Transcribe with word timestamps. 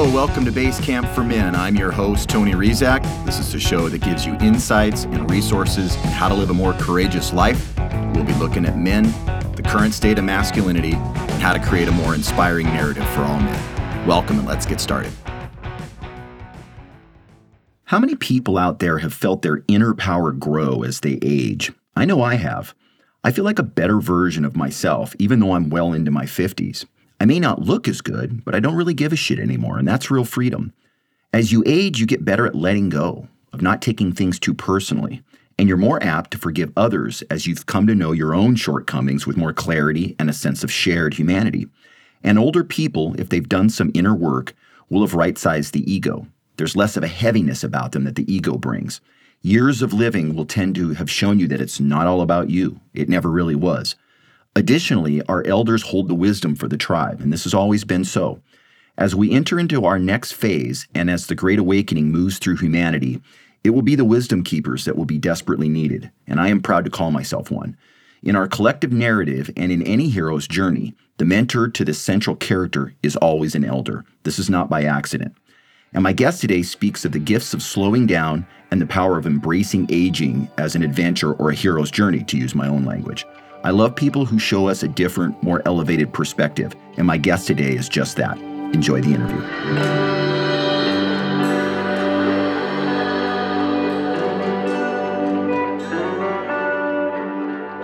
Hello, 0.00 0.14
welcome 0.14 0.46
to 0.46 0.50
Base 0.50 0.80
Camp 0.80 1.06
for 1.08 1.22
Men. 1.22 1.54
I'm 1.54 1.76
your 1.76 1.90
host, 1.90 2.30
Tony 2.30 2.52
Rizak. 2.52 3.02
This 3.26 3.38
is 3.38 3.52
the 3.52 3.60
show 3.60 3.90
that 3.90 4.00
gives 4.00 4.24
you 4.24 4.32
insights 4.36 5.04
and 5.04 5.30
resources 5.30 5.94
on 5.96 6.04
how 6.04 6.26
to 6.26 6.34
live 6.34 6.48
a 6.48 6.54
more 6.54 6.72
courageous 6.72 7.34
life. 7.34 7.76
We'll 8.14 8.24
be 8.24 8.32
looking 8.32 8.64
at 8.64 8.78
men, 8.78 9.12
the 9.56 9.62
current 9.62 9.92
state 9.92 10.18
of 10.18 10.24
masculinity, 10.24 10.94
and 10.94 11.42
how 11.42 11.52
to 11.52 11.58
create 11.58 11.86
a 11.86 11.92
more 11.92 12.14
inspiring 12.14 12.68
narrative 12.68 13.06
for 13.10 13.20
all 13.20 13.40
men. 13.40 14.06
Welcome, 14.06 14.38
and 14.38 14.48
let's 14.48 14.64
get 14.64 14.80
started. 14.80 15.12
How 17.84 17.98
many 17.98 18.14
people 18.14 18.56
out 18.56 18.78
there 18.78 19.00
have 19.00 19.12
felt 19.12 19.42
their 19.42 19.64
inner 19.68 19.94
power 19.94 20.32
grow 20.32 20.82
as 20.82 21.00
they 21.00 21.18
age? 21.20 21.72
I 21.94 22.06
know 22.06 22.22
I 22.22 22.36
have. 22.36 22.74
I 23.22 23.32
feel 23.32 23.44
like 23.44 23.58
a 23.58 23.62
better 23.62 24.00
version 24.00 24.46
of 24.46 24.56
myself, 24.56 25.14
even 25.18 25.40
though 25.40 25.52
I'm 25.52 25.68
well 25.68 25.92
into 25.92 26.10
my 26.10 26.24
50s. 26.24 26.86
I 27.20 27.26
may 27.26 27.38
not 27.38 27.60
look 27.60 27.86
as 27.86 28.00
good, 28.00 28.44
but 28.44 28.54
I 28.54 28.60
don't 28.60 28.74
really 28.74 28.94
give 28.94 29.12
a 29.12 29.16
shit 29.16 29.38
anymore, 29.38 29.78
and 29.78 29.86
that's 29.86 30.10
real 30.10 30.24
freedom. 30.24 30.72
As 31.32 31.52
you 31.52 31.62
age, 31.66 32.00
you 32.00 32.06
get 32.06 32.24
better 32.24 32.46
at 32.46 32.54
letting 32.54 32.88
go, 32.88 33.28
of 33.52 33.60
not 33.60 33.82
taking 33.82 34.12
things 34.12 34.38
too 34.38 34.54
personally, 34.54 35.22
and 35.58 35.68
you're 35.68 35.76
more 35.76 36.02
apt 36.02 36.30
to 36.30 36.38
forgive 36.38 36.72
others 36.76 37.22
as 37.30 37.46
you've 37.46 37.66
come 37.66 37.86
to 37.86 37.94
know 37.94 38.12
your 38.12 38.34
own 38.34 38.56
shortcomings 38.56 39.26
with 39.26 39.36
more 39.36 39.52
clarity 39.52 40.16
and 40.18 40.30
a 40.30 40.32
sense 40.32 40.64
of 40.64 40.72
shared 40.72 41.14
humanity. 41.14 41.68
And 42.24 42.38
older 42.38 42.64
people, 42.64 43.14
if 43.18 43.28
they've 43.28 43.48
done 43.48 43.68
some 43.68 43.92
inner 43.94 44.14
work, 44.14 44.54
will 44.88 45.02
have 45.02 45.14
right 45.14 45.36
sized 45.36 45.74
the 45.74 45.92
ego, 45.92 46.26
there's 46.56 46.76
less 46.76 46.96
of 46.96 47.02
a 47.02 47.08
heaviness 47.08 47.62
about 47.62 47.92
them 47.92 48.04
that 48.04 48.16
the 48.16 48.32
ego 48.32 48.56
brings. 48.56 49.00
Years 49.42 49.80
of 49.82 49.92
living 49.92 50.34
will 50.34 50.44
tend 50.44 50.74
to 50.74 50.94
have 50.94 51.10
shown 51.10 51.38
you 51.38 51.48
that 51.48 51.60
it's 51.60 51.80
not 51.80 52.06
all 52.06 52.20
about 52.20 52.50
you. 52.50 52.80
It 52.92 53.08
never 53.08 53.30
really 53.30 53.54
was. 53.54 53.96
Additionally, 54.56 55.22
our 55.22 55.46
elders 55.46 55.82
hold 55.82 56.08
the 56.08 56.14
wisdom 56.14 56.56
for 56.56 56.66
the 56.66 56.76
tribe, 56.76 57.20
and 57.20 57.32
this 57.32 57.44
has 57.44 57.54
always 57.54 57.84
been 57.84 58.04
so. 58.04 58.42
As 58.98 59.14
we 59.14 59.30
enter 59.30 59.60
into 59.60 59.84
our 59.84 59.98
next 59.98 60.32
phase, 60.32 60.88
and 60.94 61.08
as 61.08 61.26
the 61.26 61.34
Great 61.34 61.58
Awakening 61.58 62.10
moves 62.10 62.38
through 62.38 62.56
humanity, 62.56 63.22
it 63.62 63.70
will 63.70 63.82
be 63.82 63.94
the 63.94 64.04
wisdom 64.04 64.42
keepers 64.42 64.84
that 64.84 64.96
will 64.96 65.04
be 65.04 65.18
desperately 65.18 65.68
needed, 65.68 66.10
and 66.26 66.40
I 66.40 66.48
am 66.48 66.60
proud 66.60 66.84
to 66.84 66.90
call 66.90 67.10
myself 67.10 67.50
one. 67.50 67.76
In 68.22 68.36
our 68.36 68.48
collective 68.48 68.92
narrative 68.92 69.50
and 69.56 69.70
in 69.70 69.82
any 69.82 70.08
hero's 70.08 70.48
journey, 70.48 70.94
the 71.18 71.24
mentor 71.24 71.68
to 71.68 71.84
the 71.84 71.94
central 71.94 72.36
character 72.36 72.94
is 73.02 73.16
always 73.16 73.54
an 73.54 73.64
elder. 73.64 74.04
This 74.24 74.38
is 74.38 74.50
not 74.50 74.68
by 74.68 74.84
accident. 74.84 75.34
And 75.92 76.02
my 76.02 76.12
guest 76.12 76.40
today 76.40 76.62
speaks 76.62 77.04
of 77.04 77.12
the 77.12 77.18
gifts 77.18 77.54
of 77.54 77.62
slowing 77.62 78.06
down 78.06 78.46
and 78.70 78.80
the 78.80 78.86
power 78.86 79.16
of 79.16 79.26
embracing 79.26 79.86
aging 79.90 80.48
as 80.58 80.74
an 80.74 80.82
adventure 80.82 81.32
or 81.34 81.50
a 81.50 81.54
hero's 81.54 81.90
journey, 81.90 82.24
to 82.24 82.36
use 82.36 82.54
my 82.54 82.68
own 82.68 82.84
language. 82.84 83.24
I 83.62 83.70
love 83.70 83.94
people 83.94 84.24
who 84.24 84.38
show 84.38 84.68
us 84.68 84.82
a 84.82 84.88
different, 84.88 85.42
more 85.42 85.60
elevated 85.66 86.14
perspective, 86.14 86.74
and 86.96 87.06
my 87.06 87.18
guest 87.18 87.46
today 87.46 87.72
is 87.72 87.90
just 87.90 88.16
that. 88.16 88.38
Enjoy 88.72 89.02
the 89.02 89.12
interview. 89.12 89.40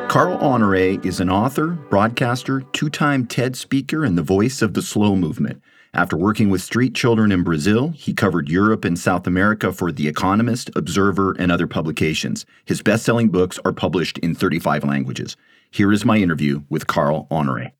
Carl 0.09 0.39
Honore 0.39 0.77
is 1.05 1.21
an 1.21 1.29
author, 1.29 1.73
broadcaster, 1.91 2.63
two 2.73 2.89
time 2.89 3.27
TED 3.27 3.55
speaker, 3.55 4.03
and 4.03 4.17
the 4.17 4.23
voice 4.23 4.63
of 4.63 4.73
the 4.73 4.81
slow 4.81 5.15
movement. 5.15 5.61
After 5.93 6.17
working 6.17 6.49
with 6.49 6.63
street 6.63 6.95
children 6.95 7.31
in 7.31 7.43
Brazil, 7.43 7.91
he 7.91 8.15
covered 8.15 8.49
Europe 8.49 8.87
and 8.87 8.99
South 8.99 9.27
America 9.27 9.73
for 9.73 9.93
The 9.93 10.09
Economist, 10.09 10.71
Observer, 10.75 11.33
and 11.39 11.53
other 11.53 11.67
publications. 11.67 12.47
His 12.65 12.81
best 12.81 13.05
selling 13.05 13.29
books 13.29 13.59
are 13.65 13.73
published 13.73 14.17
in 14.19 14.35
35 14.35 14.85
languages. 14.85 15.37
Here 15.70 15.92
is 15.92 16.05
my 16.05 16.17
interview 16.17 16.62
with 16.69 16.86
Carl 16.86 17.27
Honore. 17.31 17.72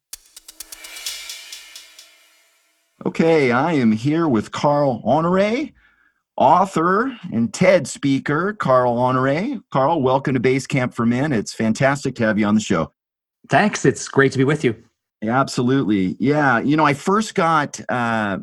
Okay, 3.05 3.53
I 3.53 3.73
am 3.75 3.93
here 3.93 4.29
with 4.29 4.53
Carl 4.53 5.03
Honore, 5.05 5.71
author 6.37 7.17
and 7.33 7.53
TED 7.55 7.87
speaker, 7.87 8.53
Carl 8.53 8.99
Honore. 8.99 9.61
Carl, 9.71 10.03
welcome 10.03 10.35
to 10.35 10.41
Base 10.41 10.67
Camp 10.67 10.95
for 10.95 11.07
Men. 11.07 11.33
It's 11.33 11.55
fantastic 11.55 12.15
to 12.17 12.25
have 12.25 12.39
you 12.39 12.47
on 12.47 12.55
the 12.55 12.61
show. 12.61 12.93
Thanks. 13.49 13.85
It's 13.85 14.09
great 14.09 14.33
to 14.33 14.39
be 14.39 14.45
with 14.45 14.65
you. 14.65 14.75
Absolutely. 15.23 16.17
Yeah. 16.19 16.59
You 16.59 16.77
know, 16.77 16.85
I 16.85 16.95
first 16.95 17.35
got 17.35 17.81
uh, 17.89 18.39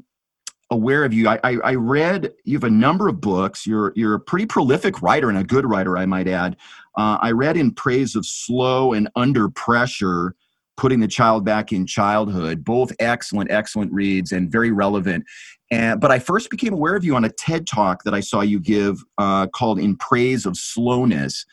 aware 0.73 1.06
of 1.06 1.13
you. 1.13 1.28
I, 1.28 1.39
I, 1.44 1.57
I, 1.63 1.75
read 1.75 2.34
you 2.44 2.56
have 2.57 2.63
a 2.63 2.69
number 2.69 3.07
of 3.07 3.22
books. 3.22 3.66
You're 3.66 3.94
you're 3.95 4.16
a 4.16 4.19
pretty 4.19 4.45
prolific 4.45 5.01
writer 5.01 5.29
and 5.29 5.38
a 5.38 5.44
good 5.44 5.66
writer, 5.66 5.97
I 5.97 6.06
might 6.06 6.28
add. 6.28 6.57
Uh, 6.97 7.17
I 7.22 7.31
read 7.31 7.57
in 7.57 7.72
praise 7.72 8.16
of 8.16 8.25
slow 8.25 8.94
and 8.94 9.09
under 9.16 9.50
pressure, 9.50 10.35
putting 10.75 11.00
the 11.00 11.07
child 11.07 11.45
back 11.45 11.72
in 11.72 11.85
childhood. 11.85 12.63
Both 12.63 12.91
excellent, 13.00 13.51
excellent 13.51 13.91
reads 13.94 14.31
and 14.31 14.51
very 14.51 14.72
relevant. 14.72 15.25
And, 15.72 16.00
but 16.00 16.12
I 16.12 16.19
first 16.19 16.50
became 16.50 16.73
aware 16.73 16.95
of 16.95 17.03
you 17.03 17.16
on 17.16 17.23
a 17.23 17.29
TED 17.29 17.66
talk 17.66 18.03
that 18.03 18.13
I 18.13 18.19
saw 18.19 18.41
you 18.41 18.59
give 18.59 19.03
uh, 19.17 19.47
called 19.47 19.79
"In 19.79 19.95
Praise 19.95 20.45
of 20.45 20.57
Slowness." 20.57 21.45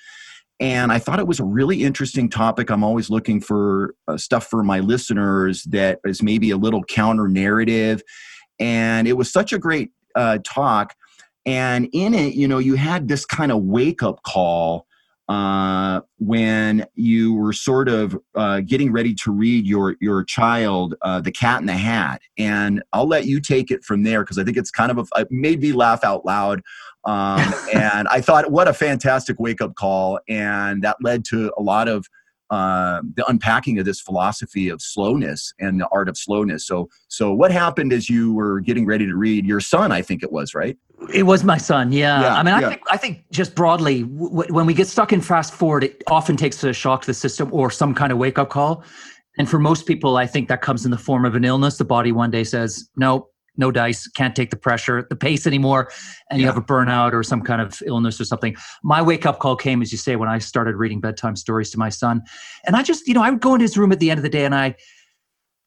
And 0.60 0.92
I 0.92 0.98
thought 0.98 1.18
it 1.18 1.26
was 1.26 1.40
a 1.40 1.44
really 1.44 1.82
interesting 1.84 2.28
topic. 2.28 2.70
I'm 2.70 2.84
always 2.84 3.08
looking 3.08 3.40
for 3.40 3.94
uh, 4.06 4.18
stuff 4.18 4.46
for 4.46 4.62
my 4.62 4.80
listeners 4.80 5.64
that 5.64 6.00
is 6.04 6.22
maybe 6.22 6.50
a 6.50 6.58
little 6.58 6.84
counter 6.84 7.28
narrative. 7.28 8.02
And 8.60 9.08
it 9.08 9.14
was 9.14 9.32
such 9.32 9.52
a 9.52 9.58
great 9.58 9.90
uh, 10.14 10.38
talk. 10.44 10.94
And 11.46 11.88
in 11.92 12.14
it, 12.14 12.34
you 12.34 12.46
know, 12.46 12.58
you 12.58 12.74
had 12.74 13.08
this 13.08 13.24
kind 13.24 13.50
of 13.50 13.62
wake 13.62 14.02
up 14.02 14.22
call 14.22 14.86
uh, 15.28 16.00
when 16.18 16.86
you 16.96 17.34
were 17.34 17.52
sort 17.52 17.88
of 17.88 18.18
uh, 18.34 18.60
getting 18.60 18.92
ready 18.92 19.14
to 19.14 19.32
read 19.32 19.64
your 19.64 19.96
your 20.00 20.24
child 20.24 20.96
uh, 21.02 21.20
the 21.20 21.30
cat 21.30 21.60
in 21.60 21.66
the 21.66 21.72
hat 21.72 22.20
and 22.36 22.82
i'll 22.92 23.06
let 23.06 23.26
you 23.26 23.40
take 23.40 23.70
it 23.70 23.84
from 23.84 24.02
there 24.02 24.24
because 24.24 24.38
i 24.38 24.42
think 24.42 24.56
it's 24.56 24.72
kind 24.72 24.90
of 24.90 24.98
a, 24.98 25.20
it 25.20 25.28
made 25.30 25.60
me 25.60 25.70
laugh 25.70 26.02
out 26.02 26.26
loud 26.26 26.60
um, 27.04 27.54
and 27.72 28.08
I 28.08 28.20
thought, 28.20 28.50
what 28.50 28.68
a 28.68 28.74
fantastic 28.74 29.38
wake 29.38 29.60
up 29.60 29.74
call. 29.74 30.20
And 30.28 30.82
that 30.82 30.96
led 31.02 31.24
to 31.26 31.52
a 31.56 31.62
lot 31.62 31.88
of 31.88 32.06
uh, 32.50 33.00
the 33.14 33.24
unpacking 33.28 33.78
of 33.78 33.84
this 33.84 34.00
philosophy 34.00 34.68
of 34.68 34.82
slowness 34.82 35.52
and 35.60 35.80
the 35.80 35.88
art 35.92 36.08
of 36.08 36.16
slowness. 36.16 36.66
So, 36.66 36.88
so 37.08 37.32
what 37.32 37.52
happened 37.52 37.92
as 37.92 38.10
you 38.10 38.34
were 38.34 38.60
getting 38.60 38.86
ready 38.86 39.06
to 39.06 39.14
read 39.14 39.46
your 39.46 39.60
son? 39.60 39.92
I 39.92 40.02
think 40.02 40.22
it 40.22 40.32
was 40.32 40.54
right. 40.54 40.76
It 41.14 41.22
was 41.22 41.44
my 41.44 41.58
son. 41.58 41.92
Yeah. 41.92 42.20
yeah 42.20 42.34
I 42.34 42.42
mean, 42.42 42.54
I 42.54 42.60
yeah. 42.60 42.68
think 42.70 42.82
I 42.90 42.96
think 42.96 43.24
just 43.30 43.54
broadly, 43.54 44.02
w- 44.02 44.52
when 44.52 44.66
we 44.66 44.74
get 44.74 44.88
stuck 44.88 45.12
in 45.12 45.20
fast 45.20 45.54
forward, 45.54 45.84
it 45.84 46.02
often 46.08 46.36
takes 46.36 46.62
a 46.64 46.72
shock 46.72 47.02
to 47.02 47.06
the 47.06 47.14
system 47.14 47.48
or 47.52 47.70
some 47.70 47.94
kind 47.94 48.12
of 48.12 48.18
wake 48.18 48.38
up 48.38 48.50
call. 48.50 48.82
And 49.38 49.48
for 49.48 49.58
most 49.58 49.86
people, 49.86 50.16
I 50.16 50.26
think 50.26 50.48
that 50.48 50.60
comes 50.60 50.84
in 50.84 50.90
the 50.90 50.98
form 50.98 51.24
of 51.24 51.34
an 51.36 51.44
illness. 51.44 51.78
The 51.78 51.84
body 51.84 52.12
one 52.12 52.30
day 52.30 52.44
says, 52.44 52.90
"No, 52.96 53.28
no 53.60 53.70
dice, 53.70 54.08
can't 54.08 54.34
take 54.34 54.50
the 54.50 54.56
pressure, 54.56 55.06
the 55.08 55.14
pace 55.14 55.46
anymore, 55.46 55.92
and 56.30 56.40
yeah. 56.40 56.44
you 56.44 56.46
have 56.48 56.56
a 56.56 56.64
burnout 56.64 57.12
or 57.12 57.22
some 57.22 57.42
kind 57.42 57.60
of 57.60 57.80
illness 57.86 58.20
or 58.20 58.24
something. 58.24 58.56
My 58.82 59.00
wake 59.00 59.26
up 59.26 59.38
call 59.38 59.54
came, 59.54 59.82
as 59.82 59.92
you 59.92 59.98
say, 59.98 60.16
when 60.16 60.28
I 60.28 60.38
started 60.38 60.74
reading 60.74 61.00
bedtime 61.00 61.36
stories 61.36 61.70
to 61.70 61.78
my 61.78 61.90
son. 61.90 62.22
And 62.66 62.74
I 62.74 62.82
just, 62.82 63.06
you 63.06 63.14
know, 63.14 63.22
I 63.22 63.30
would 63.30 63.40
go 63.40 63.54
into 63.54 63.62
his 63.62 63.78
room 63.78 63.92
at 63.92 64.00
the 64.00 64.10
end 64.10 64.18
of 64.18 64.22
the 64.22 64.28
day 64.28 64.44
and 64.44 64.54
I, 64.54 64.74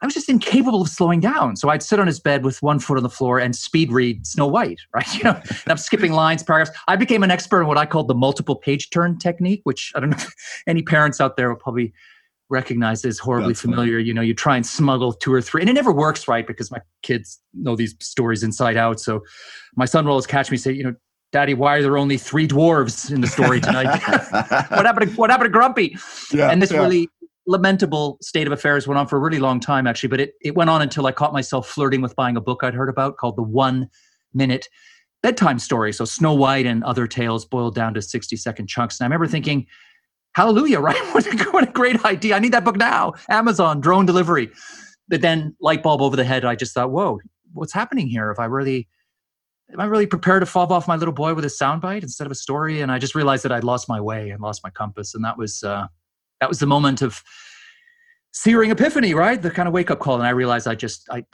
I 0.01 0.05
was 0.05 0.13
just 0.13 0.27
incapable 0.27 0.81
of 0.81 0.89
slowing 0.89 1.21
down. 1.21 1.55
So 1.55 1.69
I'd 1.69 1.81
sit 1.81 1.97
on 1.97 2.07
his 2.07 2.19
bed 2.19 2.43
with 2.43 2.61
one 2.61 2.79
foot 2.79 2.97
on 2.97 3.03
the 3.03 3.09
floor 3.09 3.39
and 3.39 3.55
speed 3.55 3.89
read 3.89 4.27
Snow 4.27 4.47
White, 4.47 4.79
right? 4.93 5.15
You 5.15 5.23
know, 5.23 5.41
I'm 5.67 5.77
skipping 5.77 6.11
lines, 6.11 6.43
paragraphs. 6.43 6.77
I 6.89 6.97
became 6.97 7.23
an 7.23 7.31
expert 7.31 7.61
in 7.61 7.67
what 7.67 7.77
I 7.77 7.85
called 7.85 8.09
the 8.09 8.15
multiple 8.15 8.57
page 8.57 8.89
turn 8.89 9.17
technique, 9.17 9.61
which 9.63 9.93
I 9.95 10.01
don't 10.01 10.09
know 10.09 10.17
if 10.19 10.63
any 10.67 10.81
parents 10.81 11.21
out 11.21 11.37
there 11.37 11.49
will 11.49 11.55
probably 11.55 11.93
recognize 12.53 13.03
as 13.03 13.19
horribly 13.19 13.49
That's 13.49 13.61
familiar. 13.61 13.97
Funny. 13.97 14.07
You 14.07 14.13
know, 14.13 14.21
you 14.21 14.33
try 14.33 14.55
and 14.55 14.65
smuggle 14.65 15.11
two 15.11 15.33
or 15.33 15.41
three, 15.41 15.61
and 15.61 15.69
it 15.69 15.73
never 15.73 15.91
works 15.91 16.27
right 16.27 16.47
because 16.47 16.71
my 16.71 16.79
kids 17.01 17.41
know 17.53 17.75
these 17.75 17.95
stories 17.99 18.43
inside 18.43 18.77
out. 18.77 19.01
So 19.01 19.23
my 19.75 19.85
son 19.85 20.05
will 20.05 20.11
always 20.11 20.27
catch 20.27 20.49
me 20.51 20.57
say, 20.57 20.71
you 20.71 20.83
know, 20.83 20.95
Daddy, 21.33 21.55
why 21.55 21.77
are 21.77 21.81
there 21.81 21.97
only 21.97 22.17
three 22.17 22.47
dwarves 22.47 23.11
in 23.11 23.21
the 23.21 23.27
story 23.27 23.59
tonight? 23.59 23.85
what 24.69 24.85
happened? 24.85 25.09
To, 25.09 25.17
what 25.17 25.31
happened 25.31 25.47
to 25.47 25.51
Grumpy? 25.51 25.97
Yeah, 26.31 26.51
and 26.51 26.61
this 26.61 26.71
yeah. 26.71 26.77
really 26.77 27.09
lamentable 27.47 28.17
state 28.21 28.47
of 28.47 28.53
affairs 28.53 28.87
went 28.87 28.97
on 28.99 29.07
for 29.07 29.17
a 29.17 29.19
really 29.19 29.39
long 29.39 29.59
time, 29.59 29.87
actually. 29.87 30.09
But 30.09 30.21
it 30.21 30.33
it 30.41 30.55
went 30.55 30.69
on 30.69 30.81
until 30.81 31.07
I 31.07 31.11
caught 31.11 31.33
myself 31.33 31.67
flirting 31.67 32.01
with 32.01 32.15
buying 32.15 32.37
a 32.37 32.41
book 32.41 32.63
I'd 32.63 32.75
heard 32.75 32.87
about 32.87 33.17
called 33.17 33.35
The 33.35 33.43
One 33.43 33.89
Minute 34.33 34.69
Bedtime 35.23 35.57
Story. 35.57 35.91
So 35.91 36.05
Snow 36.05 36.35
White 36.35 36.67
and 36.67 36.83
other 36.83 37.07
tales 37.07 37.45
boiled 37.45 37.73
down 37.73 37.95
to 37.95 38.01
sixty 38.01 38.35
second 38.35 38.67
chunks. 38.67 38.99
And 38.99 39.05
I 39.05 39.07
remember 39.07 39.25
thinking 39.27 39.65
hallelujah, 40.35 40.79
right? 40.79 40.99
What 41.13 41.67
a, 41.67 41.71
great 41.71 42.03
idea. 42.05 42.35
I 42.35 42.39
need 42.39 42.53
that 42.53 42.65
book 42.65 42.77
now. 42.77 43.13
Amazon, 43.29 43.81
drone 43.81 44.05
delivery. 44.05 44.51
But 45.07 45.21
then 45.21 45.55
light 45.59 45.83
bulb 45.83 46.01
over 46.01 46.15
the 46.15 46.23
head, 46.23 46.45
I 46.45 46.55
just 46.55 46.73
thought, 46.73 46.91
whoa, 46.91 47.19
what's 47.53 47.73
happening 47.73 48.07
here? 48.07 48.31
If 48.31 48.39
I 48.39 48.45
really 48.45 48.87
am 49.71 49.79
I 49.79 49.85
really 49.85 50.05
prepared 50.05 50.41
to 50.41 50.45
fob 50.45 50.71
off 50.71 50.87
my 50.87 50.95
little 50.95 51.13
boy 51.13 51.33
with 51.33 51.45
a 51.45 51.49
soundbite 51.49 52.03
instead 52.03 52.25
of 52.25 52.31
a 52.31 52.35
story? 52.35 52.81
And 52.81 52.91
I 52.91 52.99
just 52.99 53.15
realized 53.15 53.43
that 53.43 53.51
I'd 53.51 53.63
lost 53.63 53.89
my 53.89 53.99
way 53.99 54.29
and 54.29 54.41
lost 54.41 54.63
my 54.63 54.69
compass. 54.69 55.13
And 55.13 55.23
that 55.25 55.37
was 55.37 55.63
uh, 55.63 55.87
that 56.39 56.49
was 56.49 56.59
the 56.59 56.65
moment 56.65 57.01
of 57.01 57.23
searing 58.31 58.71
epiphany, 58.71 59.13
right? 59.13 59.41
The 59.41 59.51
kind 59.51 59.67
of 59.67 59.73
wake 59.73 59.91
up 59.91 59.99
call. 59.99 60.15
And 60.15 60.25
I 60.25 60.31
realized 60.31 60.67
I 60.67 60.75
just 60.75 61.07
I 61.09 61.25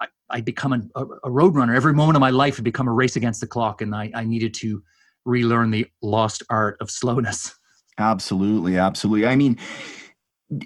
I 0.00 0.08
I'd 0.30 0.44
become 0.44 0.90
a, 0.94 1.04
a 1.24 1.30
road 1.30 1.54
runner. 1.54 1.74
Every 1.74 1.92
moment 1.92 2.16
of 2.16 2.20
my 2.20 2.30
life 2.30 2.56
had 2.56 2.64
become 2.64 2.88
a 2.88 2.92
race 2.92 3.16
against 3.16 3.40
the 3.40 3.46
clock, 3.46 3.82
and 3.82 3.94
I, 3.94 4.10
I 4.14 4.24
needed 4.24 4.54
to 4.54 4.82
relearn 5.24 5.70
the 5.70 5.86
lost 6.02 6.42
art 6.50 6.76
of 6.80 6.90
slowness. 6.90 7.54
Absolutely, 7.98 8.78
absolutely. 8.78 9.26
I 9.26 9.36
mean, 9.36 9.58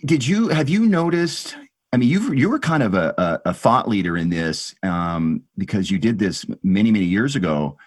did 0.04 0.26
you 0.26 0.48
have 0.48 0.68
you 0.68 0.86
noticed 0.86 1.56
I 1.92 1.98
mean, 1.98 2.08
you 2.08 2.32
you 2.34 2.50
were 2.50 2.58
kind 2.58 2.82
of 2.82 2.94
a, 2.94 3.14
a, 3.16 3.50
a 3.50 3.54
thought 3.54 3.88
leader 3.88 4.16
in 4.18 4.28
this 4.28 4.74
um, 4.82 5.42
because 5.56 5.90
you 5.90 5.98
did 5.98 6.18
this 6.18 6.44
many 6.62 6.90
many 6.90 7.04
years 7.06 7.36
ago. 7.36 7.78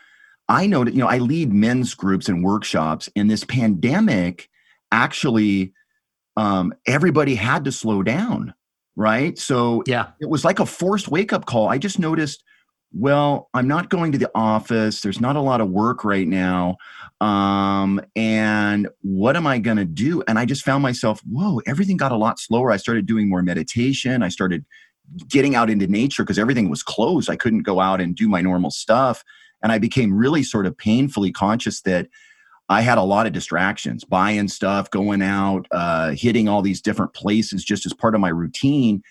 I 0.48 0.66
know 0.66 0.84
that 0.84 0.94
you 0.94 1.00
know 1.00 1.08
I 1.08 1.20
lead 1.20 1.54
men's 1.54 1.94
groups 1.94 2.28
and 2.28 2.44
workshops, 2.44 3.10
and 3.16 3.30
this 3.30 3.44
pandemic 3.44 4.50
actually 4.92 5.74
um, 6.38 6.74
everybody 6.88 7.36
had 7.36 7.66
to 7.66 7.72
slow 7.72 8.02
down, 8.02 8.54
right? 8.96 9.38
So 9.38 9.84
yeah, 9.86 10.08
it 10.20 10.30
was 10.30 10.44
like 10.44 10.60
a 10.60 10.66
forced 10.66 11.10
wake 11.10 11.32
up 11.34 11.46
call. 11.46 11.70
I 11.70 11.78
just 11.78 12.00
noticed. 12.00 12.44
Well, 12.92 13.50
I'm 13.54 13.68
not 13.68 13.90
going 13.90 14.12
to 14.14 14.18
the 14.18 14.32
office. 14.34 15.02
There's 15.02 15.22
not 15.22 15.36
a 15.36 15.42
lot 15.42 15.62
of 15.62 15.70
work 15.70 16.04
right 16.04 16.28
now. 16.28 16.78
Um, 17.22 18.02
and 18.16 18.90
what 19.02 19.36
am 19.36 19.46
I 19.46 19.60
going 19.60 19.78
to 19.78 19.86
do? 19.86 20.24
And 20.28 20.40
I 20.40 20.46
just 20.46 20.64
found 20.64 20.82
myself, 20.82 21.22
whoa, 21.30 21.62
everything 21.68 21.98
got 21.98 22.12
a 22.12 22.18
lot 22.18 22.40
slower. 22.40 22.72
I 22.72 22.78
started 22.78 23.06
doing 23.06 23.30
more 23.30 23.44
meditation. 23.44 24.24
I 24.24 24.30
started 24.30 24.66
getting 25.28 25.56
out 25.56 25.70
into 25.70 25.86
nature 25.86 26.24
because 26.24 26.40
everything 26.40 26.70
was 26.70 26.82
closed. 26.82 27.30
I 27.30 27.36
couldn't 27.36 27.64
go 27.64 27.80
out 27.80 28.02
and 28.02 28.16
do 28.16 28.28
my 28.28 28.42
normal 28.42 28.72
stuff. 28.72 29.24
And 29.62 29.72
I 29.72 29.78
became 29.78 30.14
really 30.14 30.42
sort 30.42 30.66
of 30.66 30.78
painfully 30.78 31.32
conscious 31.32 31.82
that 31.82 32.08
I 32.70 32.82
had 32.82 32.98
a 32.98 33.04
lot 33.04 33.28
of 33.28 33.34
distractions, 33.34 34.04
buying 34.04 34.48
stuff, 34.48 34.90
going 34.90 35.22
out, 35.22 35.68
uh, 35.72 36.12
hitting 36.12 36.48
all 36.48 36.62
these 36.62 36.82
different 36.82 37.14
places 37.14 37.64
just 37.64 37.86
as 37.86 37.94
part 37.94 38.16
of 38.16 38.22
my 38.22 38.30
routine. 38.30 39.04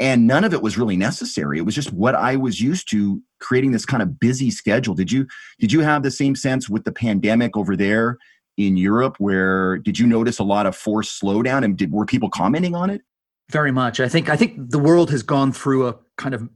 And 0.00 0.26
none 0.26 0.42
of 0.42 0.52
it 0.52 0.60
was 0.60 0.76
really 0.76 0.96
necessary. 0.96 1.58
It 1.58 1.62
was 1.62 1.74
just 1.74 1.92
what 1.92 2.16
I 2.16 2.34
was 2.34 2.60
used 2.60 2.90
to 2.90 3.22
creating 3.40 3.70
this 3.70 3.86
kind 3.86 4.02
of 4.02 4.18
busy 4.18 4.50
schedule. 4.50 4.94
Did 4.94 5.12
you 5.12 5.26
did 5.60 5.72
you 5.72 5.80
have 5.80 6.02
the 6.02 6.10
same 6.10 6.34
sense 6.34 6.68
with 6.68 6.84
the 6.84 6.92
pandemic 6.92 7.56
over 7.56 7.76
there 7.76 8.18
in 8.56 8.76
Europe 8.76 9.16
where 9.18 9.78
did 9.78 9.98
you 9.98 10.06
notice 10.06 10.38
a 10.38 10.44
lot 10.44 10.66
of 10.66 10.76
forced 10.76 11.20
slowdown 11.20 11.64
and 11.64 11.76
did 11.76 11.92
were 11.92 12.06
people 12.06 12.28
commenting 12.28 12.74
on 12.74 12.90
it? 12.90 13.02
Very 13.50 13.70
much. 13.70 14.00
I 14.00 14.08
think 14.08 14.28
I 14.28 14.36
think 14.36 14.70
the 14.70 14.78
world 14.78 15.10
has 15.10 15.22
gone 15.22 15.52
through 15.52 15.86
a 15.88 15.96
kind 16.16 16.34
of 16.34 16.48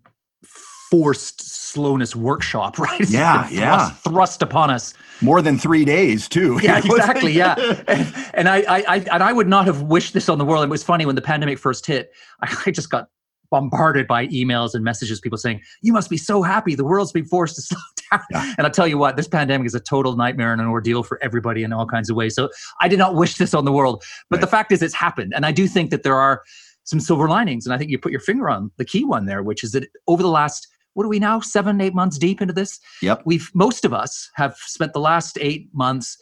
forced 0.90 1.42
slowness 1.42 2.16
workshop, 2.16 2.78
right? 2.78 3.00
It's 3.00 3.12
yeah, 3.12 3.42
thrust, 3.42 3.54
yeah. 3.54 3.90
Thrust 3.90 4.42
upon 4.42 4.70
us. 4.70 4.94
More 5.20 5.42
than 5.42 5.58
three 5.58 5.84
days, 5.84 6.28
too. 6.28 6.58
Yeah, 6.62 6.78
exactly. 6.84 7.32
yeah, 7.32 7.54
and, 7.88 8.30
and 8.34 8.48
I, 8.48 8.58
I, 8.58 8.84
I, 8.88 8.96
and 9.12 9.22
I 9.22 9.32
would 9.32 9.48
not 9.48 9.66
have 9.66 9.82
wished 9.82 10.14
this 10.14 10.28
on 10.28 10.38
the 10.38 10.44
world. 10.44 10.64
It 10.64 10.70
was 10.70 10.82
funny 10.82 11.06
when 11.06 11.14
the 11.14 11.22
pandemic 11.22 11.58
first 11.58 11.86
hit. 11.86 12.12
I, 12.42 12.56
I 12.66 12.70
just 12.70 12.90
got 12.90 13.08
bombarded 13.50 14.06
by 14.06 14.26
emails 14.28 14.74
and 14.74 14.84
messages, 14.84 15.20
people 15.20 15.38
saying, 15.38 15.60
"You 15.82 15.92
must 15.92 16.10
be 16.10 16.16
so 16.16 16.42
happy 16.42 16.74
the 16.74 16.84
world's 16.84 17.12
being 17.12 17.26
forced 17.26 17.56
to 17.56 17.62
slow 17.62 17.80
down." 18.10 18.20
Yeah. 18.30 18.54
And 18.58 18.66
I'll 18.66 18.72
tell 18.72 18.88
you 18.88 18.98
what, 18.98 19.16
this 19.16 19.28
pandemic 19.28 19.66
is 19.66 19.74
a 19.74 19.80
total 19.80 20.16
nightmare 20.16 20.52
and 20.52 20.60
an 20.60 20.68
ordeal 20.68 21.02
for 21.02 21.22
everybody 21.22 21.62
in 21.62 21.72
all 21.72 21.86
kinds 21.86 22.10
of 22.10 22.16
ways. 22.16 22.34
So 22.34 22.48
I 22.80 22.88
did 22.88 22.98
not 22.98 23.14
wish 23.14 23.36
this 23.36 23.54
on 23.54 23.64
the 23.64 23.72
world, 23.72 24.04
but 24.30 24.36
right. 24.36 24.40
the 24.40 24.46
fact 24.46 24.72
is, 24.72 24.82
it's 24.82 24.94
happened, 24.94 25.32
and 25.34 25.46
I 25.46 25.52
do 25.52 25.66
think 25.66 25.90
that 25.90 26.02
there 26.02 26.16
are 26.16 26.42
some 26.84 27.00
silver 27.00 27.28
linings. 27.28 27.66
And 27.66 27.74
I 27.74 27.78
think 27.78 27.90
you 27.90 27.98
put 27.98 28.12
your 28.12 28.20
finger 28.20 28.48
on 28.48 28.70
the 28.78 28.84
key 28.84 29.04
one 29.04 29.26
there, 29.26 29.42
which 29.42 29.62
is 29.62 29.72
that 29.72 29.86
over 30.06 30.22
the 30.22 30.30
last 30.30 30.68
what 30.94 31.04
are 31.04 31.08
we 31.08 31.20
now 31.20 31.38
seven 31.38 31.80
eight 31.80 31.94
months 31.94 32.18
deep 32.18 32.40
into 32.40 32.52
this 32.52 32.80
yep 33.02 33.22
we've 33.24 33.50
most 33.54 33.84
of 33.84 33.92
us 33.92 34.30
have 34.34 34.56
spent 34.56 34.92
the 34.92 34.98
last 34.98 35.38
eight 35.40 35.68
months 35.72 36.16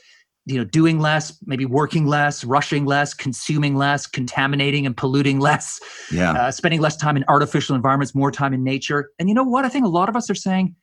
you 0.46 0.56
know 0.56 0.64
doing 0.64 1.00
less 1.00 1.36
maybe 1.44 1.66
working 1.66 2.06
less 2.06 2.44
rushing 2.44 2.86
less 2.86 3.12
consuming 3.12 3.74
less 3.74 4.06
contaminating 4.06 4.86
and 4.86 4.96
polluting 4.96 5.40
less 5.40 5.80
yeah. 6.10 6.32
uh, 6.32 6.50
spending 6.50 6.80
less 6.80 6.96
time 6.96 7.16
in 7.16 7.24
artificial 7.28 7.74
environments 7.74 8.14
more 8.14 8.30
time 8.30 8.54
in 8.54 8.62
nature. 8.62 9.10
And 9.18 9.28
you 9.28 9.34
know 9.34 9.44
what? 9.44 9.64
I 9.64 9.68
think 9.68 9.84
a 9.84 9.88
lot 9.88 10.08
of 10.08 10.16
us 10.16 10.30
are 10.30 10.34
saying 10.34 10.74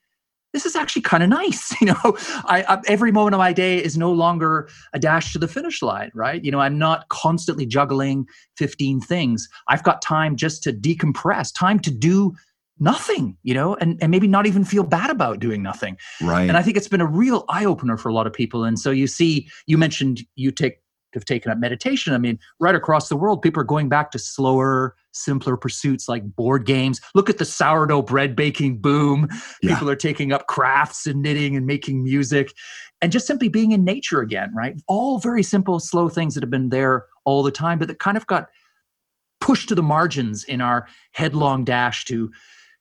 this 0.51 0.67
is 0.67 0.75
actually 0.75 1.01
kind 1.01 1.23
of 1.23 1.29
nice 1.29 1.73
you 1.81 1.87
know? 1.87 2.17
I, 2.45 2.63
I, 2.67 2.81
every 2.87 3.11
moment 3.11 3.33
of 3.33 3.39
my 3.39 3.53
day 3.53 3.83
is 3.83 3.97
no 3.97 4.11
longer 4.11 4.69
a 4.93 4.99
dash 4.99 5.33
to 5.33 5.39
the 5.39 5.47
finish 5.47 5.81
line 5.81 6.11
right? 6.13 6.43
You 6.43 6.51
know 6.51 6.59
i'm 6.59 6.77
not 6.77 7.07
constantly 7.07 7.65
juggling 7.65 8.27
15 8.57 8.99
things. 8.99 9.47
I've 9.69 9.83
got 9.83 10.01
time 10.01 10.35
just 10.35 10.61
to 10.63 10.73
decompress 10.73 11.53
time 11.57 11.79
to 11.79 11.91
do 11.91 12.35
nothing, 12.79 13.37
you 13.43 13.53
know, 13.53 13.75
and, 13.75 13.97
and 14.01 14.11
maybe 14.11 14.27
not 14.27 14.45
even 14.45 14.63
feel 14.63 14.83
bad 14.83 15.09
about 15.09 15.39
doing 15.39 15.61
nothing. 15.61 15.97
Right. 16.21 16.47
And 16.47 16.57
I 16.57 16.61
think 16.61 16.77
it's 16.77 16.87
been 16.87 17.01
a 17.01 17.05
real 17.05 17.45
eye 17.49 17.65
opener 17.65 17.97
for 17.97 18.09
a 18.09 18.13
lot 18.13 18.27
of 18.27 18.33
people. 18.33 18.63
And 18.63 18.79
so 18.79 18.91
you 18.91 19.07
see, 19.07 19.47
you 19.67 19.77
mentioned 19.77 20.21
you 20.35 20.51
take 20.51 20.79
have 21.13 21.25
taken 21.25 21.51
up 21.51 21.59
meditation. 21.59 22.13
I 22.13 22.17
mean, 22.17 22.39
right 22.59 22.75
across 22.75 23.09
the 23.09 23.15
world, 23.15 23.41
people 23.41 23.61
are 23.61 23.65
going 23.65 23.89
back 23.89 24.11
to 24.11 24.19
slower, 24.19 24.95
simpler 25.11 25.55
pursuits 25.55 26.09
like 26.09 26.23
board 26.35 26.65
games. 26.65 26.99
Look 27.13 27.29
at 27.29 27.37
the 27.37 27.45
sourdough 27.45 28.01
bread 28.03 28.35
baking 28.35 28.79
boom. 28.79 29.27
Yeah. 29.61 29.75
People 29.75 29.89
are 29.89 29.95
taking 29.95 30.31
up 30.31 30.47
crafts 30.47 31.05
and 31.05 31.21
knitting 31.21 31.55
and 31.55 31.65
making 31.65 32.03
music 32.03 32.53
and 33.01 33.11
just 33.11 33.27
simply 33.27 33.49
being 33.49 33.71
in 33.71 33.83
nature 33.83 34.21
again, 34.21 34.51
right? 34.55 34.81
All 34.87 35.19
very 35.19 35.43
simple, 35.43 35.79
slow 35.79 36.09
things 36.09 36.33
that 36.33 36.43
have 36.43 36.49
been 36.49 36.69
there 36.69 37.05
all 37.25 37.43
the 37.43 37.51
time, 37.51 37.77
but 37.77 37.87
that 37.89 37.99
kind 37.99 38.17
of 38.17 38.25
got 38.27 38.47
pushed 39.41 39.69
to 39.69 39.75
the 39.75 39.83
margins 39.83 40.43
in 40.45 40.61
our 40.61 40.87
headlong 41.11 41.65
dash 41.65 42.05
to 42.05 42.31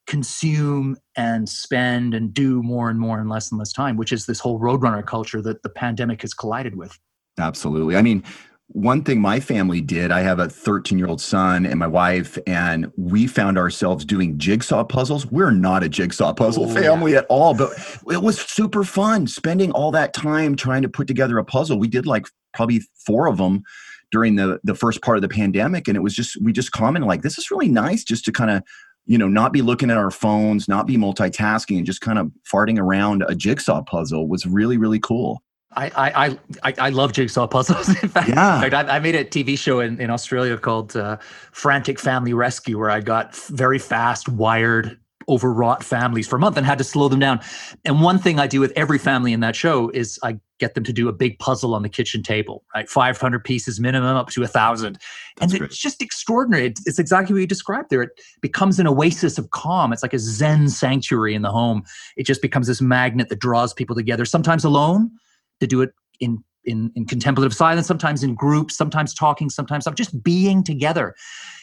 consume 0.07 0.97
and 1.15 1.47
spend 1.47 2.13
and 2.13 2.33
do 2.33 2.61
more 2.61 2.89
and 2.89 2.99
more 2.99 3.19
in 3.19 3.29
less 3.29 3.51
and 3.51 3.59
less 3.59 3.71
time, 3.71 3.97
which 3.97 4.11
is 4.11 4.25
this 4.25 4.39
whole 4.39 4.59
roadrunner 4.59 5.05
culture 5.05 5.41
that 5.41 5.63
the 5.63 5.69
pandemic 5.69 6.21
has 6.21 6.33
collided 6.33 6.75
with. 6.75 6.97
Absolutely. 7.39 7.95
I 7.95 8.01
mean, 8.01 8.23
one 8.67 9.03
thing 9.03 9.21
my 9.21 9.39
family 9.39 9.81
did, 9.81 10.11
I 10.11 10.21
have 10.21 10.39
a 10.39 10.49
13 10.49 10.97
year 10.97 11.07
old 11.07 11.21
son 11.21 11.65
and 11.65 11.77
my 11.79 11.87
wife, 11.87 12.37
and 12.47 12.91
we 12.97 13.27
found 13.27 13.57
ourselves 13.57 14.03
doing 14.05 14.37
jigsaw 14.37 14.83
puzzles. 14.83 15.25
We're 15.27 15.51
not 15.51 15.83
a 15.83 15.89
jigsaw 15.89 16.33
puzzle 16.33 16.65
oh, 16.65 16.73
family 16.73 17.13
yeah. 17.13 17.19
at 17.19 17.25
all, 17.29 17.53
but 17.53 17.71
it 18.09 18.21
was 18.21 18.39
super 18.39 18.83
fun 18.83 19.27
spending 19.27 19.71
all 19.71 19.91
that 19.91 20.13
time 20.13 20.55
trying 20.55 20.81
to 20.81 20.89
put 20.89 21.07
together 21.07 21.37
a 21.37 21.45
puzzle. 21.45 21.77
We 21.77 21.87
did 21.87 22.05
like 22.05 22.25
probably 22.53 22.81
four 23.05 23.27
of 23.27 23.37
them 23.37 23.63
during 24.11 24.35
the 24.35 24.59
the 24.63 24.75
first 24.75 25.01
part 25.01 25.17
of 25.17 25.23
the 25.23 25.29
pandemic 25.29 25.87
and 25.87 25.97
it 25.97 26.01
was 26.01 26.13
just 26.13 26.39
we 26.41 26.53
just 26.53 26.71
commented 26.71 27.07
like 27.07 27.23
this 27.23 27.39
is 27.39 27.49
really 27.49 27.67
nice 27.67 28.03
just 28.03 28.23
to 28.23 28.31
kind 28.31 28.51
of 28.51 28.61
you 29.05 29.17
know, 29.17 29.27
not 29.27 29.51
be 29.51 29.61
looking 29.61 29.91
at 29.91 29.97
our 29.97 30.11
phones, 30.11 30.67
not 30.67 30.87
be 30.87 30.97
multitasking, 30.97 31.77
and 31.77 31.85
just 31.85 32.01
kind 32.01 32.17
of 32.17 32.31
farting 32.51 32.79
around 32.79 33.23
a 33.27 33.35
jigsaw 33.35 33.81
puzzle 33.81 34.27
was 34.27 34.45
really, 34.45 34.77
really 34.77 34.99
cool. 34.99 35.41
I 35.75 35.91
I 35.95 36.37
I, 36.63 36.73
I 36.77 36.89
love 36.89 37.13
jigsaw 37.13 37.47
puzzles. 37.47 37.89
In 38.03 38.09
fact, 38.09 38.29
yeah. 38.29 38.55
in 38.55 38.69
fact 38.69 38.89
I, 38.89 38.95
I, 38.95 38.99
made 38.99 39.15
a 39.15 39.25
TV 39.25 39.57
show 39.57 39.79
in, 39.79 39.99
in 39.99 40.09
Australia 40.09 40.57
called 40.57 40.95
uh, 40.95 41.17
Frantic 41.51 41.99
Family 41.99 42.33
Rescue, 42.33 42.77
where 42.77 42.91
I 42.91 43.01
got 43.01 43.35
very 43.35 43.79
fast, 43.79 44.29
wired 44.29 44.99
overwrought 45.27 45.83
families 45.83 46.27
for 46.27 46.35
a 46.35 46.39
month 46.39 46.57
and 46.57 46.65
had 46.65 46.77
to 46.77 46.83
slow 46.83 47.07
them 47.07 47.19
down. 47.19 47.39
And 47.85 48.01
one 48.01 48.19
thing 48.19 48.39
I 48.39 48.47
do 48.47 48.59
with 48.59 48.73
every 48.75 48.97
family 48.97 49.33
in 49.33 49.39
that 49.41 49.55
show 49.55 49.89
is 49.89 50.19
I 50.23 50.39
get 50.59 50.75
them 50.75 50.83
to 50.83 50.93
do 50.93 51.09
a 51.09 51.13
big 51.13 51.39
puzzle 51.39 51.75
on 51.75 51.81
the 51.81 51.89
kitchen 51.89 52.23
table, 52.23 52.63
right? 52.73 52.89
500 52.89 53.43
pieces 53.43 53.79
minimum 53.79 54.15
up 54.15 54.29
to 54.29 54.43
a 54.43 54.47
thousand. 54.47 54.97
And 55.41 55.51
great. 55.51 55.63
it's 55.63 55.77
just 55.77 56.01
extraordinary. 56.01 56.67
It's, 56.67 56.87
it's, 56.87 56.99
exactly 56.99 57.33
what 57.33 57.39
you 57.39 57.47
described 57.47 57.89
there. 57.89 58.01
It 58.01 58.11
becomes 58.41 58.79
an 58.79 58.87
oasis 58.87 59.37
of 59.37 59.51
calm. 59.51 59.91
It's 59.91 60.03
like 60.03 60.13
a 60.13 60.19
Zen 60.19 60.69
sanctuary 60.69 61.35
in 61.35 61.41
the 61.41 61.51
home. 61.51 61.83
It 62.15 62.25
just 62.25 62.41
becomes 62.41 62.67
this 62.67 62.81
magnet 62.81 63.29
that 63.29 63.39
draws 63.39 63.73
people 63.73 63.95
together, 63.95 64.25
sometimes 64.25 64.63
alone 64.63 65.11
to 65.59 65.67
do 65.67 65.81
it 65.81 65.91
in 66.19 66.43
in, 66.65 66.91
in 66.95 67.05
contemplative 67.05 67.53
silence, 67.53 67.87
sometimes 67.87 68.23
in 68.23 68.35
groups, 68.35 68.75
sometimes 68.75 69.13
talking, 69.13 69.49
sometimes 69.49 69.85
just 69.95 70.23
being 70.23 70.63
together. 70.63 71.13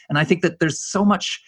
And 0.09 0.19
I 0.19 0.25
think 0.25 0.43
that 0.43 0.59
there's 0.59 0.79
so 0.79 1.05
much 1.05 1.43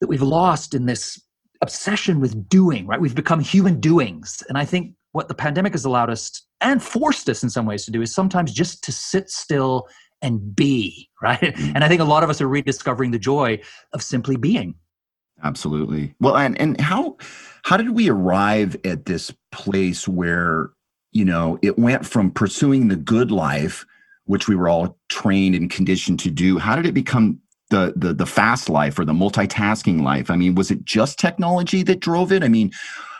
that 0.00 0.08
we've 0.08 0.22
lost 0.22 0.74
in 0.74 0.86
this 0.86 1.20
obsession 1.60 2.20
with 2.20 2.48
doing, 2.48 2.86
right? 2.86 3.00
We've 3.00 3.14
become 3.14 3.40
human 3.40 3.80
doings. 3.80 4.42
And 4.48 4.58
I 4.58 4.64
think 4.64 4.94
what 5.12 5.28
the 5.28 5.34
pandemic 5.34 5.72
has 5.72 5.84
allowed 5.84 6.10
us 6.10 6.42
and 6.60 6.82
forced 6.82 7.28
us 7.28 7.42
in 7.42 7.50
some 7.50 7.66
ways 7.66 7.84
to 7.84 7.90
do 7.90 8.02
is 8.02 8.12
sometimes 8.12 8.52
just 8.52 8.82
to 8.84 8.92
sit 8.92 9.30
still 9.30 9.88
and 10.22 10.54
be, 10.54 11.08
right? 11.22 11.40
Mm-hmm. 11.40 11.72
And 11.74 11.84
I 11.84 11.88
think 11.88 12.00
a 12.00 12.04
lot 12.04 12.22
of 12.22 12.30
us 12.30 12.40
are 12.40 12.48
rediscovering 12.48 13.10
the 13.10 13.18
joy 13.18 13.60
of 13.92 14.02
simply 14.02 14.36
being. 14.36 14.74
Absolutely. 15.42 16.14
Well, 16.20 16.36
and 16.36 16.58
and 16.60 16.80
how 16.80 17.16
how 17.64 17.76
did 17.76 17.90
we 17.90 18.08
arrive 18.08 18.76
at 18.84 19.04
this 19.04 19.32
place 19.52 20.08
where, 20.08 20.70
you 21.12 21.24
know, 21.24 21.58
it 21.60 21.78
went 21.78 22.06
from 22.06 22.30
pursuing 22.30 22.88
the 22.88 22.96
good 22.96 23.30
life, 23.30 23.84
which 24.24 24.48
we 24.48 24.54
were 24.54 24.68
all 24.68 24.98
trained 25.08 25.54
and 25.54 25.70
conditioned 25.70 26.20
to 26.20 26.30
do, 26.30 26.58
how 26.58 26.76
did 26.76 26.86
it 26.86 26.92
become 26.92 27.40
the 27.74 27.92
the 27.96 28.14
the 28.14 28.26
fast 28.26 28.68
life 28.68 28.98
or 28.98 29.04
the 29.04 29.12
multitasking 29.12 30.02
life? 30.02 30.30
I 30.30 30.36
mean, 30.36 30.54
was 30.54 30.70
it 30.70 30.84
just 30.84 31.18
technology 31.18 31.82
that 31.82 32.00
drove 32.00 32.30
it? 32.30 32.44
I 32.44 32.48
mean, 32.48 32.70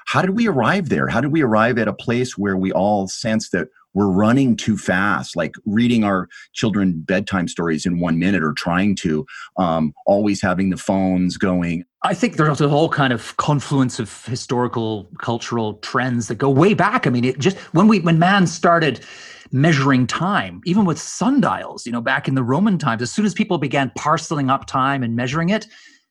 how 0.06 0.22
did 0.22 0.30
we 0.30 0.46
arrive 0.46 0.88
there? 0.88 1.08
How 1.08 1.20
did 1.20 1.32
we 1.32 1.42
arrive 1.42 1.76
at 1.78 1.88
a 1.88 1.92
place 1.92 2.38
where 2.38 2.56
we 2.56 2.70
all 2.72 3.08
sense 3.08 3.50
that 3.50 3.68
we're 3.94 4.08
running 4.08 4.56
too 4.56 4.76
fast, 4.76 5.36
like 5.36 5.54
reading 5.64 6.02
our 6.04 6.28
children 6.52 7.00
bedtime 7.00 7.46
stories 7.48 7.86
in 7.86 8.00
one 8.00 8.18
minute 8.18 8.42
or 8.42 8.52
trying 8.52 8.96
to, 8.96 9.24
um, 9.56 9.94
always 10.04 10.42
having 10.42 10.70
the 10.70 10.76
phones 10.76 11.36
going. 11.36 11.84
I 12.02 12.12
think 12.12 12.36
there's 12.36 12.60
a 12.60 12.68
whole 12.68 12.88
kind 12.88 13.12
of 13.12 13.36
confluence 13.36 14.00
of 14.00 14.24
historical, 14.26 15.08
cultural 15.18 15.74
trends 15.74 16.26
that 16.28 16.36
go 16.36 16.50
way 16.50 16.74
back. 16.74 17.06
I 17.06 17.10
mean, 17.10 17.24
it 17.24 17.38
just 17.38 17.56
when 17.72 17.88
we 17.88 18.00
when 18.00 18.18
man 18.18 18.46
started 18.46 19.00
measuring 19.52 20.06
time, 20.06 20.60
even 20.64 20.84
with 20.84 20.98
sundials, 20.98 21.86
you 21.86 21.92
know, 21.92 22.00
back 22.00 22.28
in 22.28 22.34
the 22.34 22.42
Roman 22.42 22.78
times, 22.78 23.02
as 23.02 23.10
soon 23.10 23.24
as 23.24 23.34
people 23.34 23.58
began 23.58 23.90
parceling 23.96 24.50
up 24.50 24.66
time 24.66 25.02
and 25.02 25.16
measuring 25.16 25.50
it, 25.50 25.66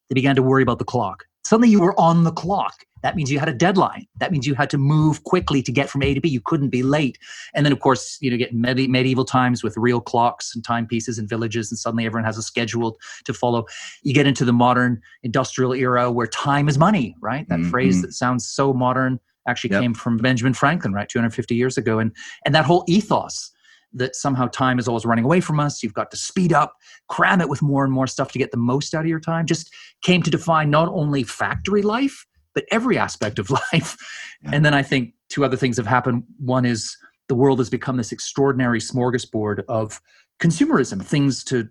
they 0.10 0.14
began 0.14 0.36
to 0.36 0.44
worry 0.44 0.64
about 0.64 0.80
the 0.80 0.86
clock 0.86 1.26
suddenly 1.44 1.70
you 1.70 1.82
were 1.82 2.00
on 2.00 2.24
the 2.24 2.32
clock. 2.32 2.84
That 3.02 3.18
means 3.18 3.30
you 3.30 3.38
had 3.38 3.50
a 3.50 3.54
deadline. 3.54 4.08
That 4.18 4.32
means 4.32 4.48
you 4.48 4.56
had 4.56 4.70
to 4.70 4.78
move 4.78 5.26
quickly 5.26 5.62
to 5.64 5.72
get 5.74 5.90
from 5.90 6.02
A 6.04 6.14
to 6.14 6.22
B. 6.22 6.30
You 6.30 6.40
couldn't 6.40 6.70
be 6.70 6.84
late. 6.84 7.20
And 7.54 7.66
then, 7.66 7.74
of 7.74 7.82
course, 7.82 8.18
you 8.22 8.32
know, 8.32 8.38
get 8.38 8.54
medi- 8.54 8.88
medieval 8.88 9.26
times 9.26 9.62
with 9.62 9.76
real 9.76 10.00
clocks 10.00 10.56
and 10.56 10.64
timepieces 10.64 11.20
and 11.20 11.28
villages, 11.28 11.70
and 11.70 11.78
suddenly 11.78 12.06
everyone 12.06 12.24
has 12.24 12.38
a 12.38 12.42
schedule 12.42 12.98
to 13.26 13.34
follow. 13.34 13.66
You 14.04 14.14
get 14.14 14.26
into 14.26 14.46
the 14.46 14.54
modern 14.54 15.02
industrial 15.22 15.74
era 15.74 16.12
where 16.12 16.28
time 16.28 16.70
is 16.70 16.78
money, 16.78 17.16
right? 17.20 17.48
That 17.50 17.60
mm-hmm. 17.60 17.70
phrase 17.70 18.02
that 18.02 18.14
sounds 18.14 18.48
so 18.48 18.74
modern 18.74 19.20
actually 19.48 19.72
yep. 19.72 19.82
came 19.82 19.94
from 19.94 20.18
Benjamin 20.18 20.54
Franklin, 20.54 20.94
right, 20.94 21.10
250 21.10 21.56
years 21.56 21.78
ago. 21.78 22.00
And 22.00 22.16
and 22.46 22.54
that 22.56 22.66
whole 22.66 22.84
ethos 22.88 23.52
that 23.94 24.16
somehow 24.16 24.48
time 24.48 24.80
is 24.80 24.88
always 24.88 25.06
running 25.06 25.26
away 25.26 25.40
from 25.40 25.60
us. 25.60 25.84
You've 25.84 25.94
got 25.94 26.12
to 26.12 26.18
speed 26.18 26.52
up, 26.52 26.74
cram 27.10 27.42
it 27.42 27.50
with 27.50 27.62
more 27.62 27.84
and 27.84 27.94
more 27.94 28.08
stuff 28.08 28.32
to 28.32 28.40
get 28.40 28.52
the 28.52 28.58
most 28.58 28.94
out 28.96 29.02
of 29.02 29.08
your 29.08 29.20
time. 29.20 29.46
Just 29.46 29.72
came 30.02 30.24
to 30.24 30.32
define 30.32 30.70
not 30.70 30.90
only 30.90 31.24
factory 31.24 31.82
life, 31.82 32.26
but 32.56 32.66
every 32.72 32.98
aspect 32.98 33.40
of 33.40 33.50
life. 33.74 33.96
Yeah. 34.44 34.52
And 34.54 34.66
then 34.66 34.74
I 34.74 34.82
think 34.82 35.14
two 35.30 35.46
other 35.46 35.58
things 35.58 35.78
have 35.78 35.88
happened. 35.88 36.24
One 36.40 36.66
is 36.66 36.98
the 37.30 37.36
world 37.36 37.60
has 37.60 37.70
become 37.70 37.98
this 37.98 38.12
extraordinary 38.12 38.80
smorgasbord 38.80 39.64
of 39.68 40.02
consumerism, 40.44 41.02
things 41.02 41.44
to 41.46 41.70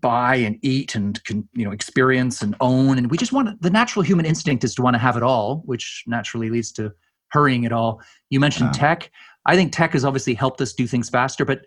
buy 0.00 0.36
and 0.36 0.58
eat 0.62 0.94
and 0.94 1.20
you 1.54 1.64
know 1.64 1.70
experience 1.70 2.42
and 2.42 2.54
own. 2.60 2.98
And 2.98 3.10
we 3.10 3.16
just 3.16 3.32
want 3.32 3.60
the 3.62 3.70
natural 3.70 4.02
human 4.02 4.26
instinct 4.26 4.64
is 4.64 4.74
to 4.74 4.82
want 4.82 4.94
to 4.94 4.98
have 4.98 5.16
it 5.16 5.22
all, 5.22 5.62
which 5.64 6.04
naturally 6.06 6.50
leads 6.50 6.70
to 6.72 6.92
hurrying 7.28 7.64
it 7.64 7.72
all. 7.72 8.00
You 8.30 8.40
mentioned 8.40 8.70
yeah. 8.74 8.80
tech. 8.80 9.10
I 9.46 9.56
think 9.56 9.72
tech 9.72 9.92
has 9.92 10.04
obviously 10.04 10.34
helped 10.34 10.60
us 10.60 10.72
do 10.72 10.86
things 10.86 11.08
faster, 11.08 11.44
but 11.44 11.62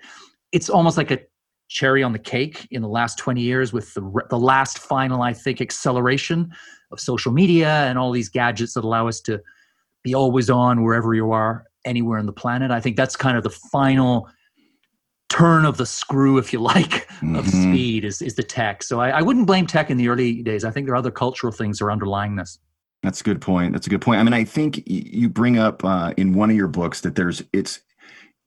it's 0.51 0.69
almost 0.69 0.97
like 0.97 1.11
a 1.11 1.19
cherry 1.69 2.01
on 2.01 2.13
the 2.13 2.19
cake 2.19 2.67
in 2.71 2.81
the 2.81 2.87
last 2.87 3.17
20 3.17 3.41
years 3.41 3.73
with 3.73 3.93
the, 3.93 4.21
the 4.29 4.39
last 4.39 4.79
final, 4.79 5.21
I 5.21 5.33
think, 5.33 5.59
acceleration 5.59 6.51
of 6.91 6.99
social 6.99 7.31
media 7.31 7.69
and 7.69 7.99
all 7.99 8.11
these 8.11 8.29
gadgets 8.29 8.73
that 8.75 8.85
allow 8.85 9.07
us 9.07 9.19
to 9.21 9.41
be 10.03 10.15
always 10.15 10.49
on 10.49 10.83
wherever 10.83 11.13
you 11.13 11.31
are, 11.31 11.65
anywhere 11.85 12.17
on 12.17 12.25
the 12.25 12.33
planet. 12.33 12.71
I 12.71 12.79
think 12.79 12.95
that's 12.95 13.15
kind 13.15 13.37
of 13.37 13.43
the 13.43 13.49
final 13.49 14.29
turn 15.29 15.65
of 15.65 15.77
the 15.77 15.85
screw, 15.85 16.37
if 16.37 16.53
you 16.53 16.59
like, 16.59 17.07
mm-hmm. 17.07 17.35
of 17.35 17.47
speed 17.47 18.05
is, 18.05 18.21
is 18.21 18.35
the 18.35 18.43
tech. 18.43 18.83
So 18.83 19.01
I, 19.01 19.09
I 19.09 19.21
wouldn't 19.21 19.47
blame 19.47 19.67
tech 19.67 19.89
in 19.89 19.97
the 19.97 20.07
early 20.07 20.41
days. 20.41 20.63
I 20.63 20.71
think 20.71 20.85
there 20.85 20.93
are 20.93 20.97
other 20.97 21.11
cultural 21.11 21.51
things 21.51 21.79
that 21.79 21.85
are 21.85 21.91
underlying 21.91 22.35
this. 22.35 22.59
That's 23.03 23.21
a 23.21 23.23
good 23.23 23.41
point. 23.41 23.73
That's 23.73 23.87
a 23.87 23.89
good 23.89 24.01
point. 24.01 24.19
I 24.19 24.23
mean, 24.23 24.33
I 24.33 24.43
think 24.43 24.83
you 24.85 25.29
bring 25.29 25.57
up 25.57 25.83
uh, 25.83 26.13
in 26.17 26.33
one 26.33 26.49
of 26.49 26.55
your 26.55 26.67
books 26.67 27.01
that 27.01 27.15
there's 27.15 27.43
it's 27.53 27.81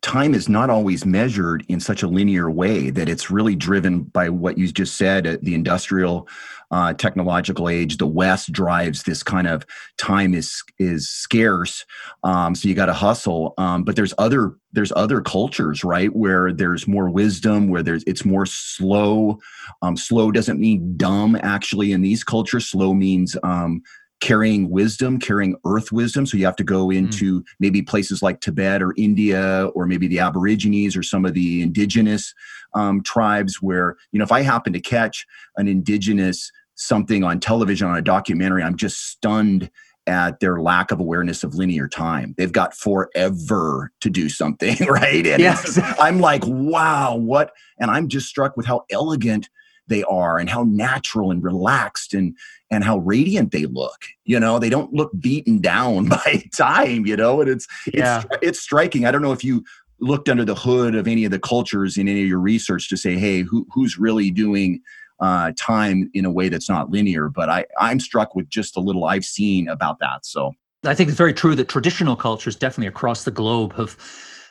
time 0.02 0.34
is 0.34 0.48
not 0.48 0.70
always 0.70 1.04
measured 1.04 1.64
in 1.68 1.80
such 1.80 2.02
a 2.02 2.08
linear 2.08 2.50
way 2.50 2.90
that 2.90 3.08
it's 3.08 3.30
really 3.30 3.54
driven 3.54 4.02
by 4.02 4.28
what 4.28 4.56
you 4.56 4.66
just 4.68 4.96
said 4.96 5.26
uh, 5.26 5.36
the 5.42 5.54
industrial 5.54 6.26
uh, 6.70 6.94
technological 6.94 7.68
age. 7.68 7.96
The 7.96 8.06
west 8.06 8.52
drives 8.52 9.02
this 9.02 9.22
kind 9.22 9.46
of 9.46 9.66
time 9.98 10.34
is 10.34 10.62
is 10.78 11.08
scarce 11.08 11.84
um, 12.22 12.54
so 12.54 12.68
you 12.68 12.74
got 12.74 12.86
to 12.86 12.92
hustle. 12.92 13.54
Um, 13.58 13.84
but 13.84 13.96
there's 13.96 14.14
other 14.18 14.54
there's 14.72 14.92
other 14.94 15.20
cultures 15.20 15.82
right 15.82 16.14
where 16.14 16.52
there's 16.52 16.86
more 16.86 17.10
wisdom 17.10 17.68
where 17.68 17.82
there's 17.82 18.04
it's 18.04 18.24
more 18.24 18.46
slow. 18.46 19.38
Um, 19.82 19.96
slow 19.96 20.30
doesn't 20.30 20.60
mean 20.60 20.96
dumb 20.96 21.36
actually 21.42 21.92
in 21.92 22.02
these 22.02 22.24
cultures. 22.24 22.66
Slow 22.66 22.94
means 22.94 23.36
um, 23.42 23.82
carrying 24.20 24.70
wisdom, 24.70 25.18
carrying 25.18 25.56
earth 25.64 25.92
wisdom. 25.92 26.26
So 26.26 26.36
you 26.36 26.44
have 26.44 26.56
to 26.56 26.64
go 26.64 26.86
hmm. 26.86 26.92
into 26.92 27.40
mm. 27.40 27.46
maybe 27.58 27.82
places 27.82 28.22
like 28.22 28.40
Tibet 28.40 28.82
or 28.82 28.94
India 28.96 29.66
or 29.74 29.86
maybe 29.86 30.06
the 30.06 30.20
Aborigines 30.20 30.96
or 30.96 31.02
some 31.02 31.24
of 31.24 31.34
the 31.34 31.62
indigenous 31.62 32.34
um, 32.74 33.02
tribes 33.02 33.62
where, 33.62 33.96
you 34.12 34.18
know, 34.18 34.24
if 34.24 34.32
I 34.32 34.42
happen 34.42 34.72
to 34.74 34.80
catch 34.80 35.26
an 35.56 35.68
indigenous 35.68 36.52
something 36.74 37.24
on 37.24 37.40
television 37.40 37.88
on 37.88 37.96
a 37.96 38.02
documentary, 38.02 38.62
I'm 38.62 38.76
just 38.76 39.06
stunned 39.06 39.70
at 40.06 40.40
their 40.40 40.60
lack 40.60 40.90
of 40.90 40.98
awareness 40.98 41.44
of 41.44 41.54
linear 41.54 41.88
time. 41.88 42.34
They've 42.36 42.52
got 42.52 42.74
forever 42.74 43.92
to 44.00 44.10
do 44.10 44.28
something, 44.28 44.76
right? 44.88 45.26
And 45.26 45.40
yes. 45.40 45.78
I'm 45.98 46.20
like, 46.20 46.42
wow, 46.46 47.16
what? 47.16 47.52
And 47.78 47.90
I'm 47.90 48.08
just 48.08 48.28
struck 48.28 48.56
with 48.56 48.66
how 48.66 48.84
elegant 48.90 49.48
they 49.88 50.02
are 50.04 50.38
and 50.38 50.48
how 50.48 50.64
natural 50.64 51.30
and 51.30 51.42
relaxed 51.42 52.14
and 52.14 52.36
and 52.70 52.84
how 52.84 52.98
radiant 52.98 53.52
they 53.52 53.66
look 53.66 54.04
you 54.24 54.38
know 54.38 54.58
they 54.58 54.70
don't 54.70 54.92
look 54.92 55.10
beaten 55.20 55.60
down 55.60 56.08
by 56.08 56.42
time 56.56 57.06
you 57.06 57.16
know 57.16 57.40
and 57.40 57.50
it's 57.50 57.66
yeah. 57.92 58.22
it's 58.30 58.38
it's 58.42 58.60
striking 58.60 59.04
i 59.06 59.10
don't 59.10 59.22
know 59.22 59.32
if 59.32 59.44
you 59.44 59.64
looked 60.00 60.28
under 60.28 60.44
the 60.44 60.54
hood 60.54 60.94
of 60.94 61.06
any 61.06 61.24
of 61.24 61.30
the 61.30 61.38
cultures 61.38 61.98
in 61.98 62.08
any 62.08 62.22
of 62.22 62.28
your 62.28 62.40
research 62.40 62.88
to 62.88 62.96
say 62.96 63.16
hey 63.16 63.42
who, 63.42 63.66
who's 63.72 63.98
really 63.98 64.30
doing 64.30 64.80
uh, 65.20 65.52
time 65.58 66.10
in 66.14 66.24
a 66.24 66.30
way 66.30 66.48
that's 66.48 66.70
not 66.70 66.90
linear 66.90 67.28
but 67.28 67.50
i 67.50 67.64
i'm 67.78 68.00
struck 68.00 68.34
with 68.34 68.48
just 68.48 68.76
a 68.76 68.80
little 68.80 69.04
i've 69.04 69.24
seen 69.24 69.68
about 69.68 69.98
that 69.98 70.24
so 70.24 70.54
i 70.84 70.94
think 70.94 71.10
it's 71.10 71.18
very 71.18 71.34
true 71.34 71.54
that 71.54 71.68
traditional 71.68 72.16
cultures 72.16 72.56
definitely 72.56 72.86
across 72.86 73.24
the 73.24 73.30
globe 73.30 73.74
have 73.74 73.98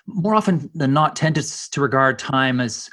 more 0.06 0.36
often 0.36 0.70
than 0.76 0.94
not 0.94 1.16
tended 1.16 1.44
to 1.44 1.82
regard 1.82 2.20
time 2.20 2.60
as 2.60 2.90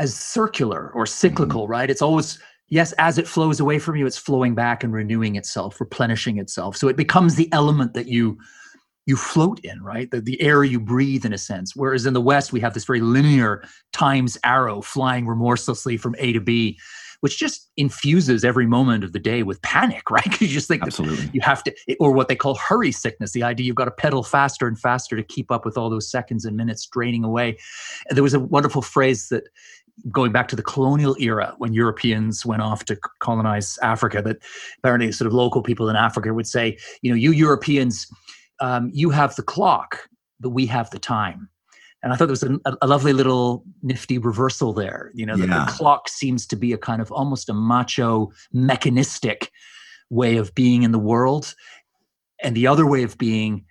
as 0.00 0.16
circular 0.16 0.90
or 0.94 1.06
cyclical, 1.06 1.62
mm-hmm. 1.64 1.72
right? 1.72 1.90
It's 1.90 2.02
always 2.02 2.40
yes, 2.70 2.92
as 2.92 3.18
it 3.18 3.28
flows 3.28 3.60
away 3.60 3.78
from 3.78 3.96
you, 3.96 4.06
it's 4.06 4.16
flowing 4.16 4.54
back 4.54 4.82
and 4.82 4.92
renewing 4.92 5.36
itself, 5.36 5.80
replenishing 5.80 6.38
itself. 6.38 6.76
So 6.76 6.88
it 6.88 6.96
becomes 6.96 7.34
the 7.34 7.52
element 7.52 7.94
that 7.94 8.06
you 8.06 8.38
you 9.06 9.16
float 9.16 9.58
in, 9.64 9.82
right? 9.82 10.10
The, 10.10 10.20
the 10.20 10.40
air 10.40 10.62
you 10.62 10.78
breathe 10.78 11.24
in 11.24 11.32
a 11.32 11.38
sense. 11.38 11.74
Whereas 11.74 12.06
in 12.06 12.14
the 12.14 12.20
West, 12.20 12.52
we 12.52 12.60
have 12.60 12.74
this 12.74 12.84
very 12.84 13.00
linear 13.00 13.64
times 13.92 14.38
arrow 14.44 14.82
flying 14.82 15.26
remorselessly 15.26 15.96
from 15.96 16.14
A 16.18 16.32
to 16.32 16.40
B, 16.40 16.78
which 17.20 17.38
just 17.38 17.70
infuses 17.76 18.44
every 18.44 18.66
moment 18.66 19.02
of 19.02 19.12
the 19.12 19.18
day 19.18 19.42
with 19.42 19.60
panic, 19.62 20.10
right? 20.10 20.22
Because 20.22 20.42
you 20.42 20.48
just 20.48 20.68
think 20.68 20.82
Absolutely. 20.82 21.30
you 21.32 21.40
have 21.40 21.64
to, 21.64 21.74
or 21.98 22.12
what 22.12 22.28
they 22.28 22.36
call 22.36 22.54
hurry 22.56 22.92
sickness, 22.92 23.32
the 23.32 23.42
idea 23.42 23.66
you've 23.66 23.74
got 23.74 23.86
to 23.86 23.90
pedal 23.90 24.22
faster 24.22 24.68
and 24.68 24.78
faster 24.78 25.16
to 25.16 25.24
keep 25.24 25.50
up 25.50 25.64
with 25.64 25.76
all 25.76 25.90
those 25.90 26.10
seconds 26.10 26.44
and 26.44 26.56
minutes 26.56 26.86
draining 26.86 27.24
away. 27.24 27.56
And 28.08 28.16
there 28.16 28.22
was 28.22 28.34
a 28.34 28.40
wonderful 28.40 28.82
phrase 28.82 29.28
that 29.28 29.44
going 30.10 30.32
back 30.32 30.48
to 30.48 30.56
the 30.56 30.62
colonial 30.62 31.16
era 31.18 31.54
when 31.58 31.72
Europeans 31.72 32.46
went 32.46 32.62
off 32.62 32.84
to 32.86 32.96
colonize 33.20 33.78
Africa, 33.82 34.22
that 34.22 34.38
apparently 34.78 35.12
sort 35.12 35.26
of 35.26 35.32
local 35.32 35.62
people 35.62 35.88
in 35.88 35.96
Africa 35.96 36.32
would 36.32 36.46
say, 36.46 36.78
you 37.02 37.10
know, 37.10 37.16
you 37.16 37.32
Europeans, 37.32 38.06
um, 38.60 38.90
you 38.92 39.10
have 39.10 39.34
the 39.36 39.42
clock, 39.42 40.08
but 40.38 40.50
we 40.50 40.66
have 40.66 40.90
the 40.90 40.98
time. 40.98 41.48
And 42.02 42.12
I 42.12 42.16
thought 42.16 42.26
there 42.26 42.32
was 42.32 42.42
a, 42.42 42.58
a 42.80 42.86
lovely 42.86 43.12
little 43.12 43.62
nifty 43.82 44.16
reversal 44.16 44.72
there. 44.72 45.10
You 45.14 45.26
know, 45.26 45.34
yeah. 45.36 45.46
the, 45.46 45.64
the 45.66 45.72
clock 45.72 46.08
seems 46.08 46.46
to 46.46 46.56
be 46.56 46.72
a 46.72 46.78
kind 46.78 47.02
of 47.02 47.12
almost 47.12 47.50
a 47.50 47.54
macho, 47.54 48.30
mechanistic 48.52 49.50
way 50.08 50.38
of 50.38 50.54
being 50.54 50.82
in 50.82 50.92
the 50.92 50.98
world. 50.98 51.54
And 52.42 52.56
the 52.56 52.66
other 52.66 52.86
way 52.86 53.02
of 53.02 53.18
being 53.18 53.66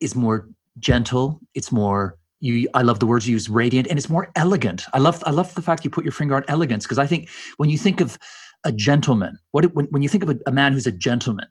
is 0.00 0.14
more 0.14 0.48
gentle, 0.78 1.40
it's 1.54 1.72
more 1.72 2.17
you 2.40 2.68
i 2.74 2.82
love 2.82 3.00
the 3.00 3.06
words 3.06 3.26
you 3.26 3.32
use 3.32 3.48
radiant 3.48 3.88
and 3.88 3.98
it's 3.98 4.08
more 4.08 4.30
elegant. 4.36 4.84
I 4.92 4.98
love 4.98 5.22
i 5.26 5.30
love 5.30 5.54
the 5.54 5.62
fact 5.62 5.84
you 5.84 5.90
put 5.90 6.04
your 6.04 6.12
finger 6.12 6.36
on 6.36 6.44
elegance 6.48 6.84
because 6.84 6.98
i 6.98 7.06
think 7.06 7.28
when 7.56 7.70
you 7.70 7.78
think 7.78 8.00
of 8.00 8.18
a 8.64 8.72
gentleman 8.72 9.38
what 9.52 9.72
when, 9.74 9.86
when 9.86 10.02
you 10.02 10.08
think 10.08 10.22
of 10.22 10.30
a, 10.30 10.38
a 10.46 10.52
man 10.52 10.72
who's 10.72 10.86
a 10.86 10.92
gentleman 10.92 11.46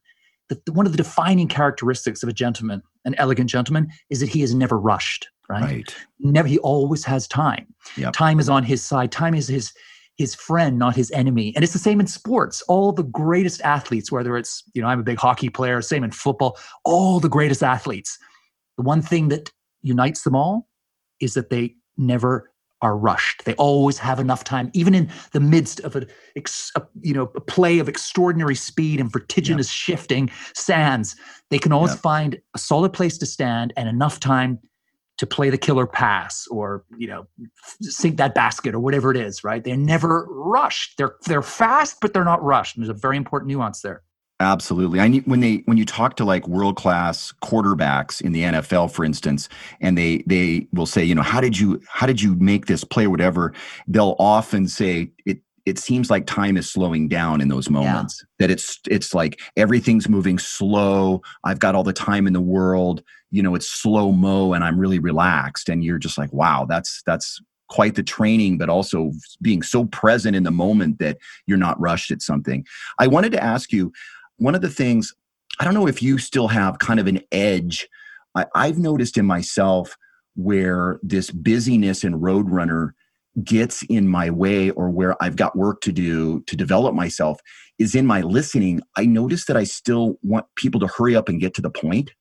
the, 0.49 0.61
the, 0.65 0.71
one 0.71 0.85
of 0.85 0.93
the 0.93 0.97
defining 0.97 1.47
characteristics 1.47 2.23
of 2.23 2.29
a 2.29 2.33
gentleman 2.33 2.81
an 3.05 3.15
elegant 3.17 3.49
gentleman 3.49 3.89
is 4.09 4.19
that 4.19 4.29
he 4.29 4.41
is 4.41 4.53
never 4.53 4.79
rushed 4.79 5.29
right, 5.49 5.61
right. 5.61 5.95
never 6.19 6.47
he 6.47 6.59
always 6.59 7.03
has 7.05 7.27
time. 7.27 7.73
Yep. 7.95 8.13
time 8.13 8.39
is 8.39 8.49
on 8.49 8.63
his 8.63 8.83
side. 8.83 9.11
Time 9.11 9.33
is 9.33 9.47
his 9.47 9.73
his 10.17 10.33
friend 10.33 10.79
not 10.79 10.95
his 10.95 11.11
enemy. 11.11 11.53
And 11.55 11.63
it's 11.63 11.73
the 11.73 11.79
same 11.79 11.99
in 11.99 12.07
sports. 12.07 12.63
All 12.63 12.91
the 12.91 13.03
greatest 13.03 13.61
athletes 13.61 14.11
whether 14.11 14.37
it's 14.37 14.63
you 14.73 14.81
know 14.81 14.87
i'm 14.87 14.99
a 14.99 15.03
big 15.03 15.17
hockey 15.17 15.49
player 15.49 15.81
same 15.81 16.03
in 16.03 16.11
football 16.11 16.57
all 16.83 17.19
the 17.19 17.29
greatest 17.29 17.63
athletes 17.63 18.17
the 18.77 18.83
one 18.83 19.01
thing 19.01 19.29
that 19.29 19.51
unites 19.81 20.23
them 20.23 20.35
all 20.35 20.67
is 21.19 21.33
that 21.33 21.49
they 21.49 21.75
never 21.97 22.51
are 22.81 22.95
rushed. 22.95 23.43
They 23.45 23.55
always 23.55 23.97
have 23.97 24.19
enough 24.19 24.43
time, 24.43 24.69
even 24.73 24.93
in 24.93 25.09
the 25.31 25.39
midst 25.39 25.79
of 25.81 25.95
a, 25.95 26.05
a 26.35 26.81
you 27.01 27.13
know 27.13 27.31
a 27.35 27.41
play 27.41 27.79
of 27.79 27.89
extraordinary 27.89 28.55
speed 28.55 28.99
and 28.99 29.11
vertiginous 29.11 29.69
shifting 29.69 30.29
sands. 30.53 31.15
They 31.49 31.59
can 31.59 31.71
always 31.71 31.95
find 31.95 32.39
a 32.55 32.59
solid 32.59 32.93
place 32.93 33.17
to 33.19 33.25
stand 33.25 33.73
and 33.77 33.89
enough 33.89 34.19
time 34.19 34.59
to 35.17 35.25
play 35.25 35.49
the 35.49 35.57
killer 35.57 35.87
pass 35.87 36.45
or 36.47 36.85
you 36.97 37.07
know 37.07 37.25
sink 37.81 38.17
that 38.17 38.35
basket 38.35 38.75
or 38.75 38.79
whatever 38.79 39.09
it 39.09 39.17
is. 39.17 39.43
Right? 39.43 39.63
They're 39.63 39.75
never 39.75 40.27
rushed. 40.29 40.97
They're 40.97 41.15
they're 41.25 41.41
fast, 41.41 41.97
but 41.99 42.13
they're 42.13 42.23
not 42.23 42.43
rushed. 42.43 42.75
And 42.75 42.85
there's 42.85 42.95
a 42.95 42.99
very 42.99 43.17
important 43.17 43.49
nuance 43.49 43.81
there. 43.81 44.03
Absolutely. 44.39 44.99
I 44.99 45.07
need 45.07 45.25
when 45.25 45.39
they 45.39 45.63
when 45.65 45.77
you 45.77 45.85
talk 45.85 46.15
to 46.17 46.25
like 46.25 46.47
world 46.47 46.75
class 46.75 47.33
quarterbacks 47.41 48.21
in 48.21 48.33
the 48.33 48.43
NFL, 48.43 48.91
for 48.91 49.03
instance, 49.03 49.49
and 49.81 49.97
they 49.97 50.23
they 50.27 50.67
will 50.73 50.85
say, 50.85 51.03
you 51.03 51.15
know, 51.15 51.23
how 51.23 51.41
did 51.41 51.57
you 51.57 51.81
how 51.87 52.05
did 52.05 52.21
you 52.21 52.35
make 52.35 52.67
this 52.67 52.83
play, 52.83 53.05
or 53.05 53.09
whatever? 53.09 53.53
They'll 53.87 54.15
often 54.19 54.67
say 54.67 55.11
it. 55.25 55.39
It 55.65 55.79
seems 55.79 56.09
like 56.09 56.25
time 56.27 56.55
is 56.55 56.71
slowing 56.71 57.09
down 57.09 57.41
in 57.41 57.49
those 57.49 57.69
moments. 57.69 58.23
Yeah. 58.23 58.47
That 58.47 58.51
it's 58.51 58.79
it's 58.87 59.15
like 59.15 59.39
everything's 59.57 60.07
moving 60.07 60.37
slow. 60.37 61.23
I've 61.43 61.59
got 61.59 61.73
all 61.73 61.83
the 61.83 61.91
time 61.91 62.27
in 62.27 62.33
the 62.33 62.39
world. 62.39 63.03
You 63.31 63.41
know, 63.41 63.55
it's 63.55 63.69
slow 63.69 64.11
mo, 64.11 64.53
and 64.53 64.63
I'm 64.63 64.79
really 64.79 64.99
relaxed. 64.99 65.67
And 65.67 65.83
you're 65.83 65.97
just 65.97 66.17
like, 66.17 66.31
wow, 66.31 66.65
that's 66.69 67.01
that's 67.07 67.41
quite 67.69 67.95
the 67.95 68.03
training, 68.03 68.57
but 68.57 68.69
also 68.69 69.11
being 69.41 69.61
so 69.61 69.85
present 69.85 70.35
in 70.35 70.43
the 70.43 70.51
moment 70.51 70.99
that 70.99 71.17
you're 71.45 71.57
not 71.57 71.79
rushed 71.79 72.11
at 72.11 72.21
something. 72.21 72.65
I 72.99 73.07
wanted 73.07 73.31
to 73.33 73.43
ask 73.43 73.71
you 73.71 73.91
one 74.37 74.55
of 74.55 74.61
the 74.61 74.69
things 74.69 75.13
I 75.59 75.65
don't 75.65 75.73
know 75.73 75.87
if 75.87 76.01
you 76.01 76.17
still 76.17 76.47
have 76.49 76.79
kind 76.79 76.99
of 76.99 77.07
an 77.07 77.21
edge. 77.31 77.87
I, 78.35 78.45
I've 78.55 78.77
noticed 78.77 79.17
in 79.17 79.25
myself 79.25 79.95
where 80.35 80.99
this 81.01 81.31
busyness 81.31 82.03
and 82.03 82.15
roadrunner 82.15 82.91
gets 83.43 83.83
in 83.83 84.07
my 84.07 84.29
way 84.29 84.69
or 84.71 84.89
where 84.89 85.21
I've 85.21 85.35
got 85.35 85.55
work 85.55 85.81
to 85.81 85.91
do 85.91 86.41
to 86.41 86.55
develop 86.55 86.93
myself 86.95 87.39
is 87.79 87.95
in 87.95 88.05
my 88.05 88.21
listening. 88.21 88.81
I 88.95 89.05
notice 89.05 89.45
that 89.45 89.57
I 89.57 89.63
still 89.63 90.17
want 90.23 90.45
people 90.55 90.79
to 90.81 90.87
hurry 90.87 91.15
up 91.15 91.29
and 91.29 91.39
get 91.39 91.53
to 91.55 91.61
the 91.61 91.69
point. 91.69 92.11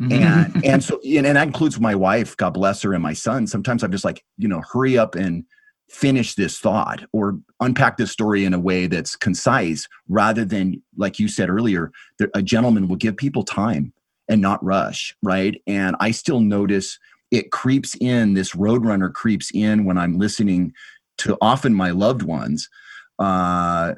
Mm-hmm. 0.00 0.12
And 0.12 0.64
and 0.64 0.84
so 0.84 1.00
and, 1.04 1.26
and 1.26 1.36
that 1.36 1.46
includes 1.46 1.80
my 1.80 1.94
wife, 1.94 2.36
God 2.36 2.50
bless 2.50 2.82
her, 2.82 2.92
and 2.92 3.02
my 3.02 3.14
son. 3.14 3.46
Sometimes 3.46 3.82
I'm 3.82 3.92
just 3.92 4.04
like, 4.04 4.22
you 4.36 4.48
know, 4.48 4.62
hurry 4.72 4.98
up 4.98 5.14
and 5.14 5.44
finish 5.88 6.34
this 6.34 6.58
thought 6.58 7.04
or 7.12 7.38
unpack 7.60 7.96
this 7.96 8.10
story 8.10 8.44
in 8.44 8.52
a 8.52 8.58
way 8.58 8.86
that's 8.86 9.14
concise 9.14 9.88
rather 10.08 10.44
than 10.44 10.82
like 10.96 11.18
you 11.18 11.28
said 11.28 11.48
earlier 11.48 11.92
a 12.34 12.42
gentleman 12.42 12.88
will 12.88 12.96
give 12.96 13.16
people 13.16 13.44
time 13.44 13.92
and 14.28 14.40
not 14.40 14.62
rush 14.64 15.14
right? 15.22 15.62
And 15.66 15.94
i 16.00 16.10
still 16.10 16.40
notice 16.40 16.98
it 17.30 17.52
creeps 17.52 17.96
in 18.00 18.34
this 18.34 18.52
roadrunner 18.52 19.12
creeps 19.12 19.50
in 19.54 19.84
when 19.84 19.96
i'm 19.96 20.18
listening 20.18 20.72
to 21.18 21.36
often 21.40 21.72
my 21.72 21.90
loved 21.90 22.22
ones 22.22 22.68
uh 23.18 23.94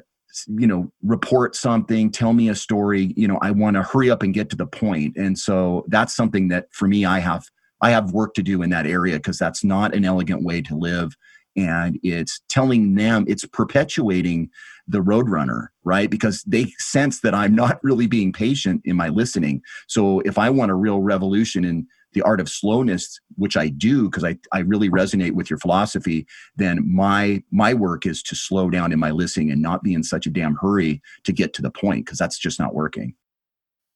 you 0.47 0.67
know 0.67 0.91
report 1.03 1.55
something 1.55 2.11
tell 2.11 2.33
me 2.33 2.49
a 2.49 2.55
story 2.55 3.13
you 3.17 3.27
know 3.27 3.39
i 3.41 3.51
want 3.51 3.75
to 3.75 3.83
hurry 3.83 4.09
up 4.11 4.21
and 4.23 4.33
get 4.33 4.49
to 4.49 4.55
the 4.55 4.67
point. 4.67 5.17
And 5.17 5.37
so 5.37 5.85
that's 5.87 6.15
something 6.15 6.49
that 6.49 6.67
for 6.71 6.87
me 6.87 7.05
i 7.05 7.19
have 7.19 7.45
i 7.81 7.89
have 7.89 8.13
work 8.13 8.33
to 8.35 8.43
do 8.43 8.61
in 8.61 8.69
that 8.69 8.85
area 8.85 9.15
because 9.15 9.39
that's 9.39 9.63
not 9.63 9.95
an 9.95 10.05
elegant 10.05 10.43
way 10.43 10.61
to 10.61 10.75
live 10.75 11.15
and 11.55 11.99
it's 12.03 12.41
telling 12.49 12.95
them 12.95 13.25
it's 13.27 13.45
perpetuating 13.45 14.49
the 14.87 14.99
roadrunner 14.99 15.67
right? 15.89 16.11
Because 16.11 16.43
they 16.43 16.67
sense 16.77 17.21
that 17.21 17.33
i'm 17.33 17.55
not 17.55 17.83
really 17.83 18.05
being 18.05 18.31
patient 18.31 18.81
in 18.85 18.95
my 18.95 19.09
listening. 19.09 19.61
So 19.87 20.19
if 20.19 20.37
i 20.37 20.49
want 20.49 20.71
a 20.71 20.75
real 20.75 21.01
revolution 21.01 21.65
in 21.65 21.87
the 22.13 22.21
art 22.23 22.39
of 22.39 22.49
slowness 22.49 23.19
which 23.35 23.55
i 23.55 23.69
do 23.69 24.05
because 24.05 24.23
I, 24.23 24.35
I 24.51 24.59
really 24.59 24.89
resonate 24.89 25.33
with 25.33 25.49
your 25.49 25.59
philosophy 25.59 26.25
then 26.55 26.83
my 26.91 27.43
my 27.51 27.73
work 27.75 28.07
is 28.07 28.23
to 28.23 28.35
slow 28.35 28.69
down 28.69 28.91
in 28.91 28.99
my 28.99 29.11
listening 29.11 29.51
and 29.51 29.61
not 29.61 29.83
be 29.83 29.93
in 29.93 30.03
such 30.03 30.25
a 30.25 30.31
damn 30.31 30.55
hurry 30.55 31.01
to 31.23 31.31
get 31.31 31.53
to 31.53 31.61
the 31.61 31.69
point 31.69 32.05
because 32.05 32.17
that's 32.17 32.39
just 32.39 32.59
not 32.59 32.73
working 32.73 33.13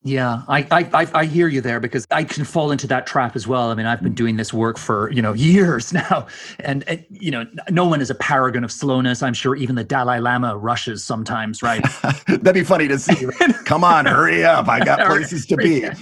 yeah, 0.06 0.42
I, 0.50 0.68
I 0.70 1.08
I 1.14 1.26
hear 1.26 1.48
you 1.48 1.62
there 1.62 1.80
because 1.80 2.06
I 2.12 2.26
can 2.26 2.44
fall 2.44 2.72
into 2.72 2.88
that 2.88 3.08
trap 3.08 3.38
as 3.38 3.48
well. 3.48 3.72
I 3.72 3.76
mean, 3.76 3.86
I've 3.86 4.04
been 4.04 4.14
doing 4.14 4.36
this 4.36 4.54
work 4.54 4.78
for 4.78 5.10
you 5.12 5.22
know 5.22 5.32
years 5.54 5.94
now, 5.94 6.28
and, 6.60 6.84
and 6.90 7.06
you 7.10 7.32
know, 7.32 7.46
no 7.70 7.88
one 7.88 8.02
is 8.02 8.10
a 8.10 8.16
paragon 8.16 8.66
of 8.66 8.72
slowness. 8.72 9.24
I'm 9.24 9.34
sure 9.34 9.56
even 9.56 9.76
the 9.76 9.84
Dalai 9.86 10.20
Lama 10.20 10.58
rushes 10.58 11.06
sometimes, 11.06 11.64
right? 11.64 11.82
That'd 12.28 12.54
be 12.54 12.66
funny 12.66 12.90
to 12.90 13.00
see. 13.00 13.28
Come 13.66 13.86
on, 13.86 14.06
hurry 14.06 14.44
up! 14.44 14.68
I 14.68 14.84
got 14.84 15.08
places 15.08 15.46
to 15.46 15.56
be. 15.56 15.80
Yeah. 15.80 15.94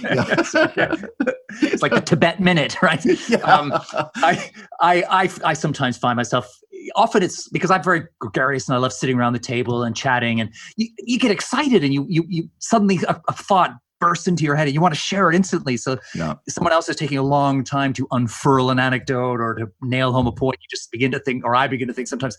it's 1.62 1.82
like 1.82 1.92
the 1.92 2.02
Tibet 2.04 2.40
minute, 2.40 2.82
right? 2.82 3.04
Yeah. 3.28 3.38
Um, 3.38 3.72
I, 4.16 4.50
I 4.80 5.04
I 5.08 5.30
I 5.44 5.52
sometimes 5.54 5.96
find 5.96 6.16
myself 6.16 6.52
often 6.96 7.22
it's 7.22 7.48
because 7.48 7.70
I'm 7.70 7.84
very 7.84 8.02
gregarious 8.18 8.68
and 8.68 8.74
I 8.74 8.78
love 8.78 8.92
sitting 8.92 9.16
around 9.16 9.34
the 9.34 9.38
table 9.38 9.84
and 9.84 9.94
chatting 9.94 10.40
and 10.40 10.52
you, 10.76 10.88
you 10.98 11.20
get 11.20 11.30
excited 11.30 11.84
and 11.84 11.94
you 11.94 12.04
you 12.08 12.24
you 12.28 12.50
suddenly 12.58 12.98
a, 13.06 13.20
a 13.28 13.32
thought 13.32 13.76
bursts 14.02 14.26
into 14.26 14.42
your 14.42 14.56
head 14.56 14.66
and 14.66 14.74
you 14.74 14.80
want 14.80 14.92
to 14.92 15.00
share 15.00 15.30
it 15.30 15.36
instantly. 15.36 15.76
So 15.76 15.96
yeah. 16.12 16.34
someone 16.48 16.72
else 16.72 16.88
is 16.88 16.96
taking 16.96 17.18
a 17.18 17.22
long 17.22 17.62
time 17.62 17.92
to 17.92 18.08
unfurl 18.10 18.70
an 18.70 18.80
anecdote 18.80 19.40
or 19.40 19.54
to 19.54 19.70
nail 19.80 20.12
home 20.12 20.26
a 20.26 20.32
point. 20.32 20.58
You 20.60 20.66
just 20.68 20.90
begin 20.90 21.12
to 21.12 21.20
think, 21.20 21.44
or 21.44 21.54
I 21.54 21.68
begin 21.68 21.86
to 21.86 21.94
think 21.94 22.08
sometimes, 22.08 22.36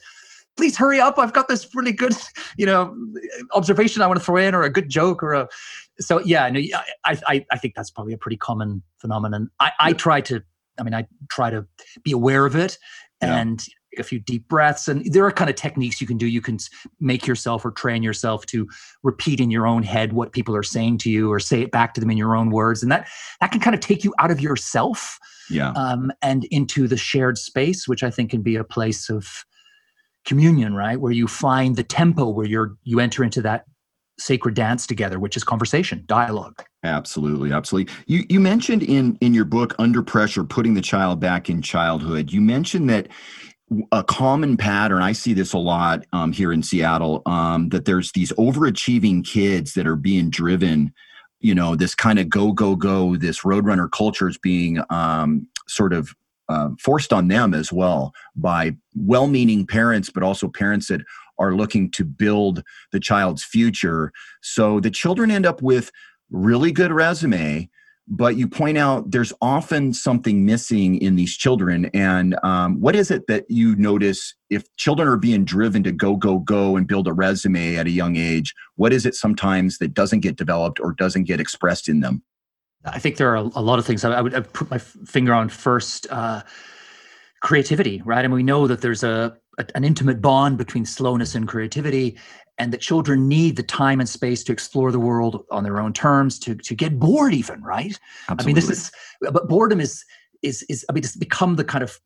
please 0.58 0.76
hurry 0.76 1.00
up. 1.00 1.18
I've 1.18 1.32
got 1.32 1.48
this 1.48 1.74
really 1.74 1.94
good, 1.94 2.14
you 2.58 2.66
know, 2.66 2.94
observation 3.54 4.02
I 4.02 4.08
want 4.08 4.20
to 4.20 4.26
throw 4.26 4.36
in 4.36 4.54
or 4.54 4.64
a 4.64 4.70
good 4.70 4.90
joke 4.90 5.24
or 5.24 5.32
a, 5.32 5.48
so 6.00 6.20
yeah, 6.26 6.50
no, 6.50 6.60
I, 7.06 7.18
I, 7.28 7.46
I 7.50 7.58
think 7.58 7.76
that's 7.76 7.90
probably 7.90 8.14
a 8.14 8.18
pretty 8.18 8.38
common 8.38 8.84
phenomenon. 9.00 9.50
I, 9.62 9.72
I 9.80 9.94
try 9.94 10.20
to, 10.22 10.44
I 10.78 10.84
mean, 10.84 10.94
I 10.94 11.08
try 11.30 11.50
to 11.50 11.66
be 12.04 12.12
aware 12.12 12.46
of 12.46 12.58
it 12.58 12.78
and 13.22 13.64
take 13.94 14.00
a 14.00 14.08
few 14.08 14.20
deep 14.20 14.48
breaths. 14.48 14.88
And 14.88 15.06
there 15.14 15.26
are 15.26 15.32
kind 15.32 15.50
of 15.50 15.56
techniques 15.56 16.02
you 16.02 16.08
can 16.08 16.18
do. 16.18 16.28
You 16.28 16.42
can 16.42 16.58
make 17.00 17.28
yourself 17.28 17.66
or 17.66 17.72
train 17.72 18.04
yourself 18.04 18.46
to 18.48 18.68
repeat 19.04 19.40
in 19.40 19.52
your 19.52 19.68
own 19.68 19.84
head 19.84 20.14
what 20.14 20.32
people 20.32 20.56
are 20.56 20.64
saying 20.64 20.98
to 21.00 21.10
you 21.10 21.32
or 21.32 21.40
say 21.40 21.62
it 21.62 21.72
back 21.72 21.94
to 21.94 22.02
them 22.02 22.10
in 22.10 22.18
your 22.18 22.36
own 22.36 22.50
words. 22.50 22.84
And 22.84 22.92
that 22.92 23.08
that 23.42 23.52
can 23.52 23.62
kind 23.62 23.74
of 23.74 23.80
take 23.80 24.04
you 24.04 24.14
out 24.20 24.32
of 24.32 24.42
yourself 24.42 25.20
yeah. 25.50 25.72
um, 25.72 26.12
and 26.22 26.46
into 26.46 26.88
the 26.88 26.98
shared 26.98 27.38
space 27.38 27.86
which 27.88 28.02
i 28.02 28.10
think 28.10 28.32
can 28.32 28.42
be 28.42 28.56
a 28.56 28.64
place 28.64 29.10
of 29.10 29.44
communion 30.26 30.74
right? 30.74 31.00
Where 31.00 31.12
you 31.12 31.28
find 31.28 31.76
the 31.76 31.84
tempo 31.84 32.30
where 32.30 32.46
you're 32.46 32.76
you 32.84 33.00
enter 33.00 33.24
into 33.24 33.42
that 33.42 33.66
sacred 34.20 34.54
dance 34.54 34.86
together 34.86 35.20
which 35.20 35.36
is 35.36 35.44
conversation 35.44 36.04
dialogue. 36.06 36.64
Absolutely 36.84 37.52
absolutely. 37.52 37.94
You 38.08 38.26
you 38.30 38.40
mentioned 38.40 38.84
in 38.84 39.18
in 39.22 39.34
your 39.34 39.46
book 39.46 39.76
under 39.80 40.02
pressure 40.02 40.44
putting 40.44 40.76
the 40.76 40.82
child 40.82 41.20
back 41.20 41.50
in 41.50 41.62
childhood 41.62 42.32
you 42.32 42.42
mentioned 42.42 42.90
that 42.90 43.08
a 43.92 44.04
common 44.04 44.58
pattern 44.58 45.02
i 45.02 45.12
see 45.12 45.34
this 45.34 45.54
a 45.54 45.58
lot 45.58 46.06
um, 46.14 46.32
here 46.32 46.52
in 46.52 46.64
seattle 46.64 47.22
um, 47.26 47.70
that 47.70 47.86
there's 47.86 48.12
these 48.12 48.32
overachieving 48.34 49.26
kids 49.26 49.74
that 49.74 49.88
are 49.88 49.96
being 49.96 50.30
driven 50.30 50.94
you 51.40 51.56
know 51.56 51.76
this 51.76 51.96
kind 51.96 52.20
of 52.20 52.30
go 52.30 52.52
go 52.52 52.76
go 52.76 53.16
this 53.16 53.42
roadrunner 53.42 53.90
culture 53.92 54.28
is 54.28 54.38
being 54.38 54.82
um, 54.90 55.48
sort 55.68 55.94
of 55.94 56.14
uh, 56.50 56.70
forced 56.78 57.14
on 57.14 57.30
them 57.30 57.54
as 57.54 57.72
well 57.72 58.14
by 58.36 58.76
well-meaning 58.96 59.66
parents 59.66 60.10
but 60.10 60.24
also 60.24 60.48
parents 60.48 60.88
that 60.88 61.02
are 61.40 61.56
looking 61.56 61.90
to 61.92 62.04
build 62.04 62.64
the 62.92 63.00
child's 63.00 63.44
future. 63.44 64.12
So 64.42 64.80
the 64.80 64.92
children 64.92 65.32
end 65.32 65.46
up 65.46 65.62
with 65.62 65.92
really 66.32 66.72
good 66.72 66.92
resume 66.92 67.70
but 68.08 68.36
you 68.36 68.48
point 68.48 68.78
out 68.78 69.12
there's 69.12 69.34
often 69.42 69.94
something 69.94 70.46
missing 70.46 71.02
in 71.02 71.16
these 71.16 71.36
children. 71.36 71.86
And 71.94 72.38
um, 72.44 72.80
what 72.82 72.96
is 72.96 73.10
it 73.12 73.28
that 73.28 73.46
you 73.50 73.76
notice 73.76 74.36
if 74.50 74.64
children 74.76 75.08
are 75.08 75.18
being 75.18 75.46
driven 75.46 75.84
to 75.84 75.92
go, 75.92 76.16
go, 76.16 76.40
go 76.40 76.76
and 76.76 76.88
build 76.88 77.08
a 77.08 77.14
resume 77.14 77.78
at 77.78 77.88
a 77.88 77.92
young 77.92 78.18
age? 78.18 78.54
What 78.76 78.94
is 78.94 79.06
it 79.06 79.16
sometimes 79.16 79.78
that 79.78 79.94
doesn't 79.94 80.20
get 80.20 80.36
developed 80.36 80.80
or 80.80 80.94
doesn't 80.94 81.24
get 81.24 81.40
expressed 81.40 81.88
in 81.88 82.02
them? 82.02 82.24
I 82.86 83.00
think 83.00 83.16
there 83.16 83.30
are 83.30 83.36
a 83.36 83.62
lot 83.62 83.80
of 83.80 83.86
things 83.86 84.04
I 84.04 84.20
would 84.20 84.52
put 84.52 84.70
my 84.70 84.78
finger 84.78 85.34
on 85.34 85.48
first. 85.48 86.06
Uh, 86.10 86.42
creativity, 87.44 88.02
right? 88.06 88.26
And 88.26 88.34
we 88.34 88.42
know 88.42 88.66
that 88.68 88.82
there's 88.82 89.04
a, 89.04 89.38
a 89.60 89.66
an 89.76 89.84
intimate 89.84 90.22
bond 90.22 90.58
between 90.58 90.86
slowness 90.86 91.36
and 91.36 91.48
creativity 91.48 92.18
and 92.58 92.72
that 92.74 92.82
children 92.82 93.28
need 93.28 93.56
the 93.58 93.64
time 93.64 94.00
and 94.00 94.10
space 94.10 94.44
to 94.46 94.52
explore 94.52 94.92
the 94.92 95.00
world 95.00 95.46
on 95.52 95.64
their 95.64 95.80
own 95.80 95.94
terms 95.94 96.40
to 96.40 96.56
to 96.56 96.74
get 96.74 97.00
bored 97.00 97.34
even 97.34 97.62
right? 97.62 98.00
Absolutely. 98.30 98.44
i 98.44 98.46
mean 98.46 98.56
this 98.56 98.70
is 98.70 98.92
but 99.32 99.48
boredom 99.48 99.80
is 99.80 100.04
is 100.42 100.64
is 100.70 100.86
i 100.90 100.94
mean 100.94 101.04
it's 101.04 101.16
become 101.16 101.56
the 101.56 101.64
kind 101.64 101.84
of 101.84 102.00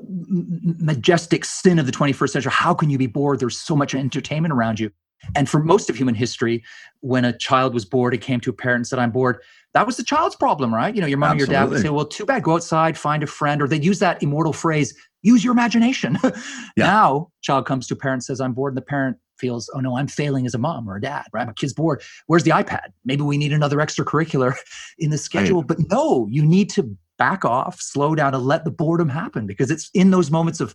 majestic 0.00 1.44
sin 1.44 1.78
of 1.78 1.86
the 1.86 1.92
21st 1.92 2.30
century. 2.30 2.52
How 2.52 2.74
can 2.74 2.90
you 2.90 2.98
be 2.98 3.06
bored? 3.06 3.38
There's 3.38 3.56
so 3.56 3.76
much 3.76 3.94
entertainment 3.94 4.52
around 4.52 4.80
you. 4.80 4.90
And 5.36 5.48
for 5.48 5.60
most 5.62 5.88
of 5.88 5.96
human 5.96 6.14
history 6.14 6.62
when 7.00 7.24
a 7.24 7.36
child 7.36 7.74
was 7.74 7.84
bored 7.84 8.14
it 8.14 8.20
came 8.20 8.40
to 8.40 8.50
a 8.50 8.52
parent 8.52 8.80
and 8.80 8.86
said 8.86 8.98
i'm 8.98 9.10
bored 9.10 9.38
that 9.74 9.86
was 9.86 9.96
the 9.96 10.04
child's 10.04 10.36
problem 10.36 10.74
right 10.74 10.94
you 10.94 11.00
know 11.00 11.06
your 11.06 11.18
mom 11.18 11.32
Absolutely. 11.32 11.54
or 11.54 11.58
your 11.58 11.66
dad 11.66 11.70
would 11.70 11.82
say 11.82 11.88
well 11.90 12.06
too 12.06 12.24
bad 12.24 12.42
go 12.42 12.54
outside 12.54 12.96
find 12.96 13.22
a 13.22 13.26
friend 13.26 13.60
or 13.60 13.68
they'd 13.68 13.84
use 13.84 13.98
that 13.98 14.22
immortal 14.22 14.52
phrase 14.52 14.94
use 15.22 15.44
your 15.44 15.52
imagination 15.52 16.18
yeah. 16.24 16.86
now 16.86 17.30
child 17.42 17.66
comes 17.66 17.86
to 17.86 17.94
a 17.94 17.96
parent 17.96 18.24
says 18.24 18.40
i'm 18.40 18.52
bored 18.52 18.72
and 18.72 18.78
the 18.78 18.82
parent 18.82 19.16
feels, 19.38 19.70
oh 19.74 19.80
no, 19.80 19.96
I'm 19.96 20.06
failing 20.06 20.46
as 20.46 20.54
a 20.54 20.58
mom 20.58 20.88
or 20.88 20.96
a 20.96 21.00
dad, 21.00 21.24
right? 21.32 21.46
My 21.46 21.52
kid's 21.52 21.72
bored. 21.72 22.02
Where's 22.26 22.44
the 22.44 22.50
iPad? 22.50 22.92
Maybe 23.04 23.22
we 23.22 23.38
need 23.38 23.52
another 23.52 23.78
extracurricular 23.78 24.54
in 24.98 25.10
the 25.10 25.18
schedule. 25.18 25.60
Right. 25.60 25.68
But 25.68 25.78
no, 25.90 26.26
you 26.30 26.44
need 26.44 26.70
to 26.70 26.96
back 27.18 27.44
off, 27.44 27.80
slow 27.80 28.14
down, 28.14 28.34
and 28.34 28.44
let 28.44 28.64
the 28.64 28.70
boredom 28.70 29.08
happen 29.08 29.46
because 29.46 29.70
it's 29.70 29.90
in 29.94 30.10
those 30.10 30.30
moments 30.30 30.60
of 30.60 30.74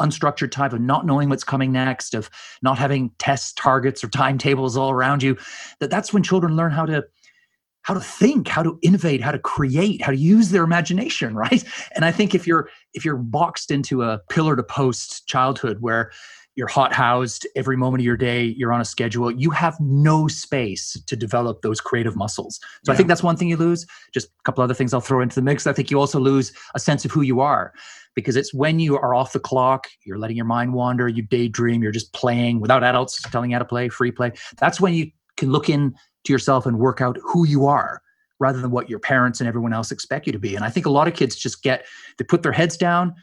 unstructured 0.00 0.50
time 0.50 0.72
of 0.72 0.80
not 0.80 1.06
knowing 1.06 1.28
what's 1.28 1.44
coming 1.44 1.70
next, 1.70 2.14
of 2.14 2.30
not 2.62 2.78
having 2.78 3.10
test 3.18 3.56
targets 3.56 4.02
or 4.02 4.08
timetables 4.08 4.76
all 4.76 4.90
around 4.90 5.22
you, 5.22 5.36
that 5.80 5.90
that's 5.90 6.12
when 6.12 6.22
children 6.22 6.56
learn 6.56 6.72
how 6.72 6.86
to 6.86 7.04
how 7.82 7.94
to 7.94 8.00
think 8.00 8.48
how 8.48 8.62
to 8.62 8.78
innovate 8.82 9.20
how 9.20 9.32
to 9.32 9.38
create 9.38 10.00
how 10.02 10.12
to 10.12 10.18
use 10.18 10.50
their 10.50 10.64
imagination 10.64 11.34
right? 11.42 11.64
And 11.94 12.04
i 12.04 12.12
think 12.12 12.34
if 12.34 12.46
you're 12.46 12.68
if 12.94 13.04
you're 13.04 13.16
boxed 13.16 13.70
into 13.70 14.02
a 14.02 14.20
pillar 14.30 14.56
to 14.56 14.62
post 14.62 15.26
childhood 15.26 15.78
where 15.80 16.10
you're 16.54 16.68
hot 16.68 16.92
housed 16.92 17.46
every 17.56 17.78
moment 17.78 18.02
of 18.02 18.04
your 18.04 18.16
day 18.16 18.44
you're 18.44 18.72
on 18.72 18.80
a 18.80 18.84
schedule 18.84 19.30
you 19.30 19.50
have 19.50 19.78
no 19.80 20.28
space 20.28 21.00
to 21.06 21.16
develop 21.16 21.62
those 21.62 21.80
creative 21.80 22.16
muscles. 22.16 22.60
So 22.84 22.92
yeah. 22.92 22.94
i 22.94 22.96
think 22.96 23.08
that's 23.08 23.22
one 23.22 23.36
thing 23.36 23.48
you 23.48 23.56
lose. 23.56 23.86
Just 24.12 24.28
a 24.28 24.42
couple 24.44 24.62
other 24.62 24.74
things 24.74 24.92
i'll 24.92 25.00
throw 25.00 25.20
into 25.20 25.34
the 25.34 25.42
mix. 25.42 25.66
I 25.66 25.72
think 25.72 25.90
you 25.90 25.98
also 25.98 26.20
lose 26.20 26.52
a 26.74 26.78
sense 26.78 27.04
of 27.04 27.10
who 27.10 27.22
you 27.22 27.40
are 27.40 27.72
because 28.14 28.36
it's 28.36 28.52
when 28.52 28.78
you 28.78 28.96
are 28.98 29.14
off 29.14 29.32
the 29.32 29.40
clock 29.40 29.88
you're 30.04 30.18
letting 30.18 30.36
your 30.36 30.46
mind 30.46 30.74
wander 30.74 31.08
you 31.08 31.22
daydream 31.22 31.82
you're 31.82 31.92
just 31.92 32.12
playing 32.12 32.60
without 32.60 32.84
adults 32.84 33.22
telling 33.30 33.50
you 33.50 33.54
how 33.54 33.58
to 33.58 33.64
play 33.64 33.88
free 33.88 34.12
play. 34.12 34.32
That's 34.58 34.80
when 34.80 34.94
you 34.94 35.10
can 35.36 35.50
look 35.50 35.70
in 35.70 35.94
to 36.24 36.32
yourself 36.32 36.66
and 36.66 36.78
work 36.78 37.00
out 37.00 37.18
who 37.22 37.46
you 37.46 37.66
are 37.66 38.02
rather 38.38 38.60
than 38.60 38.70
what 38.70 38.90
your 38.90 38.98
parents 38.98 39.40
and 39.40 39.48
everyone 39.48 39.72
else 39.72 39.92
expect 39.92 40.26
you 40.26 40.32
to 40.32 40.38
be. 40.38 40.54
And 40.56 40.64
i 40.64 40.70
think 40.70 40.86
a 40.86 40.90
lot 40.90 41.08
of 41.08 41.14
kids 41.14 41.36
just 41.36 41.62
get 41.62 41.86
they 42.18 42.24
put 42.24 42.42
their 42.42 42.52
heads 42.52 42.76
down 42.76 43.14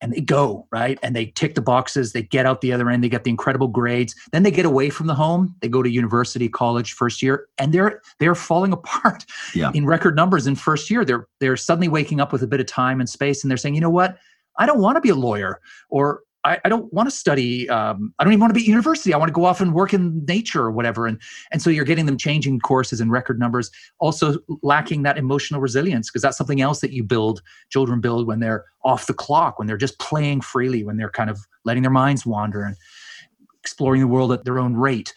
and 0.00 0.12
they 0.12 0.20
go 0.20 0.66
right? 0.70 0.98
And 1.02 1.16
they 1.16 1.26
tick 1.26 1.54
the 1.54 1.62
boxes 1.62 2.12
they 2.12 2.22
get 2.22 2.46
out 2.46 2.60
the 2.60 2.72
other 2.72 2.90
end 2.90 3.02
they 3.02 3.08
get 3.08 3.24
the 3.24 3.30
incredible 3.30 3.68
grades. 3.68 4.14
Then 4.32 4.42
they 4.42 4.50
get 4.50 4.66
away 4.66 4.90
from 4.90 5.06
the 5.06 5.14
home 5.14 5.54
they 5.60 5.68
go 5.68 5.82
to 5.82 5.88
university 5.88 6.48
college 6.48 6.92
first 6.92 7.22
year 7.22 7.46
and 7.58 7.72
they're 7.72 8.02
they're 8.18 8.34
falling 8.34 8.72
apart 8.78 9.24
yeah. 9.54 9.70
in 9.74 9.86
record 9.86 10.16
numbers 10.16 10.46
in 10.46 10.56
first 10.56 10.90
year. 10.90 11.04
They're 11.04 11.26
they're 11.40 11.56
suddenly 11.56 11.88
waking 11.88 12.20
up 12.20 12.32
with 12.32 12.42
a 12.42 12.46
bit 12.46 12.60
of 12.60 12.66
time 12.66 13.00
and 13.00 13.08
space 13.08 13.42
and 13.42 13.50
they're 13.50 13.58
saying 13.58 13.74
you 13.74 13.80
know 13.80 13.90
what? 13.90 14.18
I 14.58 14.66
don't 14.66 14.80
want 14.80 14.96
to 14.96 15.00
be 15.00 15.08
a 15.08 15.14
lawyer 15.14 15.60
or 15.88 16.20
I, 16.44 16.58
I 16.64 16.68
don't 16.68 16.92
want 16.92 17.08
to 17.08 17.14
study. 17.14 17.68
Um, 17.68 18.12
I 18.18 18.24
don't 18.24 18.32
even 18.32 18.40
want 18.40 18.50
to 18.50 18.54
be 18.54 18.60
at 18.60 18.66
university. 18.66 19.14
I 19.14 19.16
want 19.16 19.28
to 19.28 19.32
go 19.32 19.44
off 19.44 19.60
and 19.60 19.72
work 19.72 19.94
in 19.94 20.24
nature 20.26 20.62
or 20.62 20.70
whatever. 20.70 21.06
And 21.06 21.20
and 21.50 21.62
so 21.62 21.70
you're 21.70 21.84
getting 21.84 22.06
them 22.06 22.18
changing 22.18 22.60
courses 22.60 23.00
and 23.00 23.10
record 23.10 23.38
numbers, 23.38 23.70
also 23.98 24.38
lacking 24.62 25.02
that 25.02 25.16
emotional 25.16 25.60
resilience 25.60 26.10
because 26.10 26.22
that's 26.22 26.36
something 26.36 26.60
else 26.60 26.80
that 26.80 26.92
you 26.92 27.02
build. 27.02 27.42
Children 27.70 28.00
build 28.00 28.26
when 28.26 28.40
they're 28.40 28.64
off 28.84 29.06
the 29.06 29.14
clock, 29.14 29.58
when 29.58 29.66
they're 29.66 29.76
just 29.76 29.98
playing 29.98 30.42
freely, 30.42 30.84
when 30.84 30.96
they're 30.96 31.10
kind 31.10 31.30
of 31.30 31.40
letting 31.64 31.82
their 31.82 31.90
minds 31.90 32.26
wander 32.26 32.62
and 32.62 32.76
exploring 33.60 34.00
the 34.00 34.08
world 34.08 34.32
at 34.32 34.44
their 34.44 34.58
own 34.58 34.74
rate. 34.74 35.14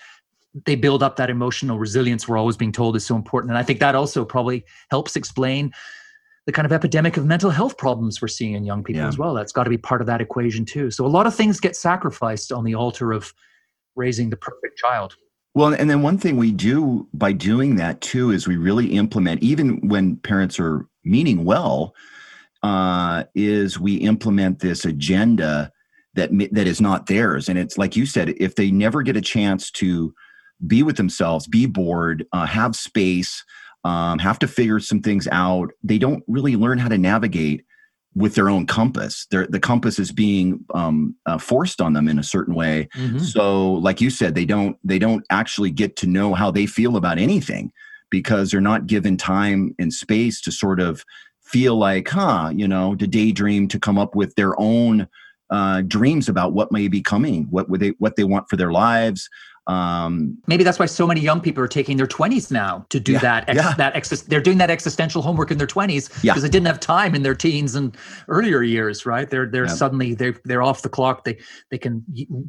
They 0.65 0.75
build 0.75 1.03
up 1.03 1.17
that 1.17 1.29
emotional 1.29 1.77
resilience 1.77 2.27
we're 2.27 2.37
always 2.37 2.57
being 2.57 2.71
told 2.71 2.95
is 2.95 3.05
so 3.05 3.15
important. 3.15 3.51
And 3.51 3.57
I 3.57 3.63
think 3.63 3.79
that 3.79 3.93
also 3.93 4.25
probably 4.25 4.65
helps 4.89 5.15
explain 5.15 5.71
the 6.47 6.53
kind 6.53 6.65
of 6.65 6.71
epidemic 6.71 7.17
of 7.17 7.25
mental 7.25 7.51
health 7.51 7.77
problems 7.77 8.21
we're 8.21 8.29
seeing 8.29 8.53
in 8.53 8.65
young 8.65 8.81
people 8.81 9.01
yeah. 9.01 9.07
as 9.07 9.17
well. 9.17 9.33
That's 9.33 9.51
got 9.51 9.65
to 9.65 9.69
be 9.69 9.77
part 9.77 9.99
of 9.99 10.07
that 10.07 10.21
equation 10.21 10.65
too. 10.65 10.89
So 10.89 11.05
a 11.05 11.07
lot 11.07 11.27
of 11.27 11.35
things 11.35 11.59
get 11.59 11.75
sacrificed 11.75 12.53
on 12.53 12.63
the 12.63 12.73
altar 12.73 13.11
of 13.11 13.33
raising 13.97 14.29
the 14.29 14.37
perfect 14.37 14.77
child. 14.77 15.15
Well, 15.53 15.73
and 15.73 15.89
then 15.89 16.01
one 16.01 16.17
thing 16.17 16.37
we 16.37 16.51
do 16.51 17.07
by 17.13 17.33
doing 17.33 17.75
that 17.75 17.99
too 17.99 18.31
is 18.31 18.47
we 18.47 18.55
really 18.55 18.93
implement, 18.93 19.43
even 19.43 19.89
when 19.89 20.15
parents 20.17 20.57
are 20.57 20.87
meaning 21.03 21.43
well, 21.43 21.93
uh, 22.63 23.25
is 23.35 23.77
we 23.77 23.95
implement 23.95 24.59
this 24.59 24.85
agenda 24.85 25.71
that 26.13 26.29
that 26.53 26.65
is 26.67 26.79
not 26.79 27.07
theirs. 27.07 27.49
And 27.49 27.59
it's 27.59 27.77
like 27.77 27.95
you 27.97 28.05
said, 28.05 28.29
if 28.37 28.55
they 28.55 28.71
never 28.71 29.01
get 29.01 29.17
a 29.17 29.21
chance 29.21 29.69
to 29.71 30.13
be 30.65 30.81
with 30.81 30.95
themselves, 30.95 31.45
be 31.45 31.65
bored, 31.65 32.25
uh, 32.31 32.45
have 32.45 32.75
space, 32.75 33.43
um, 33.87 34.19
have 34.19 34.37
to 34.39 34.47
figure 34.47 34.81
some 34.81 35.01
things 35.01 35.29
out. 35.31 35.71
They 35.81 35.97
don't 35.97 36.21
really 36.27 36.57
learn 36.57 36.77
how 36.77 36.89
to 36.89 36.97
navigate 36.97 37.63
with 38.15 38.35
their 38.35 38.49
own 38.49 38.65
compass. 38.65 39.27
They're, 39.31 39.47
the 39.47 39.61
compass 39.61 39.97
is 39.97 40.11
being 40.11 40.65
um, 40.73 41.15
uh, 41.25 41.37
forced 41.37 41.79
on 41.79 41.93
them 41.93 42.09
in 42.09 42.19
a 42.19 42.23
certain 42.23 42.53
way. 42.53 42.89
Mm-hmm. 42.97 43.19
So, 43.19 43.73
like 43.73 44.01
you 44.01 44.09
said, 44.09 44.35
they 44.35 44.43
don't 44.43 44.75
they 44.83 44.99
don't 44.99 45.23
actually 45.29 45.71
get 45.71 45.95
to 45.97 46.07
know 46.07 46.33
how 46.33 46.51
they 46.51 46.65
feel 46.65 46.97
about 46.97 47.17
anything 47.17 47.71
because 48.09 48.51
they're 48.51 48.59
not 48.59 48.87
given 48.87 49.15
time 49.15 49.73
and 49.79 49.93
space 49.93 50.41
to 50.41 50.51
sort 50.51 50.81
of 50.81 51.05
feel 51.41 51.77
like, 51.77 52.09
huh, 52.09 52.51
you 52.53 52.67
know, 52.67 52.93
to 52.95 53.07
daydream, 53.07 53.69
to 53.69 53.79
come 53.79 53.97
up 53.97 54.15
with 54.15 54.35
their 54.35 54.59
own 54.59 55.07
uh, 55.49 55.81
dreams 55.87 56.27
about 56.27 56.51
what 56.51 56.73
may 56.73 56.89
be 56.89 57.01
coming, 57.01 57.45
what 57.51 57.69
would 57.69 57.79
they 57.79 57.93
what 57.99 58.17
they 58.17 58.25
want 58.25 58.49
for 58.49 58.57
their 58.57 58.73
lives, 58.73 59.29
um, 59.67 60.37
Maybe 60.47 60.63
that's 60.63 60.79
why 60.79 60.85
so 60.85 61.05
many 61.05 61.19
young 61.19 61.41
people 61.41 61.61
are 61.61 61.67
taking 61.67 61.97
their 61.97 62.07
20s 62.07 62.51
now 62.51 62.85
to 62.89 62.99
do 62.99 63.13
yeah, 63.13 63.19
that. 63.19 63.49
Ex- 63.49 63.57
yeah. 63.57 63.73
That 63.75 63.95
ex- 63.95 64.21
they're 64.21 64.41
doing 64.41 64.57
that 64.59 64.71
existential 64.71 65.21
homework 65.21 65.51
in 65.51 65.57
their 65.57 65.67
20s 65.67 66.07
because 66.07 66.23
yeah. 66.23 66.33
they 66.35 66.49
didn't 66.49 66.67
have 66.67 66.79
time 66.79 67.13
in 67.13 67.21
their 67.21 67.35
teens 67.35 67.75
and 67.75 67.95
earlier 68.29 68.63
years, 68.63 69.05
right? 69.05 69.29
They're 69.29 69.45
they're 69.45 69.67
suddenly 69.67 70.15
they're 70.15 70.35
they're 70.45 70.63
off 70.63 70.81
the 70.81 70.89
clock. 70.89 71.25
They 71.25 71.37
they 71.69 71.77
can 71.77 72.03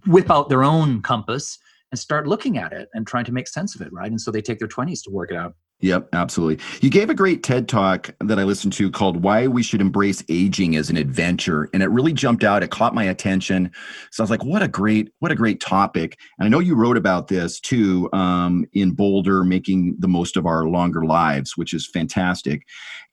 whip 0.06 0.30
out 0.30 0.48
their 0.48 0.62
own 0.62 1.02
compass 1.02 1.58
and 1.90 1.98
start 1.98 2.26
looking 2.28 2.56
at 2.56 2.72
it 2.72 2.88
and 2.94 3.06
trying 3.06 3.24
to 3.24 3.32
make 3.32 3.48
sense 3.48 3.74
of 3.74 3.80
it, 3.80 3.92
right? 3.92 4.10
And 4.10 4.20
so 4.20 4.30
they 4.30 4.42
take 4.42 4.58
their 4.58 4.68
20s 4.68 5.02
to 5.04 5.10
work 5.10 5.32
it 5.32 5.36
out. 5.36 5.54
Yep, 5.80 6.08
absolutely. 6.12 6.64
You 6.80 6.90
gave 6.90 7.08
a 7.08 7.14
great 7.14 7.44
TED 7.44 7.68
talk 7.68 8.10
that 8.20 8.36
I 8.40 8.42
listened 8.42 8.72
to 8.74 8.90
called 8.90 9.22
Why 9.22 9.46
We 9.46 9.62
Should 9.62 9.80
Embrace 9.80 10.24
Aging 10.28 10.74
as 10.74 10.90
an 10.90 10.96
Adventure. 10.96 11.68
And 11.72 11.84
it 11.84 11.86
really 11.86 12.12
jumped 12.12 12.42
out. 12.42 12.64
It 12.64 12.72
caught 12.72 12.96
my 12.96 13.04
attention. 13.04 13.70
So 14.10 14.20
I 14.20 14.24
was 14.24 14.30
like, 14.30 14.44
what 14.44 14.60
a 14.60 14.66
great, 14.66 15.12
what 15.20 15.30
a 15.30 15.36
great 15.36 15.60
topic. 15.60 16.18
And 16.36 16.46
I 16.46 16.48
know 16.48 16.58
you 16.58 16.74
wrote 16.74 16.96
about 16.96 17.28
this 17.28 17.60
too 17.60 18.10
um, 18.12 18.64
in 18.72 18.90
Bolder, 18.90 19.44
making 19.44 19.94
the 20.00 20.08
most 20.08 20.36
of 20.36 20.46
our 20.46 20.64
longer 20.64 21.04
lives, 21.04 21.56
which 21.56 21.72
is 21.72 21.88
fantastic. 21.88 22.66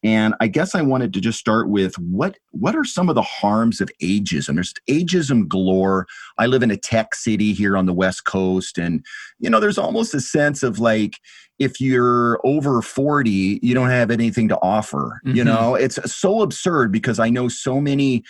And 0.05 0.35
I 0.39 0.47
guess 0.47 0.75
I 0.75 0.83
wanted 0.83 1.13
to 1.13 1.19
just 1.19 1.39
start 1.39 1.67
with 1.67 1.97
what 1.97 2.37
what 2.51 2.75
are 2.75 2.85
some 2.85 3.09
of 3.09 3.15
the 3.15 3.23
harms 3.23 3.81
of 3.81 3.89
ageism? 4.03 4.53
There's 4.53 4.73
ageism 4.87 5.47
galore. 5.47 6.05
I 6.37 6.45
live 6.45 6.61
in 6.61 6.69
a 6.69 6.77
tech 6.77 7.15
city 7.15 7.53
here 7.53 7.75
on 7.75 7.87
the 7.87 7.93
West 7.93 8.23
Coast, 8.25 8.77
and 8.77 9.03
you 9.39 9.49
know, 9.49 9.59
there's 9.59 9.79
almost 9.79 10.13
a 10.13 10.21
sense 10.21 10.61
of 10.61 10.77
like, 10.77 11.15
if 11.57 11.81
you're 11.81 12.39
over 12.43 12.81
40 12.81 13.59
you 13.63 13.73
don't 13.73 13.89
have 13.89 14.11
anything 14.11 14.49
to 14.49 14.59
offer 14.61 15.21
mm-hmm. 15.25 15.37
you 15.37 15.43
know 15.43 15.73
it's 15.75 15.97
so 16.13 16.41
absurd 16.41 16.91
because 16.91 17.17
i 17.17 17.29
know 17.29 17.47
so 17.47 17.79
many 17.79 18.25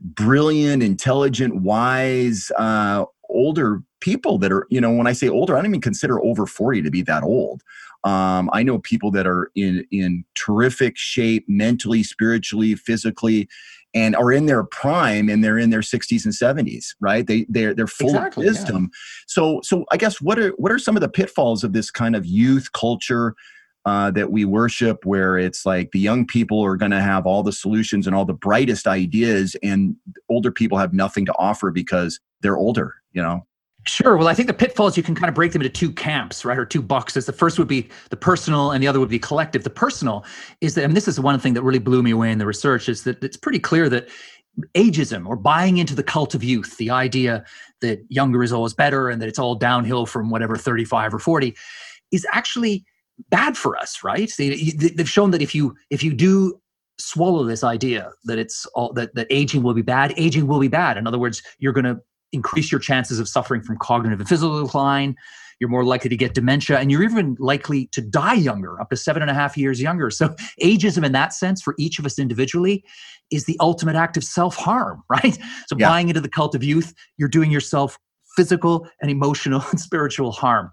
brilliant 0.00 0.80
intelligent 0.80 1.56
wise 1.62 2.52
uh, 2.56 3.04
older 3.28 3.82
people 4.00 4.38
that 4.38 4.52
are 4.52 4.66
you 4.70 4.80
know 4.80 4.92
when 4.92 5.06
i 5.06 5.12
say 5.12 5.28
older 5.28 5.54
i 5.54 5.58
don't 5.58 5.70
even 5.70 5.80
consider 5.80 6.22
over 6.22 6.46
40 6.46 6.82
to 6.82 6.90
be 6.90 7.02
that 7.02 7.22
old. 7.22 7.62
Um, 8.04 8.48
i 8.52 8.62
know 8.62 8.78
people 8.78 9.10
that 9.12 9.26
are 9.26 9.50
in 9.54 9.84
in 9.90 10.24
terrific 10.34 10.96
shape 10.96 11.44
mentally 11.48 12.02
spiritually 12.02 12.74
physically 12.74 13.48
and 13.94 14.14
are 14.14 14.30
in 14.32 14.46
their 14.46 14.64
prime 14.64 15.28
and 15.28 15.42
they're 15.42 15.58
in 15.58 15.70
their 15.70 15.80
60s 15.80 16.24
and 16.24 16.34
70s 16.34 16.94
right? 17.00 17.26
They 17.26 17.46
they're 17.48 17.74
they're 17.74 17.86
full 17.86 18.10
exactly, 18.10 18.46
of 18.46 18.52
wisdom. 18.52 18.82
Yeah. 18.84 18.98
so 19.26 19.60
so 19.62 19.84
i 19.90 19.96
guess 19.96 20.20
what 20.20 20.38
are 20.38 20.50
what 20.50 20.70
are 20.72 20.78
some 20.78 20.96
of 20.96 21.00
the 21.00 21.08
pitfalls 21.08 21.64
of 21.64 21.72
this 21.72 21.90
kind 21.90 22.14
of 22.14 22.24
youth 22.26 22.72
culture 22.72 23.34
uh, 23.84 24.10
that 24.10 24.30
we 24.30 24.44
worship 24.44 25.06
where 25.06 25.38
it's 25.38 25.64
like 25.64 25.92
the 25.92 26.00
young 26.00 26.26
people 26.26 26.62
are 26.62 26.76
going 26.76 26.90
to 26.90 27.00
have 27.00 27.26
all 27.26 27.42
the 27.42 27.52
solutions 27.52 28.06
and 28.06 28.14
all 28.14 28.26
the 28.26 28.34
brightest 28.34 28.86
ideas 28.86 29.56
and 29.62 29.96
older 30.28 30.52
people 30.52 30.76
have 30.76 30.92
nothing 30.92 31.24
to 31.24 31.32
offer 31.38 31.70
because 31.70 32.20
they're 32.42 32.58
older 32.58 32.96
you 33.12 33.22
know 33.22 33.46
Sure. 33.88 34.18
Well, 34.18 34.28
I 34.28 34.34
think 34.34 34.48
the 34.48 34.54
pitfalls 34.54 34.98
you 34.98 35.02
can 35.02 35.14
kind 35.14 35.30
of 35.30 35.34
break 35.34 35.52
them 35.52 35.62
into 35.62 35.72
two 35.72 35.90
camps, 35.90 36.44
right, 36.44 36.58
or 36.58 36.66
two 36.66 36.82
boxes. 36.82 37.24
The 37.24 37.32
first 37.32 37.58
would 37.58 37.68
be 37.68 37.88
the 38.10 38.16
personal, 38.16 38.70
and 38.70 38.82
the 38.82 38.86
other 38.86 39.00
would 39.00 39.08
be 39.08 39.18
collective. 39.18 39.64
The 39.64 39.70
personal 39.70 40.26
is 40.60 40.74
that, 40.74 40.84
and 40.84 40.94
this 40.94 41.08
is 41.08 41.18
one 41.18 41.40
thing 41.40 41.54
that 41.54 41.62
really 41.62 41.78
blew 41.78 42.02
me 42.02 42.10
away 42.10 42.30
in 42.30 42.36
the 42.36 42.44
research, 42.44 42.90
is 42.90 43.04
that 43.04 43.24
it's 43.24 43.38
pretty 43.38 43.58
clear 43.58 43.88
that 43.88 44.08
ageism 44.74 45.26
or 45.26 45.36
buying 45.36 45.78
into 45.78 45.94
the 45.94 46.02
cult 46.02 46.34
of 46.34 46.44
youth, 46.44 46.76
the 46.76 46.90
idea 46.90 47.44
that 47.80 48.04
younger 48.10 48.42
is 48.42 48.52
always 48.52 48.74
better 48.74 49.08
and 49.08 49.22
that 49.22 49.28
it's 49.28 49.38
all 49.38 49.54
downhill 49.54 50.04
from 50.04 50.28
whatever 50.28 50.54
35 50.56 51.14
or 51.14 51.18
40, 51.18 51.56
is 52.12 52.26
actually 52.32 52.84
bad 53.30 53.56
for 53.56 53.74
us, 53.78 54.04
right? 54.04 54.30
They, 54.36 54.72
they've 54.96 55.08
shown 55.08 55.30
that 55.30 55.40
if 55.40 55.54
you 55.54 55.74
if 55.88 56.02
you 56.02 56.12
do 56.12 56.60
swallow 56.98 57.44
this 57.44 57.64
idea 57.64 58.10
that 58.24 58.38
it's 58.38 58.66
all 58.74 58.92
that, 58.92 59.14
that 59.14 59.28
aging 59.30 59.62
will 59.62 59.74
be 59.74 59.82
bad, 59.82 60.12
aging 60.18 60.46
will 60.46 60.60
be 60.60 60.68
bad. 60.68 60.98
In 60.98 61.06
other 61.06 61.18
words, 61.18 61.42
you're 61.58 61.72
going 61.72 61.84
to 61.84 62.00
increase 62.32 62.70
your 62.70 62.80
chances 62.80 63.18
of 63.18 63.28
suffering 63.28 63.62
from 63.62 63.78
cognitive 63.78 64.20
and 64.20 64.28
physical 64.28 64.62
decline. 64.62 65.16
You're 65.60 65.70
more 65.70 65.84
likely 65.84 66.08
to 66.08 66.16
get 66.16 66.34
dementia, 66.34 66.78
and 66.78 66.90
you're 66.90 67.02
even 67.02 67.36
likely 67.40 67.86
to 67.88 68.00
die 68.00 68.34
younger, 68.34 68.80
up 68.80 68.90
to 68.90 68.96
seven 68.96 69.22
and 69.22 69.30
a 69.30 69.34
half 69.34 69.56
years 69.56 69.80
younger. 69.80 70.08
So, 70.10 70.28
ageism, 70.62 71.04
in 71.04 71.12
that 71.12 71.32
sense, 71.32 71.60
for 71.60 71.74
each 71.78 71.98
of 71.98 72.06
us 72.06 72.18
individually, 72.18 72.84
is 73.32 73.44
the 73.44 73.56
ultimate 73.58 73.96
act 73.96 74.16
of 74.16 74.22
self 74.22 74.54
harm, 74.54 75.02
right? 75.10 75.36
So, 75.66 75.76
yeah. 75.76 75.88
buying 75.88 76.08
into 76.08 76.20
the 76.20 76.28
cult 76.28 76.54
of 76.54 76.62
youth, 76.62 76.94
you're 77.16 77.28
doing 77.28 77.50
yourself 77.50 77.98
physical 78.36 78.88
and 79.02 79.10
emotional 79.10 79.64
and 79.70 79.80
spiritual 79.80 80.30
harm. 80.30 80.70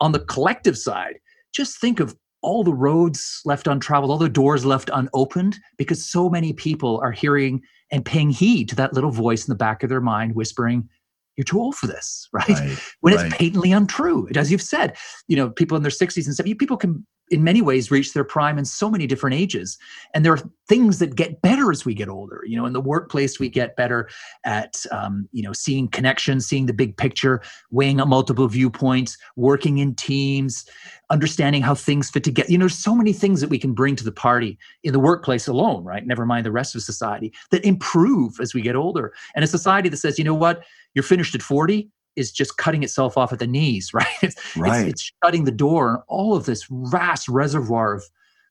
On 0.00 0.12
the 0.12 0.20
collective 0.20 0.76
side, 0.76 1.18
just 1.54 1.80
think 1.80 1.98
of 1.98 2.14
all 2.42 2.62
the 2.62 2.74
roads 2.74 3.40
left 3.46 3.66
untraveled, 3.66 4.10
all 4.10 4.18
the 4.18 4.28
doors 4.28 4.66
left 4.66 4.90
unopened, 4.92 5.58
because 5.78 6.04
so 6.04 6.28
many 6.28 6.52
people 6.52 7.00
are 7.02 7.10
hearing 7.10 7.62
and 7.90 8.04
paying 8.04 8.30
heed 8.30 8.68
to 8.68 8.76
that 8.76 8.92
little 8.92 9.10
voice 9.10 9.46
in 9.46 9.52
the 9.52 9.56
back 9.56 9.82
of 9.82 9.88
their 9.88 10.00
mind 10.00 10.34
whispering, 10.34 10.88
you're 11.36 11.44
too 11.44 11.60
old 11.60 11.76
for 11.76 11.86
this, 11.86 12.28
right? 12.32 12.48
right 12.48 12.78
when 13.00 13.14
right. 13.14 13.26
it's 13.26 13.36
patently 13.36 13.72
untrue. 13.72 14.28
As 14.34 14.50
you've 14.50 14.62
said, 14.62 14.96
you 15.28 15.36
know, 15.36 15.50
people 15.50 15.76
in 15.76 15.82
their 15.82 15.90
60s 15.90 16.26
and 16.26 16.36
70s, 16.36 16.58
people 16.58 16.76
can 16.76 17.06
in 17.30 17.42
many 17.42 17.62
ways 17.62 17.90
reach 17.90 18.12
their 18.12 18.24
prime 18.24 18.58
in 18.58 18.64
so 18.64 18.90
many 18.90 19.06
different 19.06 19.34
ages. 19.34 19.78
And 20.14 20.24
there 20.24 20.32
are 20.32 20.50
things 20.68 20.98
that 20.98 21.14
get 21.14 21.42
better 21.42 21.70
as 21.70 21.84
we 21.84 21.94
get 21.94 22.08
older. 22.08 22.42
You 22.46 22.56
know 22.56 22.66
in 22.66 22.72
the 22.72 22.80
workplace 22.80 23.38
we 23.38 23.48
get 23.48 23.76
better 23.76 24.08
at 24.44 24.84
um, 24.90 25.28
you 25.32 25.42
know 25.42 25.52
seeing 25.52 25.88
connections 25.88 26.46
seeing 26.46 26.66
the 26.66 26.72
big 26.72 26.96
picture 26.96 27.42
weighing 27.70 28.00
up 28.00 28.08
multiple 28.08 28.48
viewpoints 28.48 29.16
working 29.36 29.78
in 29.78 29.94
teams 29.94 30.64
understanding 31.10 31.62
how 31.62 31.74
things 31.74 32.10
fit 32.10 32.24
together 32.24 32.50
you 32.50 32.58
know 32.58 32.64
there's 32.64 32.78
so 32.78 32.94
many 32.94 33.12
things 33.12 33.40
that 33.40 33.50
we 33.50 33.58
can 33.58 33.72
bring 33.72 33.94
to 33.96 34.04
the 34.04 34.12
party 34.12 34.58
in 34.82 34.92
the 34.92 34.98
workplace 34.98 35.46
alone 35.46 35.84
right? 35.84 36.06
Never 36.06 36.26
mind 36.26 36.44
the 36.44 36.52
rest 36.52 36.74
of 36.74 36.82
society 36.82 37.32
that 37.50 37.64
improve 37.64 38.38
as 38.40 38.54
we 38.54 38.60
get 38.60 38.76
older. 38.76 39.12
And 39.34 39.44
a 39.44 39.48
society 39.48 39.88
that 39.88 39.96
says 39.96 40.18
you 40.18 40.24
know 40.24 40.34
what? 40.34 40.64
You're 40.94 41.02
finished 41.02 41.34
at 41.34 41.42
40 41.42 41.88
is 42.16 42.32
just 42.32 42.56
cutting 42.56 42.82
itself 42.82 43.16
off 43.16 43.32
at 43.32 43.38
the 43.38 43.46
knees, 43.46 43.90
right? 43.94 44.06
It's, 44.22 44.56
right. 44.56 44.86
it's, 44.86 44.90
it's 44.90 45.12
shutting 45.24 45.44
the 45.44 45.52
door 45.52 45.90
on 45.90 46.02
all 46.08 46.34
of 46.36 46.46
this 46.46 46.66
vast 46.70 47.28
reservoir 47.28 47.94
of 47.94 48.04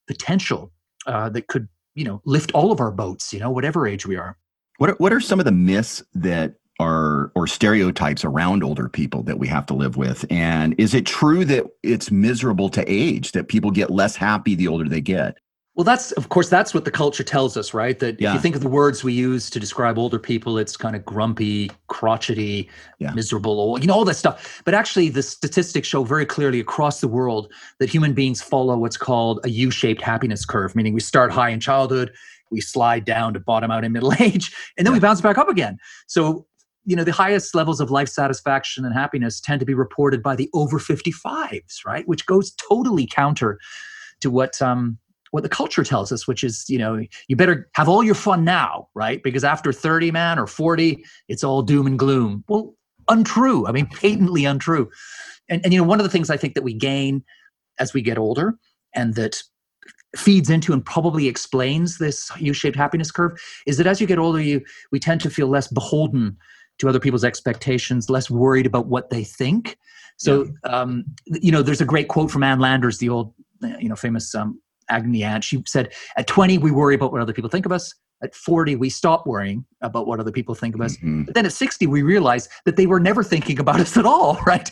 potential 0.07 0.71
uh, 1.07 1.29
that 1.29 1.47
could, 1.47 1.67
you 1.95 2.03
know, 2.03 2.21
lift 2.25 2.51
all 2.53 2.71
of 2.71 2.79
our 2.79 2.91
boats, 2.91 3.33
you 3.33 3.39
know, 3.39 3.51
whatever 3.51 3.87
age 3.87 4.05
we 4.05 4.15
are. 4.15 4.37
What 4.77 4.89
are, 4.91 4.95
what 4.95 5.13
are 5.13 5.21
some 5.21 5.39
of 5.39 5.45
the 5.45 5.51
myths 5.51 6.03
that 6.13 6.55
are 6.79 7.31
or 7.35 7.47
stereotypes 7.47 8.25
around 8.25 8.61
older 8.63 8.89
people 8.89 9.23
that 9.23 9.39
we 9.39 9.47
have 9.47 9.65
to 9.67 9.73
live 9.73 9.95
with? 9.95 10.25
And 10.29 10.75
is 10.77 10.93
it 10.93 11.05
true 11.05 11.45
that 11.45 11.65
it's 11.83 12.11
miserable 12.11 12.69
to 12.69 12.83
age, 12.87 13.31
that 13.31 13.47
people 13.47 13.71
get 13.71 13.89
less 13.89 14.15
happy 14.15 14.55
the 14.55 14.67
older 14.67 14.87
they 14.87 15.01
get? 15.01 15.37
Well, 15.75 15.83
that's 15.83 16.13
of 16.13 16.29
course 16.29 16.47
that's 16.47 16.73
what 16.73 16.85
the 16.85 16.91
culture 16.91 17.23
tells 17.23 17.57
us, 17.57 17.73
right? 17.73 17.99
That 17.99 18.19
yeah. 18.19 18.29
if 18.29 18.35
you 18.35 18.39
think 18.39 18.55
of 18.55 18.61
the 18.61 18.69
words 18.69 19.03
we 19.03 19.11
use 19.11 19.49
to 19.49 19.59
describe 19.59 19.97
older 19.97 20.17
people, 20.17 20.57
it's 20.57 20.77
kind 20.77 20.95
of 20.95 21.03
grumpy, 21.03 21.69
crotchety, 21.87 22.69
yeah. 22.99 23.11
miserable, 23.11 23.59
old, 23.59 23.81
you 23.81 23.87
know, 23.87 23.93
all 23.93 24.05
that 24.05 24.15
stuff. 24.15 24.61
But 24.63 24.73
actually, 24.73 25.09
the 25.09 25.21
statistics 25.21 25.85
show 25.85 26.05
very 26.05 26.25
clearly 26.25 26.61
across 26.61 27.01
the 27.01 27.09
world 27.09 27.51
that 27.79 27.89
human 27.89 28.13
beings 28.13 28.41
follow 28.41 28.77
what's 28.77 28.95
called 28.95 29.41
a 29.43 29.49
U-shaped 29.49 30.01
happiness 30.01 30.45
curve, 30.45 30.75
meaning 30.77 30.93
we 30.93 31.01
start 31.01 31.29
high 31.29 31.49
in 31.49 31.59
childhood, 31.59 32.13
we 32.51 32.61
slide 32.61 33.03
down 33.03 33.33
to 33.33 33.41
bottom 33.41 33.69
out 33.69 33.83
in 33.83 33.91
middle 33.91 34.13
age, 34.19 34.55
and 34.77 34.87
then 34.87 34.93
yeah. 34.93 34.97
we 34.97 35.01
bounce 35.01 35.19
back 35.19 35.37
up 35.37 35.49
again. 35.49 35.77
So 36.07 36.45
you 36.85 36.95
know 36.95 37.03
the 37.03 37.11
highest 37.11 37.53
levels 37.53 37.81
of 37.81 37.91
life 37.91 38.07
satisfaction 38.07 38.85
and 38.85 38.93
happiness 38.93 39.41
tend 39.41 39.59
to 39.59 39.65
be 39.65 39.73
reported 39.73 40.21
by 40.21 40.35
the 40.35 40.49
over 40.53 40.77
55s 40.77 41.83
right 41.83 42.07
which 42.07 42.27
goes 42.27 42.51
totally 42.51 43.07
counter 43.07 43.57
to 44.21 44.29
what 44.29 44.61
um 44.61 44.99
what 45.35 45.43
the 45.43 45.49
culture 45.49 45.83
tells 45.83 46.13
us, 46.13 46.27
which 46.27 46.45
is, 46.45 46.63
you 46.69 46.77
know, 46.77 47.03
you 47.27 47.35
better 47.35 47.69
have 47.73 47.89
all 47.89 48.01
your 48.01 48.15
fun 48.15 48.45
now, 48.45 48.87
right? 48.95 49.21
Because 49.21 49.43
after 49.43 49.73
30, 49.73 50.09
man, 50.11 50.39
or 50.39 50.47
40, 50.47 51.03
it's 51.27 51.43
all 51.43 51.61
doom 51.61 51.85
and 51.87 51.99
gloom. 51.99 52.45
Well, 52.47 52.73
untrue. 53.09 53.67
I 53.67 53.73
mean, 53.73 53.85
patently 53.93 54.45
untrue. 54.45 54.89
And, 55.49 55.61
and 55.65 55.73
you 55.73 55.81
know, 55.81 55.85
one 55.85 55.99
of 55.99 56.05
the 56.05 56.09
things 56.09 56.29
I 56.29 56.37
think 56.37 56.53
that 56.53 56.63
we 56.63 56.73
gain 56.73 57.21
as 57.79 57.93
we 57.93 58.01
get 58.01 58.17
older 58.17 58.57
and 58.93 59.15
that 59.15 59.43
feeds 60.15 60.49
into 60.49 60.71
and 60.71 60.85
probably 60.85 61.27
explains 61.27 61.97
this 61.97 62.31
U-shaped 62.39 62.77
happiness 62.77 63.11
curve 63.11 63.37
is 63.67 63.75
that 63.75 63.87
as 63.87 63.99
you 63.99 64.07
get 64.07 64.17
older, 64.17 64.39
you 64.39 64.61
we 64.93 64.99
tend 65.01 65.19
to 65.19 65.29
feel 65.29 65.49
less 65.49 65.67
beholden 65.67 66.37
to 66.77 66.87
other 66.87 67.01
people's 67.01 67.25
expectations, 67.25 68.09
less 68.09 68.29
worried 68.29 68.65
about 68.65 68.87
what 68.87 69.09
they 69.09 69.25
think. 69.25 69.77
So, 70.15 70.47
yeah. 70.63 70.71
um, 70.71 71.03
you 71.25 71.51
know, 71.51 71.61
there's 71.61 71.81
a 71.81 71.85
great 71.85 72.07
quote 72.07 72.31
from 72.31 72.43
Ann 72.43 72.59
Landers, 72.59 72.99
the 72.99 73.09
old, 73.09 73.33
you 73.79 73.89
know, 73.89 73.97
famous 73.97 74.33
um, 74.33 74.61
Agony 74.89 75.23
Aunt. 75.23 75.43
She 75.43 75.63
said, 75.65 75.93
at 76.17 76.27
20, 76.27 76.57
we 76.59 76.71
worry 76.71 76.95
about 76.95 77.11
what 77.11 77.21
other 77.21 77.33
people 77.33 77.49
think 77.49 77.65
of 77.65 77.71
us. 77.71 77.93
At 78.23 78.33
40, 78.33 78.75
we 78.77 78.89
stop 78.89 79.27
worrying 79.27 79.65
about 79.81 80.07
what 80.07 80.19
other 80.19 80.31
people 80.31 80.55
think 80.55 80.73
of 80.73 80.81
us. 80.81 80.95
Mm-hmm. 80.97 81.23
But 81.23 81.35
then 81.35 81.45
at 81.45 81.51
60, 81.51 81.85
we 81.87 82.01
realize 82.01 82.47
that 82.65 82.75
they 82.75 82.85
were 82.87 82.99
never 82.99 83.23
thinking 83.23 83.59
about 83.59 83.79
us 83.81 83.97
at 83.97 84.05
all, 84.05 84.39
right? 84.45 84.69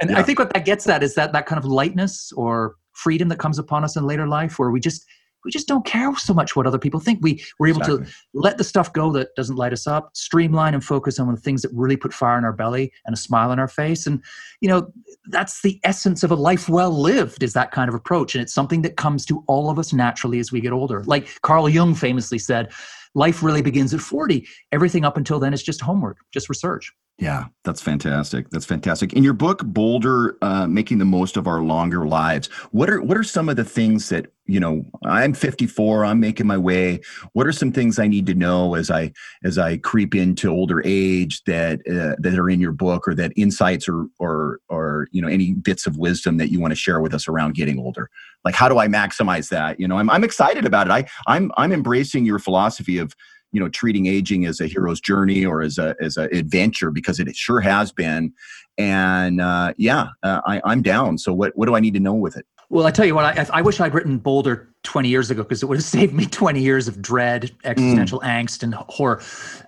And 0.00 0.10
yeah. 0.10 0.18
I 0.18 0.22
think 0.22 0.38
what 0.38 0.52
that 0.54 0.64
gets 0.64 0.88
at 0.88 1.02
is 1.02 1.14
that 1.14 1.32
that 1.32 1.46
kind 1.46 1.58
of 1.58 1.64
lightness 1.64 2.32
or 2.32 2.76
freedom 2.94 3.28
that 3.28 3.38
comes 3.38 3.58
upon 3.58 3.84
us 3.84 3.96
in 3.96 4.04
later 4.04 4.26
life 4.26 4.58
where 4.58 4.70
we 4.70 4.80
just 4.80 5.06
we 5.44 5.50
just 5.50 5.68
don't 5.68 5.84
care 5.84 6.14
so 6.16 6.34
much 6.34 6.56
what 6.56 6.66
other 6.66 6.78
people 6.78 7.00
think. 7.00 7.20
We 7.22 7.42
we're 7.58 7.68
able 7.68 7.80
exactly. 7.80 8.06
to 8.06 8.12
let 8.34 8.58
the 8.58 8.64
stuff 8.64 8.92
go 8.92 9.12
that 9.12 9.34
doesn't 9.36 9.56
light 9.56 9.72
us 9.72 9.86
up, 9.86 10.16
streamline 10.16 10.74
and 10.74 10.84
focus 10.84 11.18
on 11.18 11.30
the 11.32 11.40
things 11.40 11.62
that 11.62 11.70
really 11.74 11.96
put 11.96 12.12
fire 12.12 12.38
in 12.38 12.44
our 12.44 12.52
belly 12.52 12.92
and 13.06 13.14
a 13.14 13.18
smile 13.18 13.50
on 13.50 13.58
our 13.58 13.68
face. 13.68 14.06
And 14.06 14.22
you 14.60 14.68
know, 14.68 14.92
that's 15.26 15.62
the 15.62 15.80
essence 15.84 16.22
of 16.22 16.30
a 16.30 16.36
life 16.36 16.68
well 16.68 16.90
lived 16.90 17.42
is 17.42 17.52
that 17.54 17.70
kind 17.70 17.88
of 17.88 17.94
approach. 17.94 18.34
And 18.34 18.42
it's 18.42 18.52
something 18.52 18.82
that 18.82 18.96
comes 18.96 19.24
to 19.26 19.44
all 19.46 19.70
of 19.70 19.78
us 19.78 19.92
naturally 19.92 20.38
as 20.38 20.52
we 20.52 20.60
get 20.60 20.72
older. 20.72 21.02
Like 21.04 21.28
Carl 21.42 21.68
Jung 21.68 21.94
famously 21.94 22.38
said, 22.38 22.72
life 23.14 23.42
really 23.42 23.62
begins 23.62 23.92
at 23.94 24.00
40. 24.00 24.46
Everything 24.72 25.04
up 25.04 25.16
until 25.16 25.38
then 25.38 25.52
is 25.52 25.62
just 25.62 25.80
homework, 25.80 26.18
just 26.32 26.48
research. 26.48 26.92
Yeah, 27.18 27.46
that's 27.64 27.82
fantastic. 27.82 28.48
That's 28.48 28.64
fantastic. 28.64 29.12
In 29.12 29.22
your 29.22 29.34
book, 29.34 29.62
Bolder, 29.62 30.38
uh, 30.40 30.66
making 30.66 30.98
the 30.98 31.04
most 31.04 31.36
of 31.36 31.46
our 31.46 31.60
longer 31.60 32.06
lives. 32.06 32.46
What 32.70 32.88
are 32.88 33.02
what 33.02 33.18
are 33.18 33.22
some 33.22 33.50
of 33.50 33.56
the 33.56 33.64
things 33.64 34.08
that 34.08 34.32
you 34.50 34.60
know? 34.60 34.84
I'm 35.04 35.32
54. 35.32 36.04
I'm 36.04 36.20
making 36.20 36.46
my 36.46 36.58
way. 36.58 37.00
What 37.32 37.46
are 37.46 37.52
some 37.52 37.72
things 37.72 37.98
I 37.98 38.06
need 38.06 38.26
to 38.26 38.34
know 38.34 38.74
as 38.74 38.90
I 38.90 39.12
as 39.44 39.58
I 39.58 39.76
creep 39.78 40.14
into 40.14 40.50
older 40.50 40.82
age 40.84 41.42
that 41.44 41.80
uh, 41.88 42.16
that 42.20 42.38
are 42.38 42.50
in 42.50 42.60
your 42.60 42.72
book, 42.72 43.06
or 43.08 43.14
that 43.14 43.32
insights, 43.36 43.88
or 43.88 44.06
or 44.18 44.60
or 44.68 45.08
you 45.12 45.22
know 45.22 45.28
any 45.28 45.54
bits 45.54 45.86
of 45.86 45.96
wisdom 45.96 46.36
that 46.38 46.50
you 46.50 46.60
want 46.60 46.72
to 46.72 46.76
share 46.76 47.00
with 47.00 47.14
us 47.14 47.28
around 47.28 47.54
getting 47.54 47.78
older? 47.78 48.10
Like, 48.44 48.54
how 48.54 48.68
do 48.68 48.78
I 48.78 48.88
maximize 48.88 49.48
that? 49.50 49.78
You 49.78 49.88
know, 49.88 49.98
I'm 49.98 50.10
I'm 50.10 50.24
excited 50.24 50.64
about 50.64 50.86
it. 50.86 50.90
I 50.90 51.06
I'm 51.26 51.52
I'm 51.56 51.72
embracing 51.72 52.24
your 52.24 52.38
philosophy 52.38 52.98
of 52.98 53.14
you 53.52 53.60
know 53.60 53.68
treating 53.68 54.06
aging 54.06 54.46
as 54.46 54.60
a 54.60 54.66
hero's 54.66 55.00
journey 55.00 55.44
or 55.44 55.62
as 55.62 55.78
a 55.78 55.94
as 56.00 56.16
an 56.16 56.28
adventure 56.32 56.90
because 56.90 57.18
it 57.18 57.34
sure 57.34 57.60
has 57.60 57.92
been 57.92 58.32
and 58.78 59.40
uh, 59.40 59.72
yeah 59.76 60.08
uh, 60.22 60.40
I, 60.46 60.60
i'm 60.64 60.82
down 60.82 61.18
so 61.18 61.32
what 61.32 61.52
what 61.56 61.66
do 61.66 61.74
i 61.74 61.80
need 61.80 61.94
to 61.94 62.00
know 62.00 62.14
with 62.14 62.36
it 62.36 62.46
well 62.70 62.86
i 62.86 62.90
tell 62.90 63.04
you 63.04 63.14
what 63.14 63.24
i, 63.24 63.46
I 63.52 63.62
wish 63.62 63.80
i'd 63.80 63.92
written 63.92 64.18
bolder 64.18 64.70
20 64.82 65.08
years 65.08 65.30
ago 65.30 65.42
because 65.42 65.62
it 65.62 65.66
would 65.66 65.78
have 65.78 65.84
saved 65.98 66.14
me 66.14 66.26
20 66.26 66.60
years 66.60 66.88
of 66.88 67.00
dread 67.02 67.50
existential 67.64 68.20
mm. 68.20 68.26
angst 68.26 68.62
and 68.62 68.74
horror. 68.74 69.22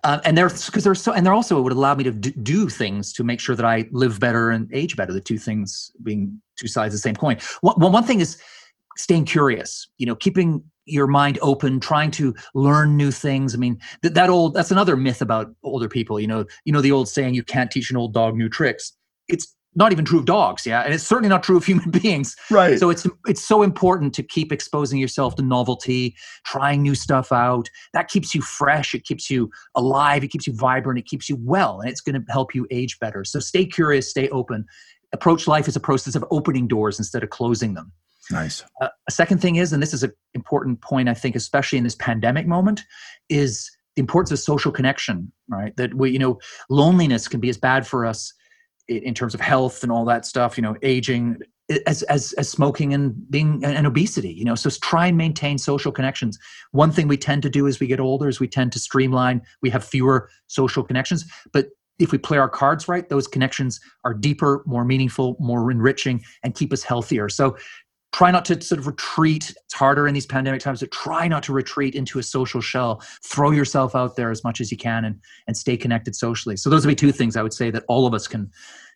Uh, 0.04 0.20
and 0.24 0.36
there's 0.36 0.66
because 0.66 0.84
there's 0.84 1.02
so 1.02 1.12
and 1.12 1.26
there 1.26 1.32
also 1.32 1.58
it 1.58 1.62
would 1.62 1.72
allow 1.72 1.94
me 1.94 2.04
to 2.04 2.12
d- 2.12 2.32
do 2.42 2.68
things 2.68 3.12
to 3.12 3.24
make 3.24 3.40
sure 3.40 3.54
that 3.54 3.66
i 3.66 3.88
live 3.92 4.20
better 4.20 4.50
and 4.50 4.72
age 4.72 4.96
better 4.96 5.12
the 5.12 5.20
two 5.20 5.38
things 5.38 5.92
being 6.02 6.40
two 6.56 6.68
sides 6.68 6.94
of 6.94 6.98
the 6.98 7.02
same 7.02 7.16
coin. 7.16 7.36
One, 7.60 7.74
well, 7.78 7.90
one 7.90 8.04
thing 8.04 8.20
is 8.20 8.40
staying 8.96 9.24
curious 9.24 9.88
you 9.98 10.06
know 10.06 10.14
keeping 10.14 10.62
your 10.84 11.06
mind 11.06 11.38
open 11.42 11.78
trying 11.78 12.10
to 12.10 12.34
learn 12.54 12.96
new 12.96 13.10
things. 13.12 13.54
I 13.54 13.58
mean 13.58 13.78
that, 14.02 14.14
that 14.14 14.30
old 14.30 14.54
that's 14.54 14.70
another 14.70 14.96
myth 14.96 15.22
about 15.22 15.54
older 15.62 15.88
people 15.88 16.18
you 16.18 16.26
know 16.26 16.44
you 16.64 16.72
know 16.72 16.80
the 16.80 16.92
old 16.92 17.08
saying 17.08 17.34
you 17.34 17.44
can't 17.44 17.70
teach 17.70 17.90
an 17.90 17.96
old 17.96 18.14
dog 18.14 18.34
new 18.36 18.48
tricks. 18.48 18.92
It's 19.28 19.54
not 19.74 19.92
even 19.92 20.04
true 20.04 20.18
of 20.18 20.24
dogs 20.26 20.66
yeah 20.66 20.82
and 20.82 20.92
it's 20.92 21.04
certainly 21.04 21.28
not 21.28 21.42
true 21.42 21.56
of 21.56 21.64
human 21.64 21.90
beings. 22.02 22.36
Right. 22.50 22.78
So 22.78 22.90
it's 22.90 23.06
it's 23.26 23.44
so 23.44 23.62
important 23.62 24.14
to 24.14 24.22
keep 24.22 24.52
exposing 24.52 24.98
yourself 24.98 25.36
to 25.36 25.42
novelty 25.42 26.14
trying 26.44 26.82
new 26.82 26.94
stuff 26.94 27.32
out. 27.32 27.68
That 27.92 28.08
keeps 28.08 28.34
you 28.34 28.42
fresh 28.42 28.94
it 28.94 29.04
keeps 29.04 29.30
you 29.30 29.50
alive 29.74 30.24
it 30.24 30.28
keeps 30.28 30.46
you 30.46 30.54
vibrant 30.54 30.98
it 30.98 31.06
keeps 31.06 31.28
you 31.28 31.36
well 31.40 31.80
and 31.80 31.90
it's 31.90 32.00
going 32.00 32.20
to 32.20 32.32
help 32.32 32.54
you 32.54 32.66
age 32.70 32.98
better. 32.98 33.24
So 33.24 33.40
stay 33.40 33.64
curious 33.64 34.10
stay 34.10 34.28
open. 34.30 34.64
Approach 35.12 35.46
life 35.46 35.68
as 35.68 35.76
a 35.76 35.80
process 35.80 36.14
of 36.14 36.24
opening 36.30 36.66
doors 36.66 36.98
instead 36.98 37.22
of 37.22 37.30
closing 37.30 37.74
them. 37.74 37.92
Nice. 38.30 38.64
Uh, 38.80 38.88
a 39.08 39.12
second 39.12 39.38
thing 39.38 39.56
is, 39.56 39.72
and 39.72 39.82
this 39.82 39.92
is 39.92 40.02
an 40.02 40.12
important 40.34 40.80
point, 40.80 41.08
I 41.08 41.14
think, 41.14 41.36
especially 41.36 41.78
in 41.78 41.84
this 41.84 41.96
pandemic 41.96 42.46
moment, 42.46 42.82
is 43.28 43.70
the 43.96 44.00
importance 44.00 44.32
of 44.32 44.38
social 44.38 44.72
connection, 44.72 45.30
right? 45.48 45.76
That 45.76 45.94
we, 45.94 46.10
you 46.10 46.18
know, 46.18 46.38
loneliness 46.70 47.28
can 47.28 47.40
be 47.40 47.48
as 47.48 47.58
bad 47.58 47.86
for 47.86 48.06
us 48.06 48.32
in 48.88 49.14
terms 49.14 49.34
of 49.34 49.40
health 49.40 49.82
and 49.82 49.92
all 49.92 50.04
that 50.04 50.26
stuff, 50.26 50.56
you 50.56 50.62
know, 50.62 50.76
aging 50.82 51.38
as 51.86 52.02
as 52.04 52.32
as 52.34 52.48
smoking 52.48 52.92
and 52.92 53.30
being 53.30 53.64
and 53.64 53.86
obesity, 53.86 54.32
you 54.32 54.44
know. 54.44 54.54
So 54.54 54.70
try 54.70 55.06
and 55.06 55.16
maintain 55.16 55.58
social 55.58 55.92
connections. 55.92 56.38
One 56.72 56.90
thing 56.90 57.08
we 57.08 57.16
tend 57.16 57.42
to 57.42 57.50
do 57.50 57.66
as 57.66 57.80
we 57.80 57.86
get 57.86 58.00
older 58.00 58.28
is 58.28 58.40
we 58.40 58.48
tend 58.48 58.72
to 58.72 58.78
streamline. 58.78 59.42
We 59.62 59.70
have 59.70 59.84
fewer 59.84 60.28
social 60.48 60.82
connections, 60.82 61.24
but 61.52 61.68
if 61.98 62.10
we 62.10 62.18
play 62.18 62.38
our 62.38 62.48
cards 62.48 62.88
right, 62.88 63.08
those 63.08 63.28
connections 63.28 63.80
are 64.04 64.12
deeper, 64.12 64.62
more 64.66 64.84
meaningful, 64.84 65.36
more 65.38 65.70
enriching, 65.70 66.24
and 66.42 66.54
keep 66.54 66.72
us 66.72 66.82
healthier. 66.82 67.28
So 67.28 67.56
try 68.12 68.30
not 68.30 68.44
to 68.44 68.60
sort 68.60 68.78
of 68.78 68.86
retreat 68.86 69.54
it's 69.64 69.74
harder 69.74 70.06
in 70.06 70.14
these 70.14 70.26
pandemic 70.26 70.60
times 70.60 70.80
but 70.80 70.90
try 70.90 71.26
not 71.26 71.42
to 71.42 71.52
retreat 71.52 71.94
into 71.94 72.18
a 72.18 72.22
social 72.22 72.60
shell 72.60 73.02
throw 73.24 73.50
yourself 73.50 73.94
out 73.94 74.16
there 74.16 74.30
as 74.30 74.44
much 74.44 74.60
as 74.60 74.70
you 74.70 74.76
can 74.76 75.04
and 75.04 75.20
and 75.46 75.56
stay 75.56 75.76
connected 75.76 76.14
socially 76.14 76.56
so 76.56 76.70
those 76.70 76.84
would 76.84 76.92
be 76.92 76.96
two 76.96 77.12
things 77.12 77.36
i 77.36 77.42
would 77.42 77.54
say 77.54 77.70
that 77.70 77.84
all 77.88 78.06
of 78.06 78.14
us 78.14 78.28
can 78.28 78.50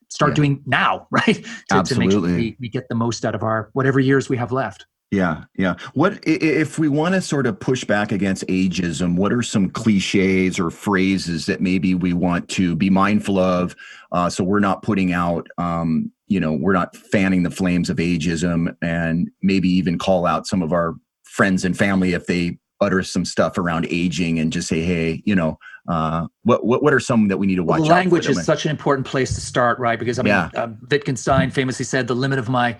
start 0.08 0.32
yeah. 0.32 0.36
doing 0.36 0.62
now 0.66 1.06
right 1.10 1.44
to, 1.68 1.74
Absolutely. 1.76 1.94
to 1.94 1.98
make 1.98 2.10
sure 2.10 2.36
we, 2.36 2.56
we 2.60 2.68
get 2.68 2.88
the 2.88 2.94
most 2.94 3.24
out 3.24 3.34
of 3.34 3.42
our 3.42 3.70
whatever 3.72 4.00
years 4.00 4.28
we 4.28 4.36
have 4.36 4.52
left 4.52 4.86
yeah, 5.10 5.44
yeah. 5.56 5.76
What 5.94 6.18
if 6.24 6.78
we 6.78 6.88
want 6.88 7.14
to 7.14 7.20
sort 7.20 7.46
of 7.46 7.60
push 7.60 7.84
back 7.84 8.10
against 8.10 8.46
ageism? 8.48 9.16
What 9.16 9.32
are 9.32 9.42
some 9.42 9.70
cliches 9.70 10.58
or 10.58 10.70
phrases 10.70 11.46
that 11.46 11.60
maybe 11.60 11.94
we 11.94 12.12
want 12.12 12.48
to 12.50 12.74
be 12.74 12.90
mindful 12.90 13.38
of, 13.38 13.76
uh, 14.10 14.28
so 14.28 14.42
we're 14.42 14.60
not 14.60 14.82
putting 14.82 15.12
out, 15.12 15.46
um, 15.58 16.10
you 16.26 16.40
know, 16.40 16.52
we're 16.52 16.72
not 16.72 16.96
fanning 16.96 17.44
the 17.44 17.52
flames 17.52 17.88
of 17.88 17.98
ageism, 17.98 18.74
and 18.82 19.30
maybe 19.42 19.68
even 19.68 19.96
call 19.96 20.26
out 20.26 20.46
some 20.46 20.60
of 20.60 20.72
our 20.72 20.94
friends 21.22 21.64
and 21.64 21.78
family 21.78 22.12
if 22.12 22.26
they 22.26 22.58
utter 22.80 23.02
some 23.02 23.24
stuff 23.24 23.56
around 23.58 23.86
aging 23.88 24.38
and 24.38 24.52
just 24.52 24.68
say, 24.68 24.82
hey, 24.82 25.22
you 25.24 25.34
know, 25.34 25.56
uh, 25.88 26.26
what, 26.42 26.66
what 26.66 26.82
what 26.82 26.92
are 26.92 26.98
some 26.98 27.28
that 27.28 27.36
we 27.36 27.46
need 27.46 27.56
to 27.56 27.62
watch? 27.62 27.80
Well, 27.80 27.90
language 27.90 28.28
is 28.28 28.44
such 28.44 28.64
an 28.64 28.72
important 28.72 29.06
place 29.06 29.36
to 29.36 29.40
start, 29.40 29.78
right? 29.78 30.00
Because 30.00 30.18
I 30.18 30.22
mean, 30.22 30.30
yeah. 30.30 30.50
uh, 30.56 30.68
Wittgenstein 30.90 31.52
famously 31.52 31.84
said, 31.84 32.08
"The 32.08 32.16
limit 32.16 32.40
of 32.40 32.48
my 32.48 32.76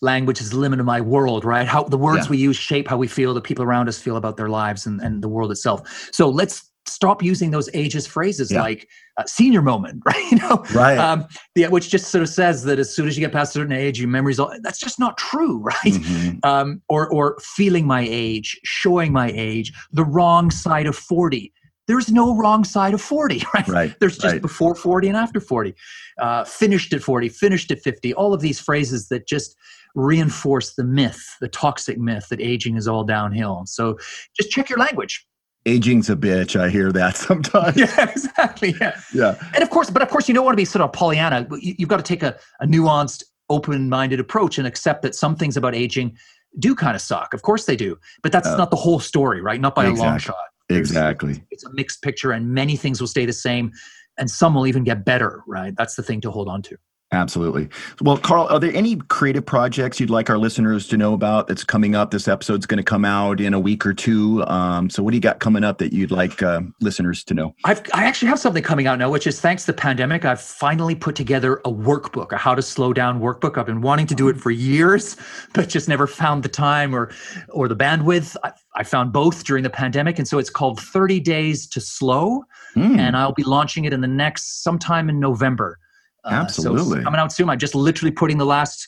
language 0.00 0.40
is 0.40 0.50
the 0.50 0.56
limit 0.56 0.80
of 0.80 0.86
my 0.86 1.00
world, 1.00 1.44
right? 1.44 1.66
How 1.66 1.82
the 1.82 1.98
words 1.98 2.26
yeah. 2.26 2.30
we 2.30 2.38
use 2.38 2.56
shape 2.56 2.88
how 2.88 2.96
we 2.96 3.08
feel, 3.08 3.34
the 3.34 3.40
people 3.40 3.64
around 3.64 3.88
us 3.88 3.98
feel 3.98 4.16
about 4.16 4.36
their 4.36 4.48
lives 4.48 4.86
and, 4.86 5.00
and 5.00 5.22
the 5.22 5.28
world 5.28 5.50
itself. 5.50 6.08
So 6.12 6.28
let's 6.28 6.70
stop 6.86 7.22
using 7.22 7.50
those 7.50 7.68
ages 7.74 8.06
phrases 8.06 8.50
yeah. 8.50 8.62
like 8.62 8.88
uh, 9.18 9.24
senior 9.26 9.62
moment, 9.62 10.02
right? 10.06 10.30
you 10.30 10.38
know, 10.38 10.64
right. 10.74 10.98
Um, 10.98 11.26
yeah, 11.54 11.68
which 11.68 11.90
just 11.90 12.08
sort 12.08 12.22
of 12.22 12.28
says 12.28 12.64
that 12.64 12.78
as 12.78 12.94
soon 12.94 13.08
as 13.08 13.16
you 13.16 13.20
get 13.20 13.32
past 13.32 13.54
a 13.54 13.60
certain 13.60 13.72
age, 13.72 13.98
your 13.98 14.08
memories 14.08 14.38
all 14.38 14.52
that's 14.62 14.78
just 14.78 14.98
not 14.98 15.16
true, 15.18 15.58
right? 15.62 15.76
Mm-hmm. 15.84 16.38
Um, 16.42 16.82
or 16.88 17.12
or 17.12 17.38
feeling 17.40 17.86
my 17.86 18.06
age, 18.08 18.58
showing 18.64 19.12
my 19.12 19.30
age, 19.34 19.72
the 19.92 20.04
wrong 20.04 20.50
side 20.50 20.86
of 20.86 20.96
40 20.96 21.52
there's 21.86 22.12
no 22.12 22.36
wrong 22.36 22.64
side 22.64 22.92
of 22.92 23.00
40 23.00 23.42
right, 23.54 23.68
right 23.68 23.96
there's 23.98 24.18
just 24.18 24.34
right. 24.34 24.42
before 24.42 24.74
40 24.74 25.08
and 25.08 25.16
after 25.16 25.40
40 25.40 25.74
uh, 26.20 26.44
finished 26.44 26.92
at 26.92 27.02
40 27.02 27.30
finished 27.30 27.70
at 27.70 27.80
50 27.80 28.12
all 28.12 28.34
of 28.34 28.42
these 28.42 28.60
phrases 28.60 29.08
that 29.08 29.26
just 29.26 29.56
reinforce 29.94 30.74
the 30.74 30.84
myth, 30.84 31.36
the 31.40 31.48
toxic 31.48 31.98
myth 31.98 32.28
that 32.28 32.40
aging 32.40 32.76
is 32.76 32.88
all 32.88 33.04
downhill. 33.04 33.64
So 33.66 33.98
just 34.36 34.50
check 34.50 34.68
your 34.68 34.78
language. 34.78 35.26
Aging's 35.66 36.08
a 36.08 36.16
bitch. 36.16 36.58
I 36.58 36.70
hear 36.70 36.92
that 36.92 37.16
sometimes. 37.28 37.76
Yeah, 37.76 38.10
exactly. 38.10 38.74
Yeah. 38.80 38.98
Yeah. 39.12 39.34
And 39.54 39.62
of 39.62 39.70
course, 39.70 39.90
but 39.90 40.02
of 40.02 40.08
course, 40.08 40.28
you 40.28 40.34
don't 40.34 40.44
want 40.44 40.54
to 40.54 40.60
be 40.60 40.64
sort 40.64 40.82
of 40.82 40.92
Pollyanna. 40.92 41.46
You've 41.60 41.88
got 41.88 41.98
to 41.98 42.02
take 42.02 42.22
a, 42.22 42.38
a 42.60 42.66
nuanced, 42.66 43.24
open 43.50 43.88
minded 43.88 44.20
approach 44.20 44.58
and 44.58 44.66
accept 44.66 45.02
that 45.02 45.14
some 45.14 45.34
things 45.34 45.56
about 45.56 45.74
aging 45.74 46.16
do 46.58 46.74
kind 46.74 46.94
of 46.94 47.02
suck. 47.02 47.34
Of 47.34 47.42
course 47.42 47.66
they 47.66 47.76
do, 47.76 47.98
but 48.22 48.32
that's 48.32 48.48
uh, 48.48 48.56
not 48.56 48.70
the 48.70 48.76
whole 48.76 49.00
story, 49.00 49.40
right? 49.40 49.60
Not 49.60 49.74
by 49.74 49.86
exactly. 49.86 50.06
a 50.06 50.10
long 50.10 50.18
shot. 50.18 50.36
Exactly. 50.70 51.42
It's 51.50 51.64
a 51.64 51.72
mixed 51.72 52.02
picture, 52.02 52.32
and 52.32 52.50
many 52.50 52.76
things 52.76 53.00
will 53.00 53.08
stay 53.08 53.24
the 53.24 53.32
same, 53.32 53.72
and 54.18 54.30
some 54.30 54.54
will 54.54 54.66
even 54.66 54.84
get 54.84 55.04
better, 55.04 55.42
right? 55.46 55.74
That's 55.76 55.94
the 55.94 56.02
thing 56.02 56.20
to 56.22 56.30
hold 56.30 56.48
on 56.48 56.62
to. 56.62 56.76
Absolutely. 57.10 57.70
Well, 58.02 58.18
Carl, 58.18 58.48
are 58.50 58.60
there 58.60 58.74
any 58.74 58.96
creative 58.96 59.46
projects 59.46 59.98
you'd 59.98 60.10
like 60.10 60.28
our 60.28 60.36
listeners 60.36 60.86
to 60.88 60.98
know 60.98 61.14
about 61.14 61.48
that's 61.48 61.64
coming 61.64 61.94
up? 61.94 62.10
This 62.10 62.28
episode's 62.28 62.66
going 62.66 62.76
to 62.76 62.84
come 62.84 63.06
out 63.06 63.40
in 63.40 63.54
a 63.54 63.60
week 63.60 63.86
or 63.86 63.94
two. 63.94 64.44
Um, 64.44 64.90
so, 64.90 65.02
what 65.02 65.12
do 65.12 65.16
you 65.16 65.22
got 65.22 65.38
coming 65.38 65.64
up 65.64 65.78
that 65.78 65.94
you'd 65.94 66.10
like 66.10 66.42
uh, 66.42 66.60
listeners 66.82 67.24
to 67.24 67.32
know? 67.32 67.54
I've, 67.64 67.80
I 67.94 68.04
actually 68.04 68.28
have 68.28 68.38
something 68.38 68.62
coming 68.62 68.86
out 68.86 68.98
now, 68.98 69.08
which 69.08 69.26
is 69.26 69.40
thanks 69.40 69.64
to 69.64 69.72
the 69.72 69.78
pandemic, 69.78 70.26
I've 70.26 70.40
finally 70.40 70.94
put 70.94 71.16
together 71.16 71.62
a 71.64 71.72
workbook, 71.72 72.32
a 72.32 72.36
how 72.36 72.54
to 72.54 72.60
slow 72.60 72.92
down 72.92 73.20
workbook. 73.20 73.56
I've 73.56 73.66
been 73.66 73.80
wanting 73.80 74.06
to 74.08 74.14
do 74.14 74.28
it 74.28 74.36
for 74.36 74.50
years, 74.50 75.16
but 75.54 75.70
just 75.70 75.88
never 75.88 76.06
found 76.06 76.42
the 76.42 76.50
time 76.50 76.94
or 76.94 77.10
or 77.48 77.68
the 77.68 77.76
bandwidth. 77.76 78.36
I, 78.44 78.52
I 78.74 78.82
found 78.84 79.14
both 79.14 79.44
during 79.44 79.62
the 79.62 79.70
pandemic, 79.70 80.18
and 80.18 80.28
so 80.28 80.38
it's 80.38 80.50
called 80.50 80.78
30 80.78 81.20
Days 81.20 81.66
to 81.68 81.80
Slow, 81.80 82.44
mm. 82.76 82.98
and 82.98 83.16
I'll 83.16 83.32
be 83.32 83.44
launching 83.44 83.86
it 83.86 83.94
in 83.94 84.02
the 84.02 84.06
next 84.06 84.62
sometime 84.62 85.08
in 85.08 85.18
November. 85.18 85.78
Absolutely. 86.24 86.98
Uh, 86.98 87.00
so 87.00 87.04
coming 87.04 87.20
out 87.20 87.32
soon. 87.32 87.48
I'm 87.48 87.58
just 87.58 87.74
literally 87.74 88.12
putting 88.12 88.38
the 88.38 88.46
last 88.46 88.86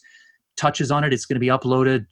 touches 0.57 0.91
on 0.91 1.05
it. 1.05 1.13
It's 1.13 1.27
going 1.27 1.37
to 1.37 1.41
be 1.41 1.49
uploaded 1.49 2.07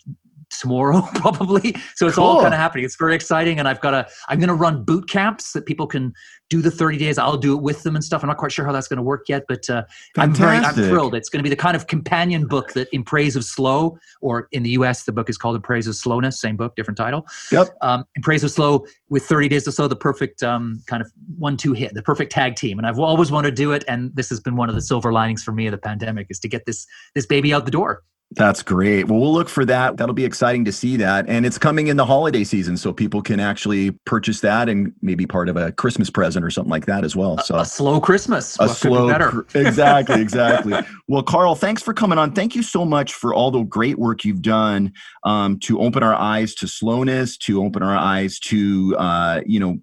tomorrow 0.50 1.02
probably. 1.14 1.74
So 1.94 2.06
it's 2.06 2.16
cool. 2.16 2.24
all 2.24 2.40
kind 2.40 2.54
of 2.54 2.60
happening. 2.60 2.84
It's 2.84 2.96
very 2.96 3.14
exciting 3.14 3.58
and 3.58 3.68
i've 3.68 3.80
got 3.80 3.94
a 3.94 4.08
i'm 4.28 4.38
going 4.38 4.48
to 4.48 4.54
run 4.54 4.84
boot 4.84 5.08
camps 5.08 5.52
that 5.52 5.66
people 5.66 5.86
can 5.86 6.12
do 6.50 6.62
the 6.62 6.70
30 6.70 6.96
days. 6.96 7.18
I'll 7.18 7.36
do 7.36 7.54
it 7.54 7.62
with 7.62 7.82
them 7.82 7.94
and 7.94 8.02
stuff. 8.02 8.22
I'm 8.22 8.28
not 8.28 8.38
quite 8.38 8.52
sure 8.52 8.64
how 8.64 8.72
that's 8.72 8.88
going 8.88 8.96
to 8.96 9.02
work 9.02 9.28
yet 9.28 9.44
but 9.48 9.68
uh, 9.68 9.84
i'm 10.16 10.34
very 10.34 10.56
i'm 10.56 10.74
thrilled. 10.74 11.14
It's 11.14 11.28
going 11.28 11.40
to 11.40 11.42
be 11.42 11.50
the 11.50 11.56
kind 11.56 11.76
of 11.76 11.86
companion 11.86 12.46
book 12.46 12.72
that 12.72 12.88
in 12.92 13.04
praise 13.04 13.36
of 13.36 13.44
slow 13.44 13.98
or 14.20 14.48
in 14.52 14.62
the 14.62 14.70
us 14.70 15.04
the 15.04 15.12
book 15.12 15.28
is 15.28 15.36
called 15.36 15.56
in 15.56 15.62
praise 15.62 15.86
of 15.86 15.94
slowness 15.94 16.40
same 16.40 16.56
book 16.56 16.74
different 16.76 16.96
title. 16.96 17.26
Yep. 17.52 17.68
Um, 17.80 18.04
in 18.16 18.22
praise 18.22 18.44
of 18.44 18.50
slow 18.50 18.86
with 19.08 19.24
30 19.24 19.48
days 19.48 19.68
or 19.68 19.72
so 19.72 19.88
the 19.88 19.96
perfect 19.96 20.42
um, 20.42 20.82
kind 20.86 21.02
of 21.02 21.10
one 21.36 21.56
two 21.56 21.72
hit 21.72 21.94
the 21.94 22.02
perfect 22.02 22.32
tag 22.32 22.56
team. 22.56 22.78
And 22.78 22.86
i've 22.86 22.98
always 22.98 23.30
wanted 23.30 23.50
to 23.50 23.56
do 23.56 23.72
it 23.72 23.84
and 23.88 24.14
this 24.14 24.28
has 24.30 24.40
been 24.40 24.56
one 24.56 24.68
of 24.68 24.74
the 24.74 24.82
silver 24.82 25.12
linings 25.12 25.42
for 25.42 25.52
me 25.52 25.66
of 25.66 25.72
the 25.72 25.78
pandemic 25.78 26.28
is 26.30 26.38
to 26.40 26.48
get 26.48 26.66
this 26.66 26.86
this 27.14 27.26
baby 27.26 27.52
out 27.52 27.64
the 27.64 27.70
door 27.70 28.02
that's 28.32 28.62
great. 28.62 29.08
Well, 29.08 29.18
we'll 29.20 29.32
look 29.32 29.48
for 29.48 29.64
that. 29.64 29.96
That'll 29.96 30.14
be 30.14 30.26
exciting 30.26 30.66
to 30.66 30.72
see 30.72 30.98
that. 30.98 31.26
And 31.28 31.46
it's 31.46 31.56
coming 31.56 31.86
in 31.86 31.96
the 31.96 32.04
holiday 32.04 32.44
season, 32.44 32.76
so 32.76 32.92
people 32.92 33.22
can 33.22 33.40
actually 33.40 33.92
purchase 34.04 34.40
that 34.40 34.68
and 34.68 34.92
maybe 35.00 35.24
part 35.24 35.48
of 35.48 35.56
a 35.56 35.72
Christmas 35.72 36.10
present 36.10 36.44
or 36.44 36.50
something 36.50 36.70
like 36.70 36.84
that 36.86 37.04
as 37.04 37.16
well. 37.16 37.38
So 37.38 37.54
a, 37.54 37.60
a 37.60 37.64
slow 37.64 38.00
Christmas. 38.00 38.58
A 38.60 38.66
what 38.66 38.76
slow 38.76 39.08
better. 39.08 39.46
exactly, 39.54 40.20
exactly. 40.20 40.78
well, 41.08 41.22
Carl, 41.22 41.54
thanks 41.54 41.82
for 41.82 41.94
coming 41.94 42.18
on. 42.18 42.32
Thank 42.32 42.54
you 42.54 42.62
so 42.62 42.84
much 42.84 43.14
for 43.14 43.32
all 43.32 43.50
the 43.50 43.62
great 43.62 43.98
work 43.98 44.26
you've 44.26 44.42
done 44.42 44.92
um, 45.24 45.58
to 45.60 45.80
open 45.80 46.02
our 46.02 46.14
eyes 46.14 46.54
to 46.56 46.68
slowness, 46.68 47.38
to 47.38 47.64
open 47.64 47.82
our 47.82 47.96
eyes 47.96 48.38
to 48.40 48.94
uh, 48.98 49.40
you 49.46 49.58
know 49.58 49.78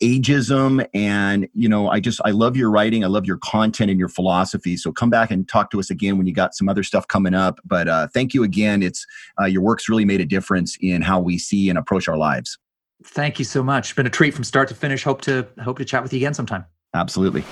ageism 0.00 0.86
and 0.94 1.48
you 1.52 1.68
know 1.68 1.88
i 1.88 1.98
just 1.98 2.20
i 2.24 2.30
love 2.30 2.56
your 2.56 2.70
writing 2.70 3.02
i 3.02 3.08
love 3.08 3.26
your 3.26 3.38
content 3.38 3.90
and 3.90 3.98
your 3.98 4.08
philosophy. 4.08 4.76
So 4.76 4.92
come 4.92 5.10
back 5.10 5.30
and 5.30 5.48
talk 5.48 5.70
to 5.70 5.80
us 5.80 5.90
again 5.90 6.16
when 6.16 6.26
you 6.26 6.32
got 6.32 6.54
some 6.54 6.68
other 6.68 6.82
stuff 6.82 7.06
coming 7.08 7.34
up. 7.34 7.60
But 7.64 7.88
uh, 7.88 8.08
thank 8.08 8.34
you 8.34 8.42
again. 8.42 8.82
It's 8.82 9.06
uh, 9.40 9.46
your 9.46 9.62
work's 9.62 9.88
really 9.88 10.04
made 10.04 10.20
a 10.20 10.24
difference 10.24 10.76
in 10.80 11.02
how 11.02 11.20
we 11.20 11.38
see 11.38 11.68
and 11.68 11.78
approach 11.78 12.08
our 12.08 12.16
lives. 12.16 12.58
Thank 13.02 13.38
you 13.38 13.44
so 13.44 13.62
much. 13.62 13.94
Been 13.96 14.06
a 14.06 14.10
treat 14.10 14.32
from 14.32 14.44
start 14.44 14.68
to 14.68 14.74
finish. 14.74 15.04
Hope 15.04 15.20
to 15.22 15.46
hope 15.62 15.78
to 15.78 15.84
chat 15.84 16.02
with 16.02 16.12
you 16.12 16.18
again 16.18 16.34
sometime. 16.34 16.64
Absolutely. 16.94 17.44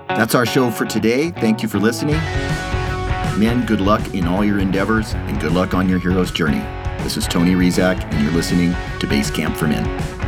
That's 0.10 0.36
our 0.36 0.45
show 0.45 0.69
for 0.69 0.86
today. 0.86 1.32
Thank 1.32 1.63
you 1.63 1.69
for 1.69 1.79
listening. 1.79 2.17
Men, 3.39 3.65
good 3.65 3.79
luck 3.79 4.13
in 4.13 4.27
all 4.27 4.43
your 4.43 4.60
endeavors 4.60 5.13
and 5.13 5.39
good 5.39 5.53
luck 5.53 5.73
on 5.73 5.88
your 5.88 5.99
hero's 5.99 6.32
journey. 6.32 6.60
This 7.03 7.15
is 7.15 7.25
Tony 7.25 7.53
Rizak, 7.53 8.03
and 8.03 8.21
you're 8.21 8.34
listening 8.34 8.75
to 8.99 9.08
Base 9.08 9.32
Camp 9.32 9.56
for 9.56 9.67
Men. 9.67 10.22